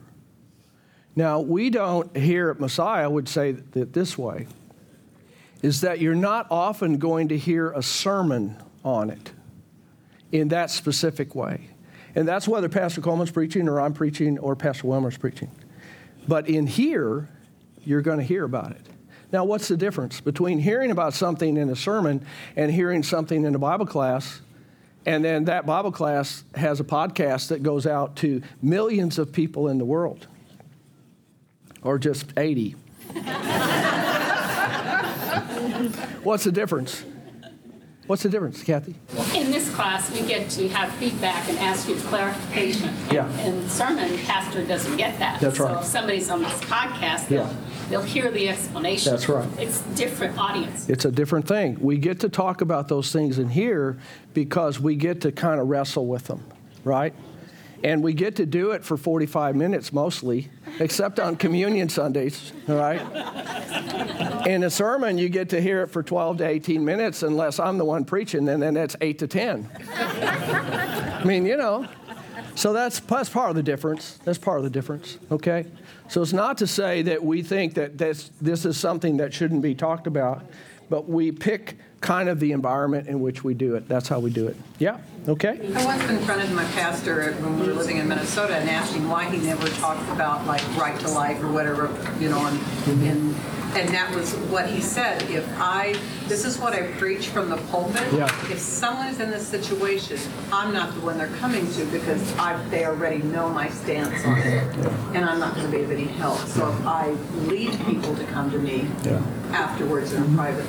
Now, 1.15 1.39
we 1.39 1.69
don't 1.69 2.15
here 2.15 2.49
at 2.49 2.59
Messiah 2.59 3.09
would 3.09 3.29
say 3.29 3.51
it 3.73 3.93
this 3.93 4.17
way 4.17 4.47
is 5.61 5.81
that 5.81 5.99
you're 5.99 6.13
not 6.13 6.47
often 6.51 6.97
going 6.97 7.29
to 7.29 7.37
hear 7.37 7.71
a 7.71 7.81
sermon 7.81 8.57
on 8.83 9.09
it 9.09 9.31
in 10.31 10.49
that 10.49 10.69
specific 10.69 11.33
way. 11.33 11.69
And 12.13 12.27
that's 12.27 12.47
whether 12.47 12.69
Pastor 12.69 13.01
Coleman's 13.01 13.31
preaching 13.31 13.67
or 13.67 13.79
I'm 13.79 13.93
preaching 13.93 14.37
or 14.39 14.55
Pastor 14.55 14.87
Wilmer's 14.87 15.17
preaching. 15.17 15.49
But 16.27 16.47
in 16.47 16.67
here, 16.67 17.29
you're 17.83 18.01
going 18.01 18.19
to 18.19 18.23
hear 18.23 18.43
about 18.43 18.71
it. 18.71 18.85
Now, 19.31 19.43
what's 19.43 19.67
the 19.67 19.77
difference 19.77 20.21
between 20.21 20.59
hearing 20.59 20.91
about 20.91 21.13
something 21.13 21.57
in 21.57 21.69
a 21.69 21.75
sermon 21.75 22.25
and 22.55 22.71
hearing 22.71 23.03
something 23.03 23.43
in 23.43 23.55
a 23.55 23.59
Bible 23.59 23.85
class? 23.85 24.41
And 25.05 25.23
then 25.23 25.45
that 25.45 25.65
Bible 25.65 25.91
class 25.91 26.43
has 26.55 26.79
a 26.79 26.83
podcast 26.83 27.49
that 27.49 27.63
goes 27.63 27.85
out 27.85 28.15
to 28.17 28.41
millions 28.61 29.19
of 29.19 29.31
people 29.31 29.67
in 29.67 29.77
the 29.77 29.85
world, 29.85 30.27
or 31.85 31.97
just 31.99 32.33
80. 32.35 32.71
What's 36.23 36.43
the 36.43 36.51
difference? 36.51 37.05
What's 38.07 38.21
the 38.23 38.29
difference, 38.29 38.63
Kathy? 38.63 38.95
In 39.35 39.51
this 39.51 39.73
class, 39.73 40.11
we 40.11 40.27
get 40.27 40.49
to 40.51 40.67
have 40.69 40.91
feedback 40.95 41.47
and 41.49 41.57
ask 41.57 41.87
you 41.87 41.95
for 41.95 42.07
clarification. 42.09 42.89
Yeah. 43.11 43.27
In 43.41 43.67
sermon, 43.67 44.17
pastor 44.19 44.63
doesn't 44.63 44.97
get 44.97 45.17
that. 45.19 45.39
That's 45.41 45.59
right. 45.59 45.73
So 45.73 45.79
if 45.79 45.85
somebody's 45.85 46.29
on 46.29 46.43
this 46.43 46.59
podcast, 46.61 47.29
they'll, 47.29 47.41
Yeah. 47.47 47.53
they'll 47.89 48.01
hear 48.03 48.29
the 48.29 48.47
explanation. 48.49 49.11
That's 49.11 49.27
right. 49.27 49.47
It's 49.57 49.81
different 49.95 50.37
audience. 50.37 50.87
It's 50.87 51.05
a 51.05 51.11
different 51.11 51.47
thing. 51.47 51.77
We 51.81 51.97
get 51.97 52.19
to 52.19 52.29
talk 52.29 52.61
about 52.61 52.89
those 52.89 53.11
things 53.11 53.39
in 53.39 53.49
here 53.49 53.97
because 54.35 54.79
we 54.79 54.95
get 54.95 55.21
to 55.21 55.31
kind 55.31 55.59
of 55.59 55.67
wrestle 55.67 56.05
with 56.05 56.25
them, 56.25 56.43
right? 56.83 57.13
And 57.85 58.01
we 58.03 58.13
get 58.13 58.37
to 58.37 58.47
do 58.47 58.71
it 58.71 58.83
for 58.83 58.97
45 58.97 59.55
minutes 59.55 59.93
mostly, 59.93 60.49
except 60.79 61.19
on 61.19 61.35
communion 61.35 61.87
Sundays, 61.87 62.51
all 62.67 62.77
right? 62.77 62.99
In 64.47 64.63
a 64.63 64.71
sermon, 64.71 65.19
you 65.19 65.29
get 65.29 65.49
to 65.49 65.61
hear 65.61 65.83
it 65.83 65.91
for 65.91 66.01
12 66.01 66.39
to 66.39 66.47
18 66.47 66.83
minutes 66.83 67.21
unless 67.21 67.59
I'm 67.59 67.77
the 67.77 67.85
one 67.85 68.03
preaching, 68.03 68.49
and 68.49 68.59
then 68.59 68.73
that's 68.73 68.95
8 69.01 69.19
to 69.19 69.27
10. 69.27 69.69
I 69.91 71.21
mean, 71.25 71.45
you 71.45 71.57
know. 71.57 71.87
So 72.55 72.73
that's, 72.73 73.01
that's 73.01 73.29
part 73.29 73.51
of 73.51 73.55
the 73.55 73.61
difference. 73.61 74.17
That's 74.23 74.39
part 74.39 74.57
of 74.57 74.63
the 74.63 74.71
difference, 74.71 75.19
okay? 75.29 75.67
So 76.07 76.23
it's 76.23 76.33
not 76.33 76.57
to 76.57 76.65
say 76.65 77.03
that 77.03 77.23
we 77.23 77.43
think 77.43 77.75
that 77.75 77.99
this, 77.99 78.31
this 78.41 78.65
is 78.65 78.79
something 78.79 79.17
that 79.17 79.31
shouldn't 79.31 79.61
be 79.61 79.75
talked 79.75 80.07
about, 80.07 80.43
but 80.89 81.07
we 81.07 81.31
pick 81.31 81.77
kind 82.05 82.29
of 82.29 82.39
the 82.39 82.51
environment 82.51 83.07
in 83.07 83.19
which 83.19 83.43
we 83.43 83.53
do 83.53 83.75
it. 83.75 83.87
That's 83.87 84.07
how 84.07 84.19
we 84.19 84.29
do 84.29 84.47
it. 84.47 84.55
Yeah, 84.77 84.99
okay? 85.27 85.59
I 85.75 85.85
once 85.85 86.05
confronted 86.05 86.51
my 86.51 86.63
pastor 86.65 87.33
when 87.33 87.59
we 87.59 87.67
were 87.67 87.73
living 87.73 87.97
in 87.97 88.07
Minnesota 88.07 88.55
and 88.55 88.69
asked 88.69 88.93
him 88.93 89.09
why 89.09 89.25
he 89.25 89.37
never 89.45 89.67
talked 89.69 90.07
about 90.11 90.45
like 90.45 90.61
right 90.77 90.97
to 91.01 91.09
life 91.09 91.41
or 91.41 91.51
whatever, 91.51 91.89
you 92.19 92.29
know, 92.29 92.45
and, 92.45 93.01
and 93.07 93.35
and 93.75 93.89
that 93.89 94.13
was 94.15 94.33
what 94.49 94.69
he 94.69 94.79
said. 94.79 95.21
If 95.23 95.45
I, 95.59 95.99
this 96.27 96.45
is 96.45 96.57
what 96.57 96.71
I 96.73 96.83
preach 96.93 97.27
from 97.27 97.49
the 97.49 97.57
pulpit. 97.57 98.07
Yeah. 98.13 98.25
If 98.49 98.59
someone 98.59 99.07
is 99.07 99.19
in 99.19 99.29
this 99.31 99.45
situation, 99.45 100.17
I'm 100.49 100.73
not 100.73 100.93
the 100.93 101.01
one 101.01 101.17
they're 101.17 101.27
coming 101.39 101.69
to 101.73 101.85
because 101.87 102.37
I, 102.37 102.55
they 102.69 102.85
already 102.85 103.17
know 103.17 103.49
my 103.49 103.67
stance 103.69 104.23
on 104.23 104.37
it, 104.37 104.63
and 105.13 105.25
I'm 105.25 105.39
not 105.39 105.55
going 105.55 105.69
to 105.69 105.77
be 105.77 105.83
of 105.83 105.91
any 105.91 106.05
help. 106.05 106.39
So 106.39 106.69
if 106.69 106.85
I 106.85 107.09
lead 107.47 107.77
people 107.85 108.15
to 108.15 108.23
come 108.27 108.49
to 108.51 108.57
me 108.59 108.87
Yeah. 109.03 109.21
afterwards 109.51 110.13
in 110.13 110.23
a 110.23 110.35
private 110.37 110.65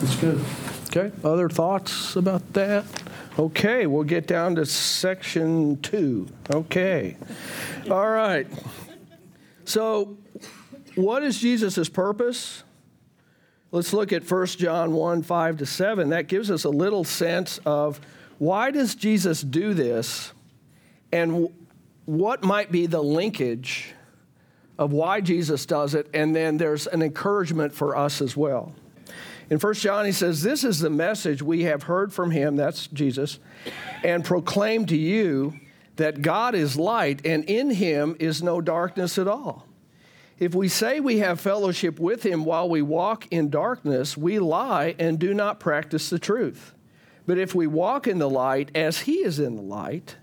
That's 0.00 0.16
good. 0.16 0.44
Okay, 0.92 1.12
other 1.22 1.48
thoughts 1.48 2.16
about 2.16 2.52
that? 2.54 2.84
Okay, 3.38 3.86
we'll 3.86 4.02
get 4.02 4.26
down 4.26 4.56
to 4.56 4.66
section 4.66 5.80
two. 5.82 6.26
Okay. 6.52 7.16
All 7.88 8.08
right. 8.08 8.44
So, 9.64 10.18
what 10.96 11.22
is 11.22 11.38
Jesus' 11.38 11.88
purpose? 11.88 12.64
Let's 13.70 13.92
look 13.92 14.12
at 14.12 14.28
1 14.28 14.46
John 14.48 14.92
1 14.92 15.22
5 15.22 15.58
to 15.58 15.66
7. 15.66 16.08
That 16.08 16.26
gives 16.26 16.50
us 16.50 16.64
a 16.64 16.70
little 16.70 17.04
sense 17.04 17.60
of 17.64 18.00
why 18.38 18.72
does 18.72 18.96
Jesus 18.96 19.42
do 19.42 19.74
this 19.74 20.32
and 21.12 21.50
what 22.04 22.42
might 22.42 22.72
be 22.72 22.86
the 22.86 23.00
linkage 23.02 23.94
of 24.76 24.92
why 24.92 25.20
Jesus 25.20 25.66
does 25.66 25.94
it, 25.94 26.08
and 26.12 26.34
then 26.34 26.56
there's 26.56 26.88
an 26.88 27.00
encouragement 27.00 27.72
for 27.72 27.94
us 27.94 28.20
as 28.20 28.36
well. 28.36 28.74
In 29.50 29.58
1 29.58 29.74
John, 29.74 30.06
he 30.06 30.12
says, 30.12 30.42
This 30.42 30.62
is 30.62 30.78
the 30.78 30.90
message 30.90 31.42
we 31.42 31.64
have 31.64 31.82
heard 31.82 32.12
from 32.12 32.30
him, 32.30 32.54
that's 32.54 32.86
Jesus, 32.86 33.40
and 34.04 34.24
proclaimed 34.24 34.88
to 34.88 34.96
you 34.96 35.58
that 35.96 36.22
God 36.22 36.54
is 36.54 36.76
light, 36.76 37.26
and 37.26 37.44
in 37.44 37.70
him 37.70 38.16
is 38.20 38.42
no 38.42 38.60
darkness 38.60 39.18
at 39.18 39.26
all. 39.26 39.66
If 40.38 40.54
we 40.54 40.68
say 40.68 41.00
we 41.00 41.18
have 41.18 41.40
fellowship 41.40 41.98
with 42.00 42.22
him 42.22 42.44
while 42.44 42.68
we 42.68 42.80
walk 42.80 43.26
in 43.30 43.50
darkness, 43.50 44.16
we 44.16 44.38
lie 44.38 44.94
and 44.98 45.18
do 45.18 45.34
not 45.34 45.60
practice 45.60 46.08
the 46.08 46.18
truth. 46.18 46.72
But 47.26 47.36
if 47.36 47.54
we 47.54 47.66
walk 47.66 48.06
in 48.06 48.18
the 48.18 48.30
light 48.30 48.70
as 48.74 49.00
he 49.00 49.16
is 49.16 49.38
in 49.38 49.56
the 49.56 49.62
light, 49.62 50.16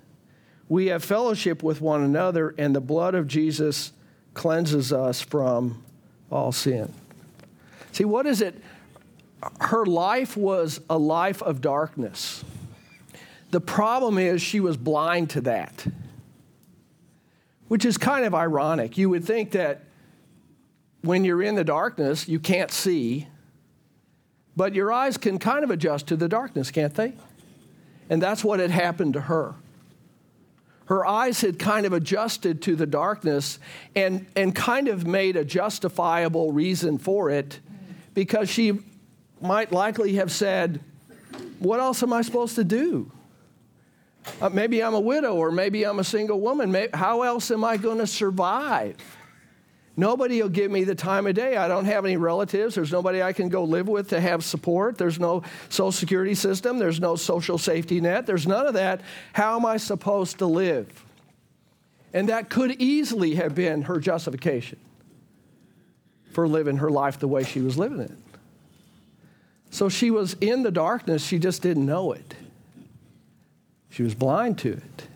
we 0.70 0.88
have 0.88 1.04
fellowship 1.04 1.62
with 1.62 1.82
one 1.82 2.02
another, 2.02 2.56
and 2.58 2.76
the 2.76 2.82
blood 2.82 3.14
of 3.14 3.28
Jesus 3.28 3.92
cleanses 4.34 4.92
us 4.92 5.22
from 5.22 5.84
all 6.32 6.52
sin. 6.52 6.94
See, 7.92 8.06
what 8.06 8.26
is 8.26 8.42
it? 8.42 8.62
Her 9.60 9.86
life 9.86 10.36
was 10.36 10.82
a 10.90 10.98
life 10.98 11.42
of 11.42 11.62
darkness. 11.62 12.44
The 13.52 13.62
problem 13.62 14.18
is 14.18 14.42
she 14.42 14.60
was 14.60 14.78
blind 14.78 15.30
to 15.32 15.42
that, 15.42 15.86
which 17.68 17.86
is 17.86 17.98
kind 17.98 18.26
of 18.26 18.34
ironic. 18.34 18.98
You 18.98 19.10
would 19.10 19.24
think 19.24 19.52
that 19.52 19.84
when 21.02 21.24
you're 21.24 21.42
in 21.42 21.56
the 21.56 21.64
darkness, 21.64 22.28
you 22.28 22.40
can't 22.40 22.72
see, 22.72 23.28
but 24.56 24.74
your 24.74 24.92
eyes 24.92 25.18
can 25.18 25.40
kind 25.40 25.64
of 25.64 25.72
adjust 25.72 26.08
to 26.08 26.18
the 26.18 26.28
darkness, 26.28 26.72
can't 26.72 26.96
they? 26.96 27.14
And 28.10 28.22
that's 28.22 28.44
what 28.44 28.60
had 28.60 28.72
happened 28.72 29.14
to 29.14 29.22
her. 29.22 29.56
Her 30.86 31.06
eyes 31.06 31.42
had 31.42 31.60
kind 31.60 31.86
of 31.86 31.94
adjusted 31.94 32.62
to 32.64 32.76
the 32.76 32.86
darkness 32.86 33.60
and, 33.96 34.26
and 34.36 34.56
kind 34.56 34.88
of 34.88 35.06
made 35.06 35.36
a 35.36 35.44
justifiable 35.44 36.54
reason 36.54 36.98
for 36.98 37.30
it 37.30 37.60
because 38.14 38.50
she 38.50 38.80
might 39.42 39.72
likely 39.72 40.14
have 40.16 40.32
said, 40.32 40.80
What 41.60 41.80
else 41.80 42.04
am 42.04 42.14
I 42.14 42.22
supposed 42.22 42.56
to 42.56 42.64
do? 42.64 43.12
Uh, 44.42 44.50
maybe 44.50 44.84
I'm 44.84 44.94
a 44.94 45.00
widow 45.00 45.36
or 45.36 45.52
maybe 45.52 45.86
I'm 45.86 46.00
a 46.00 46.04
single 46.04 46.40
woman. 46.40 46.72
May 46.72 46.90
how 46.94 47.22
else 47.22 47.50
am 47.52 47.64
I 47.64 47.78
going 47.78 48.00
to 48.00 48.08
survive? 48.08 48.98
Nobody 50.00 50.40
will 50.44 50.50
give 50.50 50.70
me 50.70 50.84
the 50.84 50.94
time 50.94 51.26
of 51.26 51.34
day. 51.34 51.58
I 51.58 51.68
don't 51.68 51.86
have 51.86 52.06
any 52.06 52.18
relatives. 52.18 52.76
There's 52.76 52.92
nobody 52.92 53.24
I 53.24 53.34
can 53.34 53.50
go 53.50 53.64
live 53.64 53.88
with 53.88 54.10
to 54.10 54.22
have 54.22 54.44
support. 54.44 55.00
There's 55.00 55.20
no 55.20 55.42
social 55.70 55.92
security 55.92 56.36
system. 56.36 56.78
There's 56.78 57.00
no 57.00 57.16
social 57.16 57.58
safety 57.58 58.00
net. 58.00 58.28
There's 58.28 58.46
none 58.46 58.68
of 58.68 58.76
that. 58.76 59.02
How 59.34 59.56
am 59.56 59.66
I 59.66 59.78
supposed 59.78 60.38
to 60.38 60.46
live? 60.46 61.04
And 62.14 62.30
that 62.30 62.50
could 62.50 62.80
easily 62.80 63.36
have 63.36 63.56
been 63.56 63.84
her 63.84 64.00
justification 64.00 64.80
for 66.32 66.48
living 66.48 66.78
her 66.78 66.92
life 66.92 67.18
the 67.18 67.28
way 67.28 67.44
she 67.44 67.62
was 67.62 67.80
living 67.80 68.00
it. 68.00 68.12
So 69.70 69.90
she 69.90 70.12
was 70.12 70.36
in 70.42 70.64
the 70.64 70.72
darkness, 70.72 71.26
she 71.26 71.40
just 71.40 71.62
didn't 71.62 71.86
know 71.86 72.12
it. 72.12 72.36
She 73.90 74.04
was 74.04 74.16
blind 74.16 74.58
to 74.60 74.74
it. 74.74 75.08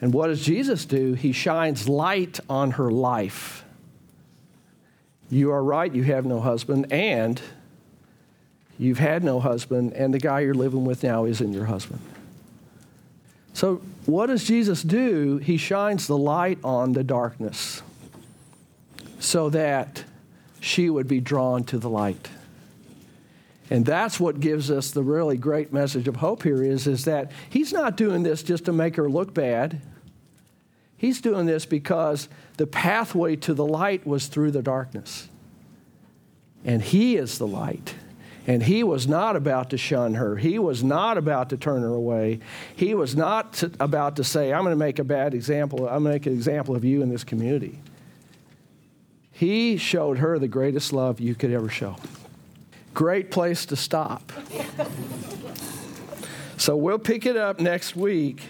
And 0.00 0.12
what 0.12 0.26
does 0.26 0.44
Jesus 0.44 0.84
do? 0.84 1.14
He 1.14 1.32
shines 1.32 1.88
light 1.88 2.40
on 2.48 2.72
her 2.72 2.90
life. 2.90 3.64
You 5.30 5.52
are 5.52 5.62
right, 5.62 5.94
you 5.94 6.02
have 6.02 6.26
no 6.26 6.40
husband, 6.40 6.92
and 6.92 7.40
you've 8.78 8.98
had 8.98 9.22
no 9.22 9.38
husband, 9.38 9.92
and 9.92 10.12
the 10.12 10.18
guy 10.18 10.40
you're 10.40 10.54
living 10.54 10.84
with 10.84 11.02
now 11.02 11.24
isn't 11.24 11.52
your 11.52 11.66
husband. 11.66 12.00
So, 13.54 13.82
what 14.06 14.26
does 14.26 14.44
Jesus 14.44 14.82
do? 14.82 15.36
He 15.38 15.56
shines 15.56 16.06
the 16.06 16.16
light 16.16 16.58
on 16.64 16.94
the 16.94 17.04
darkness 17.04 17.82
so 19.20 19.50
that 19.50 20.04
she 20.60 20.90
would 20.90 21.06
be 21.06 21.20
drawn 21.20 21.64
to 21.64 21.78
the 21.78 21.88
light. 21.88 22.28
And 23.72 23.86
that's 23.86 24.20
what 24.20 24.38
gives 24.38 24.70
us 24.70 24.90
the 24.90 25.02
really 25.02 25.38
great 25.38 25.72
message 25.72 26.06
of 26.06 26.16
hope 26.16 26.42
here 26.42 26.62
is, 26.62 26.86
is 26.86 27.06
that 27.06 27.32
he's 27.48 27.72
not 27.72 27.96
doing 27.96 28.22
this 28.22 28.42
just 28.42 28.66
to 28.66 28.72
make 28.72 28.96
her 28.96 29.08
look 29.08 29.32
bad. 29.32 29.80
He's 30.98 31.22
doing 31.22 31.46
this 31.46 31.64
because 31.64 32.28
the 32.58 32.66
pathway 32.66 33.34
to 33.36 33.54
the 33.54 33.64
light 33.64 34.06
was 34.06 34.26
through 34.26 34.50
the 34.50 34.60
darkness. 34.60 35.26
And 36.66 36.82
he 36.82 37.16
is 37.16 37.38
the 37.38 37.46
light. 37.46 37.94
And 38.46 38.62
he 38.62 38.84
was 38.84 39.08
not 39.08 39.36
about 39.36 39.70
to 39.70 39.78
shun 39.78 40.16
her. 40.16 40.36
He 40.36 40.58
was 40.58 40.84
not 40.84 41.16
about 41.16 41.48
to 41.48 41.56
turn 41.56 41.80
her 41.80 41.94
away. 41.94 42.40
He 42.76 42.92
was 42.92 43.16
not 43.16 43.54
to, 43.54 43.70
about 43.80 44.16
to 44.16 44.24
say, 44.24 44.52
I'm 44.52 44.64
going 44.64 44.72
to 44.72 44.76
make 44.76 44.98
a 44.98 45.04
bad 45.04 45.32
example. 45.32 45.88
I'm 45.88 46.02
going 46.02 46.04
to 46.04 46.10
make 46.10 46.26
an 46.26 46.34
example 46.34 46.76
of 46.76 46.84
you 46.84 47.00
in 47.00 47.08
this 47.08 47.24
community. 47.24 47.78
He 49.30 49.78
showed 49.78 50.18
her 50.18 50.38
the 50.38 50.46
greatest 50.46 50.92
love 50.92 51.20
you 51.20 51.34
could 51.34 51.52
ever 51.52 51.70
show. 51.70 51.96
Great 52.94 53.30
place 53.30 53.66
to 53.66 53.76
stop. 53.76 54.32
So 56.56 56.76
we'll 56.76 56.98
pick 56.98 57.26
it 57.26 57.36
up 57.36 57.58
next 57.58 57.96
week 57.96 58.42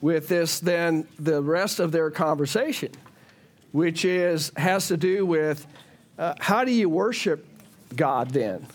with 0.00 0.28
this, 0.28 0.60
then 0.60 1.06
the 1.18 1.42
rest 1.42 1.80
of 1.80 1.92
their 1.92 2.10
conversation, 2.10 2.92
which 3.72 4.04
is 4.04 4.52
has 4.56 4.88
to 4.88 4.96
do 4.96 5.26
with 5.26 5.66
uh, 6.18 6.34
how 6.38 6.64
do 6.64 6.72
you 6.72 6.88
worship 6.88 7.46
God 7.94 8.30
then? 8.30 8.66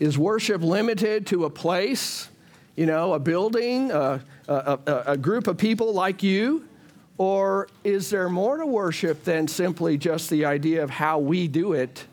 Is 0.00 0.16
worship 0.16 0.62
limited 0.62 1.26
to 1.28 1.44
a 1.44 1.50
place, 1.50 2.28
you 2.76 2.86
know, 2.86 3.12
a 3.14 3.18
building, 3.18 3.90
a, 3.90 4.22
a, 4.48 4.78
a, 4.86 5.02
a 5.08 5.16
group 5.16 5.46
of 5.46 5.58
people 5.58 5.92
like 5.92 6.22
you? 6.22 6.66
Or 7.18 7.68
is 7.84 8.10
there 8.10 8.28
more 8.28 8.56
to 8.56 8.66
worship 8.66 9.24
than 9.24 9.48
simply 9.48 9.98
just 9.98 10.30
the 10.30 10.44
idea 10.44 10.82
of 10.82 10.90
how 10.90 11.18
we 11.18 11.48
do 11.48 11.74
it 11.74 12.06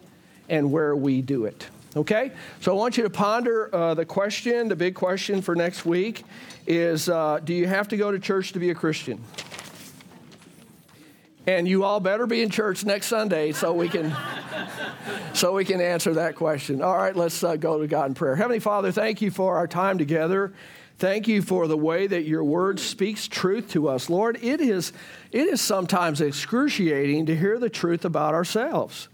and 0.50 0.72
where 0.72 0.96
we 0.96 1.22
do 1.22 1.46
it. 1.46 1.68
Okay? 1.96 2.32
So 2.60 2.72
I 2.72 2.76
want 2.76 2.98
you 2.98 3.04
to 3.04 3.10
ponder 3.10 3.74
uh, 3.74 3.94
the 3.94 4.06
question, 4.06 4.68
the 4.68 4.76
big 4.76 4.96
question 4.96 5.42
for 5.42 5.56
next 5.56 5.86
week 5.86 6.24
is 6.68 7.10
uh, 7.10 7.40
Do 7.44 7.54
you 7.54 7.68
have 7.68 7.88
to 7.90 7.98
go 7.98 8.12
to 8.12 8.20
church 8.20 8.52
to 8.54 8.60
be 8.60 8.70
a 8.70 8.76
Christian? 8.76 9.24
And 11.48 11.68
you 11.68 11.84
all 11.84 12.00
better 12.00 12.26
be 12.26 12.42
in 12.42 12.50
church 12.50 12.84
next 12.86 13.06
Sunday 13.06 13.52
so 13.52 13.72
we 13.72 13.88
can 13.88 14.16
so 15.34 15.54
we 15.54 15.64
can 15.64 15.80
answer 15.80 16.16
that 16.16 16.36
question. 16.36 16.82
All 16.82 16.98
right, 16.98 17.16
let's 17.16 17.44
uh, 17.44 17.56
go 17.56 17.80
to 17.80 17.88
God 17.88 18.08
in 18.08 18.14
prayer. 18.16 18.36
Heavenly 18.36 18.60
Father, 18.60 18.92
thank 18.92 19.22
you 19.22 19.30
for 19.30 19.56
our 19.58 19.68
time 19.68 19.98
together. 19.98 20.54
Thank 20.98 21.28
you 21.28 21.42
for 21.42 21.68
the 21.68 21.78
way 21.78 22.08
that 22.08 22.24
your 22.24 22.44
word 22.44 22.80
speaks 22.80 23.28
truth 23.28 23.70
to 23.72 23.90
us. 23.90 24.10
Lord, 24.10 24.40
it 24.42 24.62
is, 24.62 24.94
it 25.32 25.48
is 25.48 25.60
sometimes 25.60 26.22
excruciating 26.22 27.26
to 27.26 27.36
hear 27.36 27.60
the 27.60 27.70
truth 27.70 28.06
about 28.06 28.34
ourselves. 28.34 29.10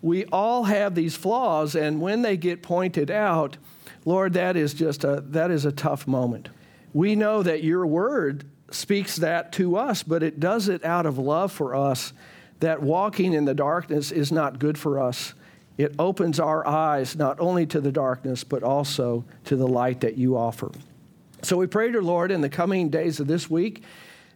We 0.00 0.24
all 0.26 0.64
have 0.64 0.94
these 0.94 1.16
flaws, 1.16 1.74
and 1.74 2.00
when 2.00 2.22
they 2.22 2.36
get 2.36 2.62
pointed 2.62 3.10
out, 3.10 3.56
Lord, 4.04 4.34
that 4.34 4.56
is 4.56 4.74
just 4.74 5.04
a, 5.04 5.22
that 5.28 5.50
is 5.50 5.64
a 5.64 5.72
tough 5.72 6.06
moment. 6.06 6.48
We 6.92 7.16
know 7.16 7.42
that 7.42 7.64
your 7.64 7.86
word 7.86 8.44
speaks 8.70 9.16
that 9.16 9.52
to 9.52 9.76
us, 9.76 10.02
but 10.02 10.22
it 10.22 10.40
does 10.40 10.68
it 10.68 10.84
out 10.84 11.06
of 11.06 11.18
love 11.18 11.52
for 11.52 11.74
us, 11.74 12.12
that 12.60 12.82
walking 12.82 13.32
in 13.32 13.44
the 13.44 13.54
darkness 13.54 14.10
is 14.12 14.30
not 14.30 14.58
good 14.58 14.78
for 14.78 15.00
us. 15.00 15.34
It 15.76 15.94
opens 15.98 16.40
our 16.40 16.66
eyes 16.66 17.16
not 17.16 17.38
only 17.40 17.66
to 17.66 17.80
the 17.80 17.92
darkness, 17.92 18.44
but 18.44 18.62
also 18.62 19.24
to 19.44 19.56
the 19.56 19.66
light 19.66 20.00
that 20.00 20.16
you 20.16 20.36
offer. 20.36 20.70
So 21.42 21.56
we 21.56 21.66
pray 21.68 21.92
to 21.92 22.00
Lord 22.00 22.32
in 22.32 22.40
the 22.40 22.48
coming 22.48 22.88
days 22.88 23.20
of 23.20 23.28
this 23.28 23.48
week 23.48 23.84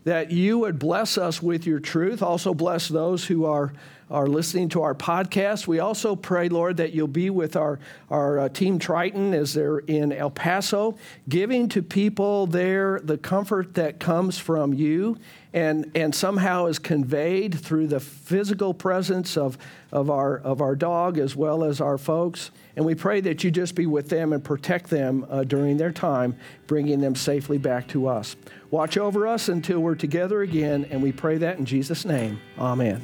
that 0.05 0.31
you 0.31 0.61
would 0.61 0.79
bless 0.79 1.19
us 1.19 1.43
with 1.43 1.67
your 1.67 1.81
truth. 1.81 2.23
Also, 2.23 2.55
bless 2.55 2.89
those 2.89 3.27
who 3.27 3.45
are, 3.45 3.73
are 4.13 4.27
listening 4.27 4.69
to 4.69 4.83
our 4.83 4.95
podcast. 4.95 5.67
We 5.67 5.81
also 5.81 6.15
pray, 6.15 6.51
Lord, 6.51 6.77
that 6.77 6.93
you'll 6.93 7.09
be 7.09 7.31
with 7.31 7.57
our, 7.57 7.81
our 8.11 8.41
uh, 8.41 8.49
team 8.51 8.79
Triton 8.79 9.33
as 9.33 9.55
they're 9.55 9.79
in 9.79 10.13
El 10.13 10.31
Paso, 10.31 10.99
giving 11.29 11.69
to 11.71 11.83
people 11.83 12.47
there 12.47 13.01
the 13.03 13.17
comfort 13.17 13.75
that 13.75 13.99
comes 13.99 14.39
from 14.39 14.75
you 14.75 15.19
and, 15.55 15.91
and 15.95 16.15
somehow 16.15 16.67
is 16.67 16.79
conveyed 16.79 17.59
through 17.59 17.87
the 17.87 18.01
physical 18.01 18.73
presence 18.73 19.37
of, 19.37 19.59
of, 19.91 20.11
our, 20.11 20.39
of 20.39 20.61
our 20.61 20.77
dog 20.77 21.19
as 21.19 21.35
well 21.35 21.65
as 21.65 21.81
our 21.81 21.99
folks. 21.99 22.51
And 22.77 22.85
we 22.85 22.95
pray 22.95 23.21
that 23.23 23.45
you 23.45 23.51
just 23.51 23.75
be 23.75 23.87
with 23.87 24.09
them 24.09 24.33
and 24.33 24.43
protect 24.43 24.91
them 24.91 25.27
uh, 25.29 25.45
during 25.45 25.77
their 25.77 25.93
time, 25.93 26.37
bringing 26.67 27.01
them 27.01 27.15
safely 27.15 27.59
back 27.59 27.89
to 27.89 28.07
us. 28.07 28.37
Watch 28.71 28.97
over 28.97 29.27
us 29.27 29.49
until 29.49 29.81
we're 29.81 29.95
together 29.95 30.43
again, 30.43 30.87
and 30.91 31.03
we 31.03 31.13
pray 31.13 31.39
that 31.39 31.59
in 31.59 31.67
Jesus' 31.67 32.05
name. 32.05 32.41
Amen. 32.59 33.01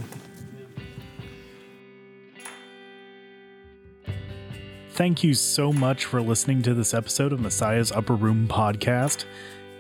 Thank 4.99 5.23
you 5.23 5.33
so 5.33 5.73
much 5.73 6.07
for 6.07 6.21
listening 6.21 6.61
to 6.63 6.75
this 6.75 6.93
episode 6.93 7.33
of 7.33 7.39
Messiah's 7.39 7.93
Upper 7.93 8.17
Room 8.17 8.49
podcast. 8.49 9.27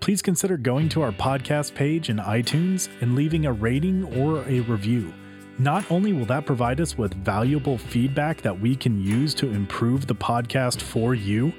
please 0.00 0.22
consider 0.22 0.56
going 0.56 0.88
to 0.90 1.02
our 1.02 1.12
podcast 1.12 1.74
page 1.74 2.10
in 2.10 2.18
iTunes 2.18 2.88
and 3.00 3.14
leaving 3.14 3.46
a 3.46 3.52
rating 3.52 4.04
or 4.16 4.42
a 4.48 4.60
review. 4.60 5.12
Not 5.58 5.88
only 5.90 6.12
will 6.12 6.26
that 6.26 6.46
provide 6.46 6.80
us 6.80 6.98
with 6.98 7.14
valuable 7.14 7.78
feedback 7.78 8.42
that 8.42 8.60
we 8.60 8.74
can 8.74 9.00
use 9.00 9.34
to 9.34 9.50
improve 9.50 10.06
the 10.06 10.14
podcast 10.14 10.82
for 10.82 11.14
you, 11.14 11.52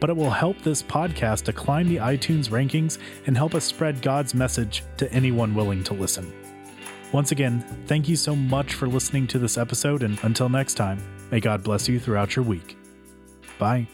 but 0.00 0.10
it 0.10 0.16
will 0.16 0.30
help 0.30 0.60
this 0.62 0.82
podcast 0.82 1.44
to 1.44 1.52
climb 1.52 1.88
the 1.88 1.96
iTunes 1.96 2.48
rankings 2.48 2.98
and 3.26 3.36
help 3.36 3.54
us 3.54 3.64
spread 3.64 4.02
God's 4.02 4.34
message 4.34 4.82
to 4.96 5.12
anyone 5.12 5.54
willing 5.54 5.84
to 5.84 5.94
listen. 5.94 6.32
Once 7.12 7.30
again, 7.30 7.64
thank 7.86 8.08
you 8.08 8.16
so 8.16 8.34
much 8.34 8.74
for 8.74 8.88
listening 8.88 9.26
to 9.28 9.38
this 9.38 9.56
episode, 9.56 10.02
and 10.02 10.18
until 10.22 10.48
next 10.48 10.74
time, 10.74 10.98
may 11.30 11.40
God 11.40 11.62
bless 11.62 11.88
you 11.88 12.00
throughout 12.00 12.34
your 12.34 12.44
week. 12.44 12.76
Bye. 13.58 13.86